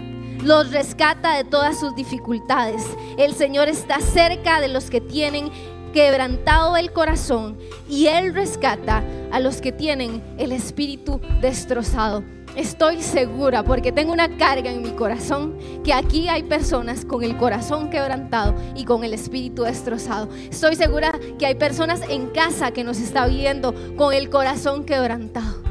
los 0.44 0.72
rescata 0.72 1.36
de 1.36 1.44
todas 1.44 1.80
sus 1.80 1.94
dificultades. 1.94 2.84
El 3.16 3.34
Señor 3.34 3.68
está 3.68 4.00
cerca 4.00 4.60
de 4.60 4.68
los 4.68 4.90
que 4.90 5.00
tienen 5.00 5.50
quebrantado 5.94 6.76
el 6.76 6.92
corazón 6.92 7.56
y 7.88 8.08
Él 8.08 8.34
rescata 8.34 9.04
a 9.30 9.38
los 9.38 9.60
que 9.60 9.70
tienen 9.70 10.20
el 10.38 10.50
espíritu 10.50 11.20
destrozado. 11.40 12.24
Estoy 12.56 13.00
segura 13.00 13.62
porque 13.62 13.92
tengo 13.92 14.12
una 14.12 14.36
carga 14.36 14.72
en 14.72 14.82
mi 14.82 14.90
corazón 14.90 15.56
que 15.84 15.92
aquí 15.92 16.28
hay 16.28 16.42
personas 16.42 17.04
con 17.04 17.22
el 17.22 17.36
corazón 17.36 17.90
quebrantado 17.90 18.56
y 18.74 18.84
con 18.84 19.04
el 19.04 19.14
espíritu 19.14 19.62
destrozado. 19.62 20.28
Estoy 20.50 20.74
segura 20.74 21.12
que 21.38 21.46
hay 21.46 21.54
personas 21.54 22.00
en 22.08 22.26
casa 22.26 22.72
que 22.72 22.82
nos 22.82 22.98
está 22.98 23.28
viendo 23.28 23.72
con 23.96 24.12
el 24.12 24.30
corazón 24.30 24.84
quebrantado. 24.84 25.62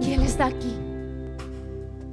Y 0.00 0.14
Él 0.14 0.22
está 0.22 0.46
aquí. 0.46 0.74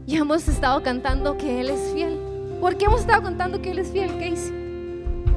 Y 0.05 0.17
hemos 0.17 0.45
estado 0.49 0.83
cantando 0.83 1.37
que 1.37 1.61
Él 1.61 1.69
es 1.69 1.93
fiel. 1.93 2.19
¿Por 2.59 2.77
qué 2.77 2.85
hemos 2.85 2.99
estado 2.99 3.23
cantando 3.23 3.61
que 3.61 3.71
Él 3.71 3.79
es 3.79 3.91
fiel, 3.91 4.11
Casey? 4.19 4.64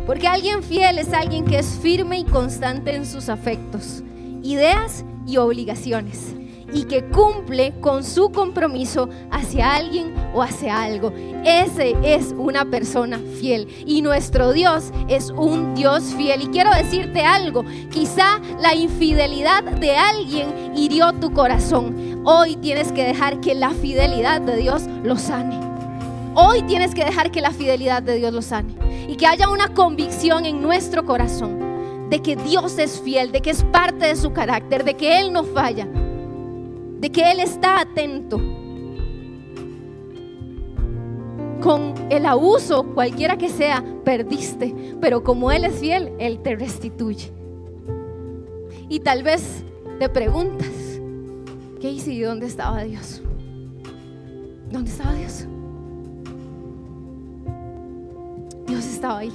Porque 0.08 0.26
alguien 0.26 0.62
fiel 0.62 0.98
es 0.98 1.12
alguien 1.12 1.44
que 1.44 1.58
es 1.58 1.78
firme 1.82 2.18
y 2.18 2.24
constante 2.24 2.94
en 2.94 3.04
sus 3.04 3.28
afectos, 3.28 4.02
ideas 4.42 5.04
y 5.26 5.36
obligaciones 5.36 6.34
y 6.72 6.84
que 6.84 7.04
cumple 7.04 7.74
con 7.82 8.02
su 8.02 8.30
compromiso 8.30 9.10
hacia 9.30 9.74
alguien 9.74 10.14
o 10.32 10.42
hacia 10.42 10.82
algo. 10.82 11.12
Ese 11.44 11.94
es 12.02 12.34
una 12.38 12.64
persona 12.64 13.20
fiel 13.38 13.68
y 13.86 14.00
nuestro 14.00 14.54
Dios 14.54 14.92
es 15.08 15.28
un 15.28 15.74
Dios 15.74 16.14
fiel. 16.16 16.40
Y 16.40 16.46
quiero 16.46 16.70
decirte 16.72 17.20
algo, 17.20 17.66
quizá 17.90 18.40
la 18.62 18.74
infidelidad 18.74 19.62
de 19.62 19.94
alguien 19.94 20.72
hirió 20.74 21.12
tu 21.12 21.34
corazón. 21.34 22.22
Hoy 22.24 22.56
tienes 22.56 22.92
que 22.92 23.04
dejar 23.04 23.40
que 23.40 23.54
la 23.54 23.72
fidelidad 23.72 24.40
de 24.40 24.56
Dios 24.56 24.84
lo 25.04 25.18
sane. 25.18 25.67
Hoy 26.34 26.62
tienes 26.62 26.94
que 26.94 27.04
dejar 27.04 27.30
que 27.30 27.40
la 27.40 27.50
fidelidad 27.50 28.02
de 28.02 28.16
Dios 28.16 28.32
lo 28.32 28.42
sane 28.42 28.74
y 29.08 29.16
que 29.16 29.26
haya 29.26 29.48
una 29.48 29.74
convicción 29.74 30.44
en 30.44 30.60
nuestro 30.62 31.04
corazón 31.04 31.58
de 32.10 32.20
que 32.20 32.36
Dios 32.36 32.78
es 32.78 33.00
fiel, 33.00 33.32
de 33.32 33.40
que 33.40 33.50
es 33.50 33.62
parte 33.64 34.06
de 34.06 34.16
su 34.16 34.32
carácter, 34.32 34.84
de 34.84 34.94
que 34.94 35.20
Él 35.20 35.32
no 35.32 35.44
falla, 35.44 35.86
de 35.86 37.10
que 37.10 37.30
Él 37.30 37.40
está 37.40 37.80
atento. 37.80 38.40
Con 41.60 41.94
el 42.08 42.24
abuso, 42.24 42.84
cualquiera 42.94 43.36
que 43.36 43.48
sea, 43.48 43.84
perdiste, 44.04 44.74
pero 45.00 45.24
como 45.24 45.50
Él 45.50 45.64
es 45.64 45.74
fiel, 45.74 46.12
Él 46.18 46.38
te 46.38 46.54
restituye. 46.54 47.32
Y 48.88 49.00
tal 49.00 49.22
vez 49.22 49.64
te 49.98 50.08
preguntas, 50.08 50.70
¿qué 51.80 51.90
hice 51.90 52.12
y 52.12 52.20
dónde 52.20 52.46
estaba 52.46 52.84
Dios? 52.84 53.22
¿Dónde 54.70 54.90
estaba 54.90 55.12
Dios? 55.14 55.46
Estaba 58.98 59.18
ahí. 59.20 59.32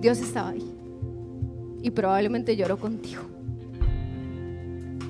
Dios 0.00 0.18
estaba 0.18 0.48
ahí. 0.50 0.64
Y 1.82 1.90
probablemente 1.90 2.56
lloró 2.56 2.78
contigo. 2.78 3.22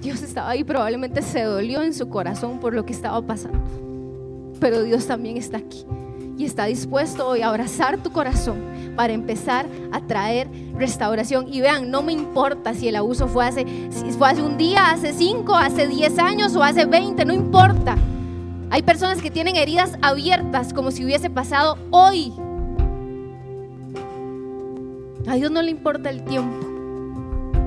Dios 0.03 0.23
estaba 0.23 0.51
ahí, 0.51 0.65
probablemente 0.65 1.23
se 1.23 1.43
dolió 1.43 1.83
en 1.83 1.95
su 1.95 2.09
corazón 2.09 2.59
por 2.59 2.75
lo 2.75 2.85
que 2.85 2.93
estaba 2.93 3.21
pasando. 3.23 3.61
Pero 4.61 4.83
Dios 4.83 5.07
también 5.07 5.37
está 5.37 5.59
aquí 5.59 5.85
y 6.37 6.45
está 6.45 6.65
dispuesto 6.67 7.29
hoy 7.29 7.43
a 7.43 7.49
abrazar 7.49 8.03
tu 8.03 8.11
corazón 8.11 8.59
para 8.97 9.13
empezar 9.13 9.67
a 9.93 10.01
traer 10.01 10.49
restauración. 10.75 11.53
Y 11.53 11.61
vean, 11.61 11.91
no 11.91 12.03
me 12.03 12.13
importa 12.13 12.75
si 12.75 12.89
el 12.89 12.97
abuso 12.97 13.29
fue 13.29 13.47
hace, 13.47 13.65
fue 14.19 14.29
hace 14.29 14.43
un 14.43 14.57
día, 14.57 14.91
hace 14.91 15.13
cinco, 15.13 15.55
hace 15.55 15.87
diez 15.87 16.19
años 16.19 16.57
o 16.57 16.63
hace 16.63 16.85
veinte, 16.85 17.25
no 17.25 17.33
importa. 17.33 17.97
Hay 18.71 18.83
personas 18.83 19.23
que 19.23 19.31
tienen 19.31 19.57
heridas 19.57 19.93
abiertas 20.03 20.73
como 20.73 20.91
si 20.91 21.05
hubiese 21.05 21.31
pasado 21.31 21.79
hoy. 21.91 22.33
A 25.29 25.35
Dios 25.35 25.51
no 25.51 25.63
le 25.63 25.71
importa 25.71 26.11
el 26.11 26.25
tiempo. 26.25 26.67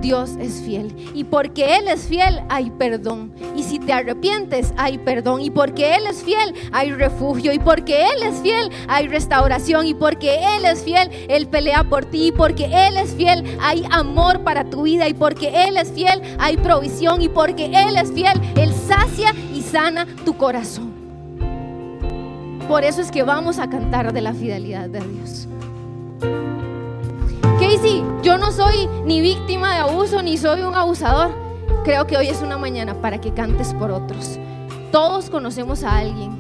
Dios 0.01 0.31
es 0.39 0.61
fiel. 0.61 0.93
Y 1.13 1.23
porque 1.23 1.77
Él 1.77 1.87
es 1.87 2.07
fiel, 2.07 2.41
hay 2.49 2.71
perdón. 2.71 3.31
Y 3.55 3.63
si 3.63 3.79
te 3.79 3.93
arrepientes, 3.93 4.73
hay 4.77 4.97
perdón. 4.97 5.41
Y 5.41 5.51
porque 5.51 5.95
Él 5.95 6.07
es 6.07 6.23
fiel, 6.23 6.53
hay 6.71 6.91
refugio. 6.91 7.53
Y 7.53 7.59
porque 7.59 8.07
Él 8.07 8.23
es 8.23 8.39
fiel, 8.39 8.71
hay 8.87 9.07
restauración. 9.07 9.85
Y 9.85 9.93
porque 9.93 10.39
Él 10.55 10.65
es 10.65 10.83
fiel, 10.83 11.09
Él 11.29 11.47
pelea 11.47 11.83
por 11.83 12.05
ti. 12.05 12.27
Y 12.27 12.31
porque 12.31 12.65
Él 12.65 12.97
es 12.97 13.13
fiel, 13.13 13.57
hay 13.61 13.85
amor 13.91 14.43
para 14.43 14.69
tu 14.69 14.83
vida. 14.83 15.07
Y 15.07 15.13
porque 15.13 15.67
Él 15.67 15.77
es 15.77 15.91
fiel, 15.91 16.21
hay 16.39 16.57
provisión. 16.57 17.21
Y 17.21 17.29
porque 17.29 17.67
Él 17.67 17.95
es 17.95 18.11
fiel, 18.11 18.41
Él 18.55 18.73
sacia 18.73 19.33
y 19.53 19.61
sana 19.61 20.07
tu 20.25 20.35
corazón. 20.35 20.91
Por 22.67 22.83
eso 22.83 23.01
es 23.01 23.11
que 23.11 23.23
vamos 23.23 23.59
a 23.59 23.69
cantar 23.69 24.13
de 24.13 24.21
la 24.21 24.33
fidelidad 24.33 24.89
de 24.89 25.01
Dios. 25.01 25.47
Casey, 27.61 28.03
yo 28.23 28.39
no 28.39 28.51
soy 28.51 28.89
ni 29.05 29.21
víctima 29.21 29.75
de 29.75 29.81
abuso 29.81 30.23
ni 30.23 30.35
soy 30.35 30.63
un 30.63 30.73
abusador. 30.73 31.29
Creo 31.83 32.07
que 32.07 32.17
hoy 32.17 32.27
es 32.27 32.41
una 32.41 32.57
mañana 32.57 32.99
para 32.99 33.21
que 33.21 33.35
cantes 33.35 33.75
por 33.75 33.91
otros. 33.91 34.39
Todos 34.91 35.29
conocemos 35.29 35.83
a 35.83 35.99
alguien 35.99 36.39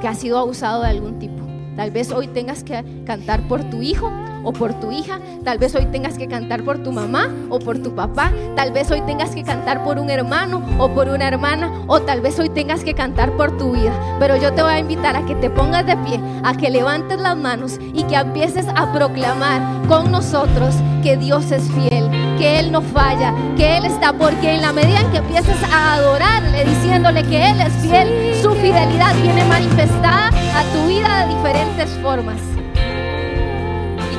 que 0.00 0.08
ha 0.08 0.14
sido 0.16 0.40
abusado 0.40 0.82
de 0.82 0.88
algún 0.88 1.20
tipo. 1.20 1.46
Tal 1.76 1.92
vez 1.92 2.10
hoy 2.10 2.26
tengas 2.26 2.64
que 2.64 2.84
cantar 3.06 3.46
por 3.46 3.62
tu 3.70 3.82
hijo 3.82 4.10
o 4.44 4.52
por 4.52 4.74
tu 4.74 4.90
hija, 4.90 5.20
tal 5.44 5.58
vez 5.58 5.74
hoy 5.74 5.86
tengas 5.86 6.16
que 6.16 6.28
cantar 6.28 6.62
por 6.62 6.82
tu 6.82 6.92
mamá 6.92 7.28
o 7.48 7.58
por 7.58 7.78
tu 7.78 7.94
papá, 7.94 8.32
tal 8.56 8.72
vez 8.72 8.90
hoy 8.90 9.00
tengas 9.02 9.30
que 9.30 9.42
cantar 9.42 9.84
por 9.84 9.98
un 9.98 10.10
hermano 10.10 10.62
o 10.78 10.88
por 10.90 11.08
una 11.08 11.28
hermana, 11.28 11.72
o 11.86 12.00
tal 12.00 12.20
vez 12.20 12.38
hoy 12.38 12.48
tengas 12.48 12.84
que 12.84 12.94
cantar 12.94 13.32
por 13.32 13.56
tu 13.56 13.72
vida. 13.72 13.92
Pero 14.18 14.36
yo 14.36 14.52
te 14.52 14.62
voy 14.62 14.72
a 14.72 14.78
invitar 14.78 15.16
a 15.16 15.24
que 15.26 15.34
te 15.36 15.50
pongas 15.50 15.86
de 15.86 15.96
pie, 15.98 16.20
a 16.42 16.54
que 16.54 16.70
levantes 16.70 17.20
las 17.20 17.36
manos 17.36 17.78
y 17.92 18.04
que 18.04 18.16
empieces 18.16 18.66
a 18.68 18.92
proclamar 18.92 19.86
con 19.88 20.10
nosotros 20.10 20.74
que 21.02 21.16
Dios 21.16 21.50
es 21.50 21.62
fiel, 21.72 22.10
que 22.38 22.58
Él 22.60 22.72
no 22.72 22.82
falla, 22.82 23.34
que 23.56 23.78
Él 23.78 23.84
está, 23.84 24.12
porque 24.12 24.54
en 24.54 24.62
la 24.62 24.72
medida 24.72 25.00
en 25.00 25.10
que 25.10 25.18
empieces 25.18 25.56
a 25.72 25.94
adorarle, 25.94 26.64
diciéndole 26.64 27.22
que 27.24 27.50
Él 27.50 27.60
es 27.60 27.72
fiel, 27.74 28.34
su 28.42 28.50
fidelidad 28.52 29.14
viene 29.22 29.44
manifestada 29.44 30.28
a 30.28 30.62
tu 30.72 30.88
vida 30.88 31.26
de 31.26 31.34
diferentes 31.34 31.90
formas. 32.02 32.59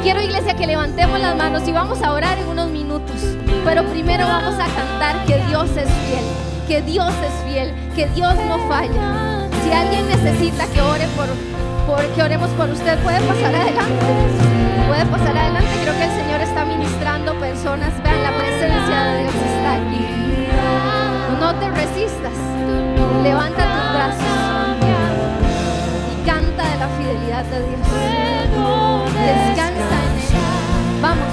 Quiero 0.04 0.20
iglesia 0.20 0.56
que 0.56 0.66
levantemos 0.66 1.20
las 1.20 1.36
manos 1.36 1.68
y 1.68 1.72
vamos 1.72 2.02
a 2.02 2.12
orar 2.12 2.40
en 2.40 2.48
unos 2.48 2.70
minutos. 2.72 3.22
Pero 3.64 3.86
primero 3.86 4.26
vamos 4.26 4.56
a 4.56 4.66
cantar 4.66 5.24
que 5.28 5.38
Dios 5.46 5.70
es 5.78 5.88
fiel, 6.08 6.26
que 6.68 6.82
Dios 6.82 7.14
es 7.24 7.34
fiel, 7.46 7.72
que 7.96 8.08
Dios 8.08 8.34
no 8.48 8.58
falla. 8.68 9.48
Si 9.64 9.72
alguien 9.72 10.08
necesita 10.08 10.66
que 10.74 10.82
ore 10.82 11.08
por, 11.16 11.28
por 11.86 12.04
que 12.16 12.24
oremos 12.24 12.50
por 12.52 12.68
usted, 12.70 12.98
puede 13.04 13.22
pasar 13.22 13.54
adelante. 13.54 14.06
Puede 14.88 15.06
pasar 15.06 15.38
adelante. 15.38 15.70
Creo 15.84 15.94
que 15.94 16.04
el 16.04 16.12
Señor 16.12 16.42
está 16.42 16.66
ministrando 16.66 17.40
personas. 17.40 17.94
Vean, 18.04 18.24
la 18.24 18.36
presencia 18.36 19.04
de 19.04 19.22
Dios 19.22 19.36
está 19.36 19.74
aquí. 19.74 20.08
No 21.40 21.54
te 21.56 21.70
resistas. 21.70 22.34
Levanta 23.22 23.64
tus 23.64 23.94
brazos 23.94 24.26
y 26.12 26.26
canta 26.26 26.70
de 26.72 26.78
la 26.78 26.88
fidelidad 26.98 27.44
de 27.46 27.60
Dios. 27.60 27.88
Descansa. 29.14 29.71
Vamos. 31.02 31.31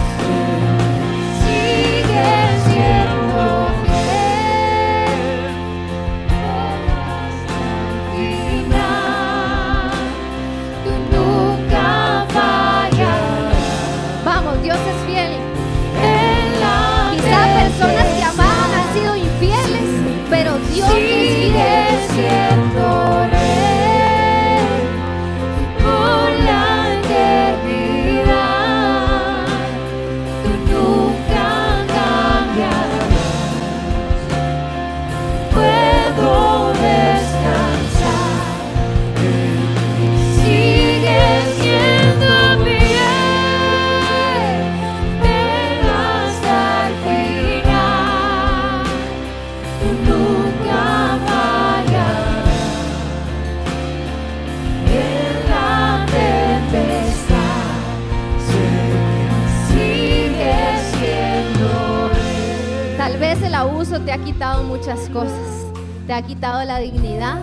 Quitado 64.24 64.62
muchas 64.64 65.08
cosas. 65.10 65.66
Te 66.06 66.12
ha 66.12 66.22
quitado 66.22 66.64
la 66.64 66.78
dignidad, 66.78 67.38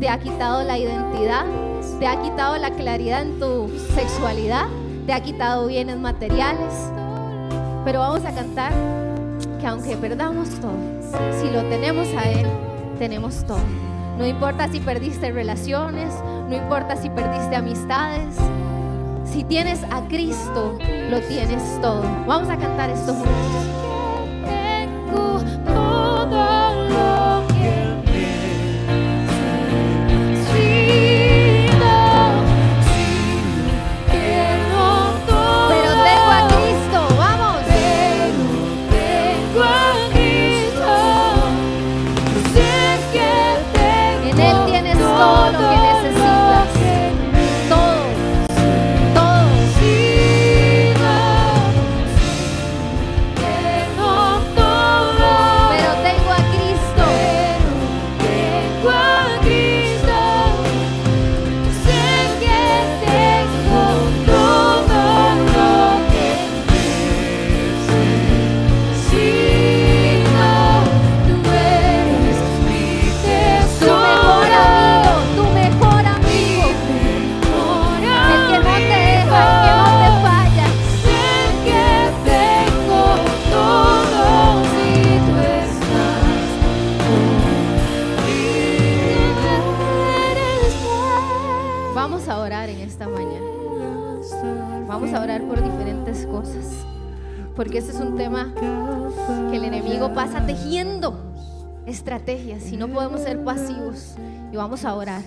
te 0.00 0.08
ha 0.08 0.18
quitado 0.18 0.62
la 0.62 0.78
identidad, 0.78 1.44
te 1.98 2.06
ha 2.06 2.20
quitado 2.20 2.56
la 2.56 2.70
claridad 2.70 3.22
en 3.22 3.38
tu 3.38 3.68
sexualidad, 3.94 4.66
te 5.06 5.12
ha 5.12 5.20
quitado 5.20 5.66
bienes 5.66 5.98
materiales. 5.98 6.72
Pero 7.84 8.00
vamos 8.00 8.24
a 8.24 8.32
cantar 8.32 8.72
que 9.60 9.66
aunque 9.66 9.96
perdamos 9.96 10.48
todo, 10.60 10.76
si 11.40 11.50
lo 11.50 11.62
tenemos 11.64 12.08
a 12.16 12.28
Él, 12.30 12.46
tenemos 12.98 13.44
todo. 13.44 13.60
No 14.18 14.26
importa 14.26 14.68
si 14.68 14.80
perdiste 14.80 15.30
relaciones, 15.30 16.12
no 16.48 16.56
importa 16.56 16.96
si 16.96 17.08
perdiste 17.08 17.54
amistades. 17.54 18.34
Si 19.24 19.44
tienes 19.44 19.84
a 19.90 20.02
Cristo, 20.08 20.76
lo 21.10 21.20
tienes 21.20 21.62
todo. 21.80 22.02
Vamos 22.26 22.48
a 22.48 22.56
cantar 22.56 22.90
esto 22.90 23.14
juntos. 23.14 23.77
Pasa 100.18 100.44
tejiendo 100.44 101.16
estrategias 101.86 102.72
y 102.72 102.76
no 102.76 102.88
podemos 102.88 103.20
ser 103.20 103.44
pasivos 103.44 104.16
y 104.52 104.56
vamos 104.56 104.84
a 104.84 104.96
orar. 104.96 105.22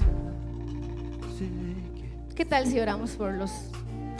¿Qué 2.36 2.44
tal 2.44 2.68
si 2.68 2.78
oramos 2.78 3.12
por 3.12 3.34
los 3.34 3.52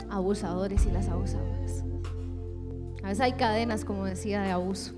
abusadores 0.08 0.86
y 0.86 0.90
las 0.90 1.10
abusadoras? 1.10 1.84
A 3.04 3.08
veces 3.08 3.20
hay 3.20 3.34
cadenas, 3.34 3.84
como 3.84 4.06
decía, 4.06 4.40
de 4.40 4.50
abuso. 4.50 4.94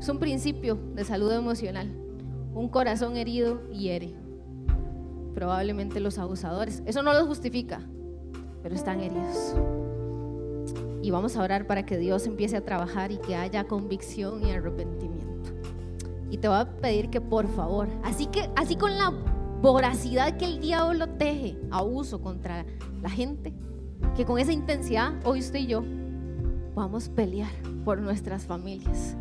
Es 0.00 0.08
un 0.08 0.18
principio 0.18 0.78
de 0.94 1.04
salud 1.04 1.30
emocional. 1.30 1.92
Un 2.54 2.70
corazón 2.70 3.18
herido 3.18 3.68
hiere. 3.68 4.14
Probablemente 5.34 6.00
los 6.00 6.16
abusadores. 6.16 6.82
Eso 6.86 7.02
no 7.02 7.12
los 7.12 7.26
justifica, 7.26 7.82
pero 8.62 8.74
están 8.74 9.00
heridos 9.00 9.54
y 11.02 11.10
vamos 11.10 11.36
a 11.36 11.42
orar 11.42 11.66
para 11.66 11.84
que 11.84 11.98
Dios 11.98 12.26
empiece 12.26 12.56
a 12.56 12.64
trabajar 12.64 13.12
y 13.12 13.18
que 13.18 13.36
haya 13.36 13.64
convicción 13.64 14.44
y 14.46 14.50
arrepentimiento. 14.50 15.50
Y 16.30 16.38
te 16.38 16.48
voy 16.48 16.58
a 16.58 16.70
pedir 16.76 17.10
que 17.10 17.20
por 17.20 17.48
favor, 17.48 17.88
así 18.02 18.26
que 18.26 18.50
así 18.56 18.76
con 18.76 18.96
la 18.96 19.10
voracidad 19.60 20.36
que 20.36 20.44
el 20.44 20.60
diablo 20.60 21.08
teje 21.08 21.56
abuso 21.70 22.20
contra 22.20 22.64
la 23.02 23.10
gente, 23.10 23.52
que 24.16 24.24
con 24.24 24.38
esa 24.38 24.52
intensidad 24.52 25.14
hoy 25.24 25.40
usted 25.40 25.60
y 25.60 25.66
yo 25.66 25.82
vamos 26.74 27.08
a 27.08 27.12
pelear 27.12 27.50
por 27.84 27.98
nuestras 27.98 28.44
familias. 28.44 29.16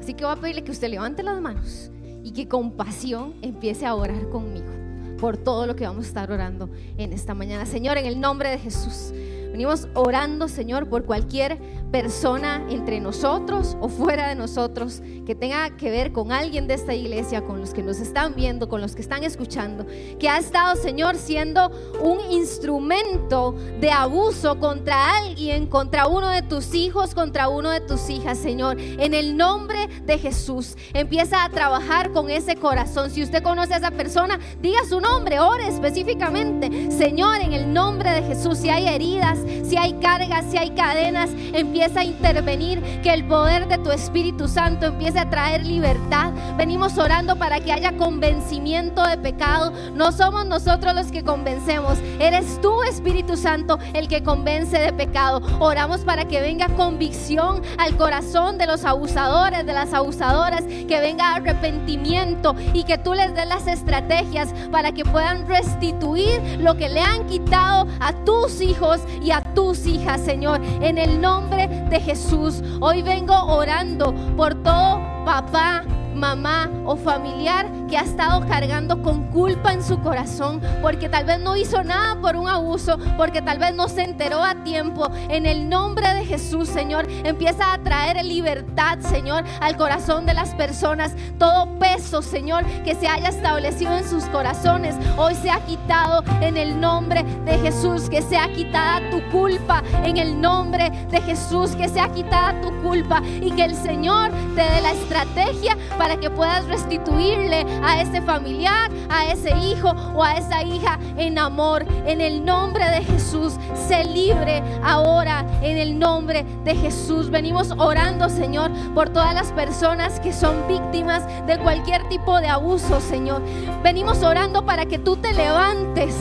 Así 0.00 0.14
que 0.14 0.24
voy 0.24 0.32
a 0.32 0.40
pedirle 0.40 0.64
que 0.64 0.70
usted 0.70 0.88
levante 0.88 1.22
las 1.22 1.40
manos 1.40 1.90
y 2.22 2.32
que 2.32 2.48
con 2.48 2.72
pasión 2.72 3.34
empiece 3.42 3.86
a 3.86 3.94
orar 3.94 4.28
conmigo 4.30 4.70
por 5.18 5.36
todo 5.36 5.66
lo 5.66 5.76
que 5.76 5.86
vamos 5.86 6.04
a 6.04 6.08
estar 6.08 6.30
orando 6.30 6.68
en 6.96 7.12
esta 7.12 7.34
mañana. 7.34 7.66
Señor, 7.66 7.96
en 7.98 8.06
el 8.06 8.20
nombre 8.20 8.50
de 8.50 8.58
Jesús. 8.58 9.12
Venimos 9.50 9.88
orando, 9.94 10.48
Señor, 10.48 10.88
por 10.88 11.04
cualquier 11.04 11.58
persona 11.90 12.64
entre 12.68 13.00
nosotros 13.00 13.76
o 13.80 13.88
fuera 13.88 14.28
de 14.28 14.34
nosotros 14.34 15.02
que 15.24 15.34
tenga 15.34 15.76
que 15.76 15.90
ver 15.90 16.12
con 16.12 16.32
alguien 16.32 16.66
de 16.66 16.74
esta 16.74 16.94
iglesia, 16.94 17.42
con 17.42 17.60
los 17.60 17.72
que 17.72 17.82
nos 17.82 17.98
están 17.98 18.34
viendo, 18.34 18.68
con 18.68 18.80
los 18.80 18.94
que 18.94 19.02
están 19.02 19.24
escuchando, 19.24 19.86
que 20.18 20.28
ha 20.28 20.38
estado, 20.38 20.76
Señor, 20.76 21.16
siendo 21.16 21.70
un 22.02 22.18
instrumento 22.30 23.54
de 23.80 23.90
abuso 23.90 24.58
contra 24.58 25.16
alguien, 25.16 25.66
contra 25.66 26.06
uno 26.06 26.28
de 26.28 26.42
tus 26.42 26.74
hijos, 26.74 27.14
contra 27.14 27.48
uno 27.48 27.70
de 27.70 27.80
tus 27.80 28.10
hijas, 28.10 28.38
Señor. 28.38 28.76
En 28.78 29.14
el 29.14 29.36
nombre 29.36 29.88
de 30.04 30.18
Jesús, 30.18 30.76
empieza 30.92 31.44
a 31.44 31.48
trabajar 31.50 32.12
con 32.12 32.30
ese 32.30 32.56
corazón. 32.56 33.10
Si 33.10 33.22
usted 33.22 33.42
conoce 33.42 33.74
a 33.74 33.78
esa 33.78 33.90
persona, 33.90 34.38
diga 34.60 34.80
su 34.88 35.00
nombre, 35.00 35.40
ore 35.40 35.66
específicamente. 35.68 36.90
Señor, 36.90 37.40
en 37.40 37.52
el 37.52 37.72
nombre 37.72 38.10
de 38.10 38.22
Jesús, 38.22 38.58
si 38.58 38.68
hay 38.68 38.86
heridas, 38.88 39.35
si 39.64 39.76
hay 39.76 39.94
cargas, 39.94 40.44
si 40.50 40.58
hay 40.58 40.70
cadenas, 40.70 41.30
empieza 41.52 42.00
a 42.00 42.04
intervenir, 42.04 42.82
que 43.02 43.12
el 43.12 43.24
poder 43.24 43.68
de 43.68 43.78
tu 43.78 43.90
Espíritu 43.90 44.48
Santo 44.48 44.86
empiece 44.86 45.18
a 45.18 45.28
traer 45.28 45.64
libertad. 45.64 46.32
Venimos 46.56 46.98
orando 46.98 47.36
para 47.36 47.60
que 47.60 47.72
haya 47.72 47.96
convencimiento 47.96 49.06
de 49.06 49.18
pecado. 49.18 49.72
No 49.94 50.12
somos 50.12 50.46
nosotros 50.46 50.94
los 50.94 51.10
que 51.12 51.24
convencemos, 51.24 51.98
eres 52.18 52.60
tú 52.60 52.82
Espíritu 52.82 53.36
Santo 53.36 53.78
el 53.94 54.08
que 54.08 54.22
convence 54.22 54.78
de 54.78 54.92
pecado. 54.92 55.40
Oramos 55.60 56.00
para 56.00 56.26
que 56.26 56.40
venga 56.40 56.68
convicción 56.68 57.62
al 57.78 57.96
corazón 57.96 58.58
de 58.58 58.66
los 58.66 58.84
abusadores, 58.84 59.66
de 59.66 59.72
las 59.72 59.92
abusadoras, 59.92 60.62
que 60.62 61.00
venga 61.00 61.34
arrepentimiento 61.34 62.54
y 62.72 62.84
que 62.84 62.98
tú 62.98 63.14
les 63.14 63.34
des 63.34 63.46
las 63.46 63.66
estrategias 63.66 64.52
para 64.70 64.92
que 64.92 65.04
puedan 65.04 65.46
restituir 65.46 66.40
lo 66.58 66.76
que 66.76 66.88
le 66.88 67.00
han 67.00 67.26
quitado 67.26 67.86
a 68.00 68.12
tus 68.24 68.60
hijos 68.60 69.00
a 69.30 69.42
tus 69.54 69.86
hijas, 69.86 70.20
Señor, 70.20 70.60
en 70.80 70.98
el 70.98 71.20
nombre 71.20 71.68
de 71.90 72.00
Jesús. 72.00 72.62
Hoy 72.80 73.02
vengo 73.02 73.34
orando 73.34 74.14
por 74.36 74.54
todo 74.62 75.00
papá, 75.24 75.84
mamá 76.14 76.70
o 76.84 76.96
familiar 76.96 77.68
que 77.88 77.96
ha 77.96 78.02
estado 78.02 78.46
cargando 78.46 79.02
con 79.02 79.28
culpa 79.30 79.72
en 79.72 79.82
su 79.82 80.00
corazón 80.00 80.60
porque 80.82 81.08
tal 81.08 81.24
vez 81.24 81.40
no 81.40 81.56
hizo 81.56 81.82
nada 81.82 82.20
por 82.20 82.36
un 82.36 82.48
abuso, 82.48 82.98
porque 83.16 83.42
tal 83.42 83.58
vez 83.58 83.74
no 83.74 83.88
se 83.88 84.02
enteró 84.02 84.42
a 84.42 84.62
tiempo. 84.64 85.10
En 85.28 85.46
el 85.46 85.68
nombre 85.68 86.08
de 86.14 86.24
Jesús, 86.24 86.68
Señor, 86.68 87.06
empieza 87.24 87.72
a 87.72 87.78
traer 87.78 88.24
libertad, 88.24 88.98
Señor, 89.00 89.44
al 89.60 89.76
corazón 89.76 90.26
de 90.26 90.34
las 90.34 90.54
personas. 90.54 91.14
Todo 91.38 91.78
peso, 91.78 92.22
Señor, 92.22 92.64
que 92.84 92.94
se 92.94 93.08
haya 93.08 93.28
establecido 93.28 93.96
en 93.96 94.08
sus 94.08 94.24
corazones, 94.26 94.96
hoy 95.16 95.34
se 95.34 95.50
ha 95.50 95.60
quitado 95.60 96.24
en 96.40 96.56
el 96.56 96.80
nombre 96.80 97.24
de 97.44 97.58
Jesús, 97.58 98.08
que 98.08 98.22
sea 98.22 98.52
quitada 98.52 99.10
tu 99.10 99.22
culpa 99.30 99.82
en 100.04 100.16
el 100.16 100.40
nombre 100.40 100.90
de 101.10 101.20
Jesús, 101.22 101.76
que 101.76 101.88
sea 101.88 102.08
quitada 102.08 102.60
tu 102.60 102.70
culpa 102.82 103.22
y 103.40 103.50
que 103.52 103.64
el 103.64 103.74
Señor 103.74 104.30
te 104.54 104.62
dé 104.62 104.80
la 104.80 104.92
estrategia 104.92 105.76
para 105.98 106.16
que 106.18 106.30
puedas 106.30 106.66
restituirle 106.66 107.66
a 107.82 108.00
ese 108.00 108.22
familiar, 108.22 108.90
a 109.08 109.26
ese 109.26 109.50
hijo 109.58 109.94
o 110.14 110.22
a 110.22 110.34
esa 110.34 110.62
hija 110.62 110.98
en 111.16 111.38
amor. 111.38 111.84
En 112.06 112.20
el 112.20 112.44
nombre 112.44 112.84
de 112.90 113.02
Jesús, 113.04 113.54
sé 113.88 114.04
libre 114.04 114.62
ahora 114.82 115.44
en 115.62 115.78
el 115.78 115.98
nombre 115.98 116.44
de 116.64 116.74
Jesús. 116.74 117.30
Venimos 117.30 117.70
orando, 117.76 118.28
Señor, 118.28 118.70
por 118.94 119.08
todas 119.10 119.34
las 119.34 119.52
personas 119.52 120.20
que 120.20 120.32
son 120.32 120.66
víctimas 120.68 121.24
de 121.46 121.58
cualquier 121.58 122.08
tipo 122.08 122.40
de 122.40 122.48
abuso, 122.48 123.00
Señor. 123.00 123.42
Venimos 123.82 124.22
orando 124.22 124.64
para 124.64 124.86
que 124.86 124.98
tú 124.98 125.16
te 125.16 125.32
levantes 125.32 126.14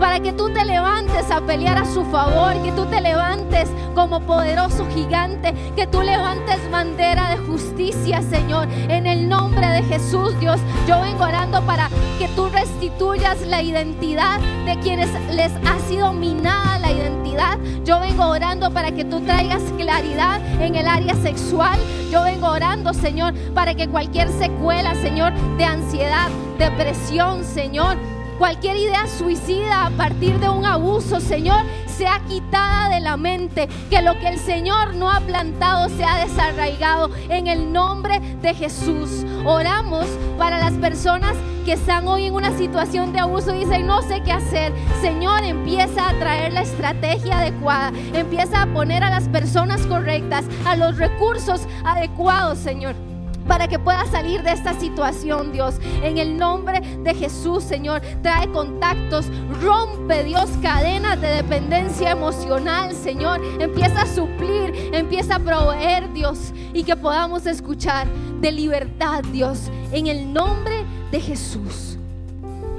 para 0.00 0.18
que 0.18 0.32
tú 0.32 0.48
te 0.50 0.64
levantes 0.64 1.30
a 1.30 1.42
pelear 1.42 1.76
a 1.76 1.84
su 1.84 2.04
favor, 2.06 2.54
que 2.62 2.72
tú 2.72 2.86
te 2.86 3.02
levantes 3.02 3.68
como 3.94 4.20
poderoso 4.20 4.86
gigante, 4.94 5.54
que 5.76 5.86
tú 5.86 6.00
levantes 6.00 6.58
bandera 6.70 7.30
de 7.30 7.36
justicia, 7.36 8.22
Señor. 8.22 8.66
En 8.88 9.06
el 9.06 9.28
nombre 9.28 9.66
de 9.68 9.82
Jesús, 9.82 10.38
Dios, 10.40 10.58
yo 10.88 10.99
vengo 11.00 11.24
orando 11.24 11.62
para 11.62 11.88
que 12.18 12.28
tú 12.28 12.48
restituyas 12.48 13.40
la 13.42 13.62
identidad 13.62 14.40
de 14.66 14.78
quienes 14.80 15.08
les 15.30 15.52
ha 15.66 15.78
sido 15.88 16.12
minada 16.12 16.78
la 16.78 16.92
identidad. 16.92 17.58
Yo 17.84 18.00
vengo 18.00 18.26
orando 18.26 18.70
para 18.70 18.92
que 18.92 19.04
tú 19.04 19.20
traigas 19.20 19.62
claridad 19.76 20.40
en 20.60 20.74
el 20.74 20.86
área 20.86 21.14
sexual. 21.16 21.78
Yo 22.10 22.22
vengo 22.22 22.48
orando, 22.48 22.92
Señor, 22.92 23.34
para 23.54 23.74
que 23.74 23.88
cualquier 23.88 24.28
secuela, 24.28 24.94
Señor, 24.96 25.32
de 25.56 25.64
ansiedad, 25.64 26.28
depresión, 26.58 27.44
Señor, 27.44 27.96
Cualquier 28.40 28.78
idea 28.78 29.06
suicida 29.06 29.84
a 29.84 29.90
partir 29.90 30.40
de 30.40 30.48
un 30.48 30.64
abuso, 30.64 31.20
Señor, 31.20 31.62
sea 32.00 32.22
quitada 32.26 32.88
de 32.88 33.00
la 33.00 33.18
mente. 33.18 33.68
Que 33.90 34.00
lo 34.00 34.18
que 34.18 34.28
el 34.28 34.38
Señor 34.38 34.94
no 34.94 35.10
ha 35.10 35.20
plantado 35.20 35.90
sea 35.90 36.24
desarraigado 36.24 37.10
en 37.28 37.46
el 37.46 37.70
nombre 37.74 38.20
de 38.40 38.54
Jesús. 38.54 39.26
Oramos 39.44 40.06
para 40.38 40.58
las 40.58 40.72
personas 40.74 41.36
que 41.66 41.74
están 41.74 42.08
hoy 42.08 42.24
en 42.24 42.32
una 42.32 42.56
situación 42.56 43.12
de 43.12 43.20
abuso 43.20 43.54
y 43.54 43.66
dicen, 43.66 43.86
no 43.86 44.00
sé 44.00 44.22
qué 44.22 44.32
hacer. 44.32 44.72
Señor, 45.02 45.44
empieza 45.44 46.08
a 46.08 46.18
traer 46.18 46.54
la 46.54 46.62
estrategia 46.62 47.38
adecuada. 47.38 47.92
Empieza 48.14 48.62
a 48.62 48.66
poner 48.72 49.04
a 49.04 49.10
las 49.10 49.28
personas 49.28 49.84
correctas, 49.86 50.46
a 50.64 50.76
los 50.76 50.96
recursos 50.96 51.68
adecuados, 51.84 52.58
Señor 52.60 53.09
para 53.50 53.66
que 53.66 53.80
pueda 53.80 54.06
salir 54.06 54.44
de 54.44 54.52
esta 54.52 54.78
situación, 54.78 55.50
Dios. 55.50 55.74
En 56.04 56.18
el 56.18 56.36
nombre 56.36 56.80
de 57.02 57.12
Jesús, 57.12 57.64
Señor, 57.64 58.00
trae 58.22 58.48
contactos, 58.52 59.26
rompe, 59.60 60.22
Dios, 60.22 60.48
cadenas 60.62 61.20
de 61.20 61.26
dependencia 61.26 62.12
emocional, 62.12 62.94
Señor. 62.94 63.40
Empieza 63.58 64.02
a 64.02 64.06
suplir, 64.06 64.90
empieza 64.92 65.34
a 65.34 65.38
proveer, 65.40 66.12
Dios, 66.12 66.52
y 66.72 66.84
que 66.84 66.94
podamos 66.94 67.44
escuchar 67.44 68.06
de 68.40 68.52
libertad, 68.52 69.24
Dios, 69.32 69.68
en 69.90 70.06
el 70.06 70.32
nombre 70.32 70.84
de 71.10 71.20
Jesús. 71.20 71.98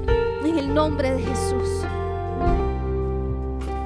En 0.08 0.58
el 0.58 0.74
nombre 0.74 1.12
de 1.12 1.22
Jesús. 1.22 1.86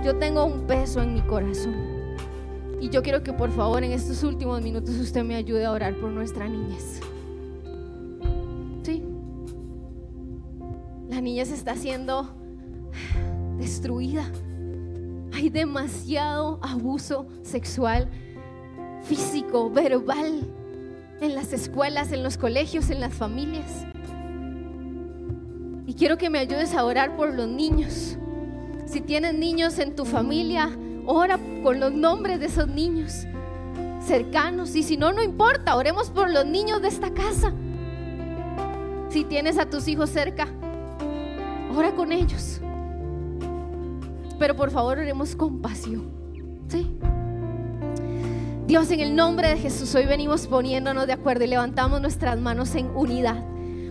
Yo 0.04 0.16
tengo 0.18 0.46
un 0.46 0.68
peso 0.68 1.02
en 1.02 1.16
mi 1.16 1.22
corazón. 1.22 1.95
Y 2.86 2.90
yo 2.90 3.02
quiero 3.02 3.24
que 3.24 3.34
por 3.34 3.50
favor 3.50 3.84
en 3.84 3.94
estos 3.94 4.22
últimos 4.22 4.62
minutos 4.62 4.96
usted 5.00 5.24
me 5.24 5.34
ayude 5.34 5.66
a 5.66 5.72
orar 5.72 5.96
por 5.96 6.12
nuestra 6.12 6.48
niñez. 6.48 7.02
Sí. 8.84 9.02
La 11.10 11.20
niñez 11.20 11.52
está 11.52 11.76
siendo 11.76 12.36
destruida. 13.58 14.32
Hay 15.34 15.50
demasiado 15.50 16.60
abuso 16.62 17.26
sexual, 17.42 18.08
físico, 19.02 19.72
verbal 19.72 20.48
en 21.22 21.34
las 21.34 21.54
escuelas, 21.54 22.12
en 22.12 22.22
los 22.22 22.38
colegios, 22.38 22.92
en 22.92 23.00
las 23.00 23.16
familias. 23.16 23.88
Y 25.88 25.96
quiero 25.96 26.20
que 26.20 26.30
me 26.30 26.38
ayudes 26.38 26.76
a 26.76 26.86
orar 26.86 27.16
por 27.16 27.34
los 27.34 27.48
niños. 27.48 28.20
Si 28.86 29.02
tienes 29.02 29.34
niños 29.34 29.80
en 29.80 29.96
tu 29.96 30.06
familia, 30.06 30.78
Ora 31.06 31.40
con 31.64 31.80
los 31.80 31.92
nombres 31.92 32.40
de 32.40 32.48
esos 32.48 32.68
niños 32.68 33.26
cercanos. 34.06 34.76
Y 34.76 34.84
si 34.84 34.98
no, 34.98 35.14
no 35.14 35.22
importa, 35.22 35.76
oremos 35.76 36.10
por 36.10 36.30
los 36.30 36.46
niños 36.46 36.82
de 36.82 36.88
esta 36.88 37.14
casa. 37.14 37.54
Si 39.10 39.24
tienes 39.24 39.58
a 39.58 39.70
tus 39.70 39.88
hijos 39.88 40.10
cerca, 40.10 40.48
ora 41.76 41.94
con 41.94 42.12
ellos. 42.12 42.60
Pero 44.38 44.56
por 44.56 44.72
favor, 44.72 45.00
oremos 45.00 45.36
con 45.36 45.62
pasión. 45.62 46.12
¿Sí? 46.68 46.92
Dios, 48.68 48.90
en 48.90 49.00
el 49.00 49.16
nombre 49.16 49.50
de 49.50 49.58
Jesús, 49.58 49.94
hoy 49.94 50.06
venimos 50.06 50.48
poniéndonos 50.48 51.06
de 51.06 51.14
acuerdo 51.14 51.44
y 51.44 51.48
levantamos 51.48 52.02
nuestras 52.02 52.40
manos 52.40 52.74
en 52.76 52.88
unidad. 52.96 53.44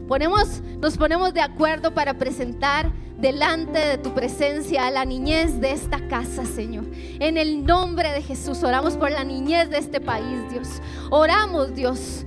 Ponemos, 0.09 0.63
nos 0.81 0.97
ponemos 0.97 1.33
de 1.33 1.41
acuerdo 1.41 1.95
para 1.95 2.15
presentar 2.15 2.91
delante 3.19 3.79
de 3.79 3.99
tu 3.99 4.13
presencia 4.13 4.87
a 4.87 4.91
la 4.91 5.05
niñez 5.05 5.61
de 5.61 5.73
esta 5.73 6.09
casa, 6.09 6.45
Señor. 6.45 6.85
En 6.93 7.39
el 7.39 7.65
nombre 7.65 8.11
de 8.13 8.23
Jesús, 8.23 8.63
oramos 8.63 8.97
por 8.97 9.11
la 9.11 9.25
niñez 9.25 9.71
de 9.71 9.79
este 9.79 10.01
país, 10.01 10.39
Dios. 10.51 10.83
Oramos, 11.11 11.75
Dios 11.75 12.27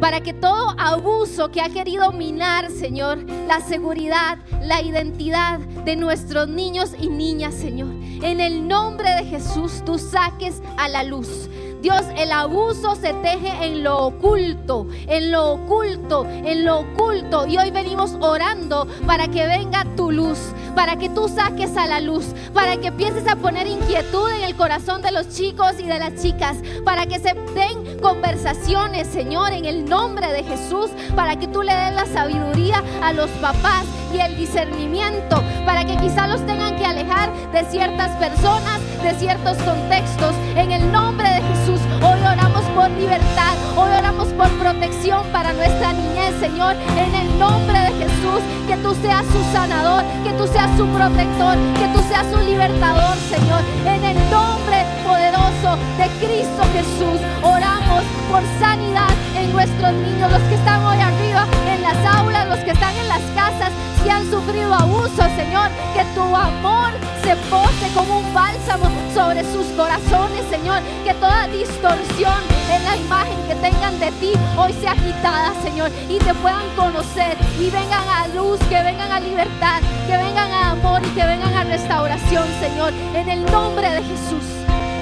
para 0.00 0.22
que 0.22 0.32
todo 0.32 0.74
abuso 0.78 1.50
que 1.50 1.60
ha 1.60 1.68
querido 1.68 2.10
minar, 2.12 2.70
Señor, 2.70 3.22
la 3.46 3.60
seguridad, 3.60 4.38
la 4.62 4.80
identidad 4.80 5.58
de 5.58 5.94
nuestros 5.94 6.48
niños 6.48 6.92
y 6.98 7.08
niñas, 7.08 7.54
Señor, 7.54 7.90
en 8.22 8.40
el 8.40 8.66
nombre 8.66 9.10
de 9.10 9.24
Jesús 9.24 9.82
tú 9.84 9.98
saques 9.98 10.62
a 10.78 10.88
la 10.88 11.02
luz. 11.02 11.50
Dios, 11.80 12.02
el 12.14 12.30
abuso 12.30 12.94
se 12.94 13.14
teje 13.14 13.64
en 13.64 13.82
lo 13.82 14.06
oculto, 14.06 14.86
en 15.06 15.32
lo 15.32 15.52
oculto, 15.52 16.26
en 16.28 16.66
lo 16.66 16.80
oculto. 16.80 17.46
Y 17.46 17.56
hoy 17.56 17.70
venimos 17.70 18.16
orando 18.20 18.86
para 19.06 19.28
que 19.28 19.46
venga 19.46 19.86
tu 19.96 20.12
luz, 20.12 20.38
para 20.74 20.96
que 20.96 21.08
tú 21.08 21.26
saques 21.28 21.76
a 21.78 21.86
la 21.86 22.00
luz, 22.00 22.26
para 22.52 22.76
que 22.76 22.88
empieces 22.88 23.26
a 23.26 23.36
poner 23.36 23.66
inquietud 23.66 24.28
en 24.30 24.42
el 24.42 24.56
corazón 24.56 25.00
de 25.00 25.10
los 25.10 25.30
chicos 25.30 25.72
y 25.78 25.84
de 25.84 25.98
las 25.98 26.20
chicas, 26.20 26.58
para 26.84 27.06
que 27.06 27.18
se 27.18 27.32
den 27.54 27.98
conversaciones, 28.00 29.06
Señor, 29.06 29.52
en 29.52 29.64
el 29.64 29.88
nombre 29.88 30.30
de 30.32 30.42
Jesús, 30.42 30.90
para 31.16 31.36
que 31.36 31.48
tú 31.48 31.62
le 31.62 31.74
des 31.74 31.94
la 31.94 32.04
sabiduría 32.04 32.82
a 33.02 33.14
los 33.14 33.30
papás 33.42 33.84
y 34.12 34.18
el 34.18 34.36
discernimiento, 34.36 35.42
para 35.64 35.84
que 35.84 35.96
quizá 35.96 36.26
los 36.26 36.44
tengan 36.44 36.76
que 36.76 36.84
alejar 36.84 37.32
de 37.52 37.64
ciertas 37.70 38.10
personas, 38.16 38.80
de 39.02 39.14
ciertos 39.14 39.56
contextos. 39.58 40.34
En 40.56 40.72
el 40.72 40.90
nombre 40.90 41.28
de 41.28 41.40
Jesús, 41.42 41.69
hoy 42.02 42.20
oramos 42.20 42.62
por 42.74 42.90
libertad, 42.90 43.54
hoy 43.76 43.90
oramos 43.96 44.28
por 44.28 44.48
protección 44.58 45.24
para 45.32 45.52
nuestra 45.52 45.92
niñez, 45.92 46.34
Señor. 46.40 46.74
En 46.96 47.14
el 47.14 47.38
nombre 47.38 47.78
de 47.78 47.92
Jesús, 48.04 48.40
que 48.66 48.76
tú 48.78 48.94
seas 49.02 49.24
su 49.26 49.42
sanador, 49.52 50.02
que 50.24 50.32
tú 50.32 50.46
seas 50.46 50.70
su 50.76 50.86
protector, 50.86 51.56
que 51.78 51.86
tú 51.94 52.00
seas 52.08 52.26
su 52.32 52.38
libertador, 52.40 53.16
Señor. 53.28 53.62
En 53.86 54.04
el 54.04 54.30
nombre 54.30 54.84
poderoso 55.06 55.76
de 55.98 56.06
Cristo 56.18 56.62
Jesús, 56.72 57.20
oramos 57.42 58.02
por 58.30 58.42
sanidad 58.58 59.10
en 59.36 59.52
nuestros 59.52 59.92
niños, 59.92 60.30
los 60.30 60.42
que 60.42 60.54
están 60.54 60.84
hoy 60.84 60.98
arriba 60.98 61.46
en 61.80 61.82
las 61.82 62.14
aulas, 62.14 62.46
los 62.48 62.58
que 62.58 62.72
están 62.72 62.94
en 62.94 63.08
las 63.08 63.22
casas, 63.34 63.72
si 64.02 64.10
han 64.10 64.30
sufrido 64.30 64.74
abuso, 64.74 65.22
Señor, 65.36 65.70
que 65.94 66.04
tu 66.14 66.22
amor 66.36 66.92
se 67.22 67.34
pose 67.48 67.88
como 67.94 68.18
un 68.18 68.34
bálsamo 68.34 68.90
sobre 69.14 69.42
sus 69.52 69.66
corazones, 69.76 70.44
Señor, 70.50 70.82
que 71.04 71.14
toda 71.14 71.48
distorsión 71.48 72.40
en 72.70 72.84
la 72.84 72.96
imagen 72.96 73.36
que 73.48 73.54
tengan 73.56 73.98
de 73.98 74.10
ti 74.12 74.32
hoy 74.58 74.72
sea 74.74 74.94
quitada, 74.94 75.52
Señor, 75.62 75.90
y 76.08 76.18
te 76.18 76.34
puedan 76.34 76.68
conocer 76.76 77.36
y 77.58 77.70
vengan 77.70 78.08
a 78.08 78.28
luz, 78.28 78.58
que 78.68 78.82
vengan 78.82 79.12
a 79.12 79.20
libertad, 79.20 79.80
que 80.06 80.16
vengan 80.16 80.50
a 80.52 80.70
amor 80.72 81.00
y 81.04 81.10
que 81.10 81.24
vengan 81.24 81.54
a 81.54 81.64
restauración, 81.64 82.46
Señor, 82.60 82.92
en 83.14 83.28
el 83.28 83.44
nombre 83.46 83.88
de 83.88 84.02
Jesús. 84.02 84.44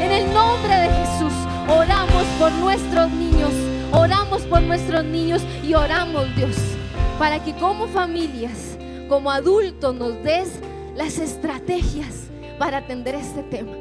En 0.01 0.13
el 0.13 0.33
nombre 0.33 0.75
de 0.75 0.89
Jesús 0.91 1.33
oramos 1.69 2.25
por 2.39 2.53
nuestros 2.53 3.11
niños, 3.11 3.53
oramos 3.93 4.43
por 4.43 4.63
nuestros 4.63 5.05
niños 5.05 5.43
y 5.65 5.75
oramos, 5.75 6.25
Dios, 6.37 6.57
para 7.19 7.43
que 7.43 7.55
como 7.55 7.87
familias 7.89 8.79
como 9.09 9.31
adultos 9.31 9.95
nos 9.95 10.23
des 10.23 10.61
las 10.95 11.19
estrategias 11.19 12.29
para 12.59 12.79
atender 12.79 13.15
este 13.15 13.43
tema. 13.43 13.73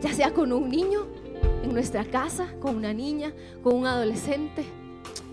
Ya 0.00 0.12
sea 0.12 0.32
con 0.32 0.52
un 0.52 0.70
niño 0.70 1.06
en 1.62 1.72
nuestra 1.72 2.04
casa, 2.04 2.46
con 2.60 2.76
una 2.76 2.92
niña, 2.92 3.32
con 3.62 3.74
un 3.74 3.86
adolescente, 3.86 4.64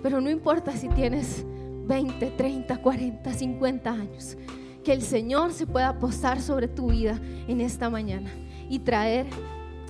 Pero 0.02 0.22
no 0.22 0.30
importa 0.30 0.72
si 0.72 0.88
tienes 0.88 1.46
20, 1.86 2.32
30, 2.32 2.82
40, 2.82 3.34
50 3.34 3.92
años. 3.92 4.38
Que 4.84 4.94
el 4.94 5.02
Señor 5.02 5.52
se 5.52 5.68
pueda 5.68 6.00
posar 6.00 6.42
sobre 6.42 6.70
tu 6.70 6.92
vida 6.92 7.20
en 7.50 7.60
esta 7.60 7.90
mañana 7.90 8.32
y 8.70 8.80
traer 8.80 9.28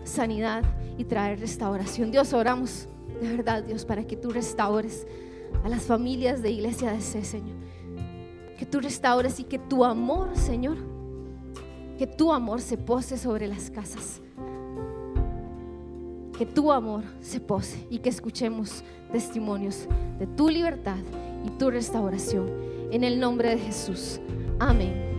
sanidad 0.04 0.64
y 0.98 1.04
traer 1.04 1.40
restauración. 1.40 2.10
Dios, 2.10 2.34
oramos 2.34 2.90
de 3.22 3.36
verdad, 3.36 3.64
Dios, 3.64 3.86
para 3.86 4.06
que 4.06 4.16
tú 4.16 4.30
restaures 4.32 5.06
a 5.64 5.70
las 5.70 5.84
familias 5.84 6.42
de 6.42 6.52
iglesia 6.52 6.92
de 6.92 7.02
C, 7.02 7.24
Señor. 7.24 7.58
Que 8.58 8.66
tú 8.66 8.80
restaures 8.80 9.40
y 9.40 9.44
que 9.44 9.60
tu 9.60 9.84
amor, 9.86 10.36
Señor, 10.36 10.78
que 11.98 12.08
tu 12.08 12.32
amor 12.32 12.62
se 12.62 12.78
pose 12.78 13.18
sobre 13.18 13.48
las 13.48 13.70
casas. 13.70 14.22
Que 16.38 16.46
tu 16.46 16.72
amor 16.72 17.04
se 17.20 17.40
pose 17.40 17.86
y 17.90 18.00
que 18.00 18.10
escuchemos 18.10 18.84
testimonios 19.12 19.88
de 20.18 20.28
tu 20.28 20.50
libertad 20.50 21.00
y 21.46 21.50
tu 21.52 21.70
restauración. 21.70 22.50
En 22.92 23.04
el 23.04 23.20
nombre 23.20 23.50
de 23.50 23.58
Jesús. 23.58 24.20
Amén. 24.60 25.19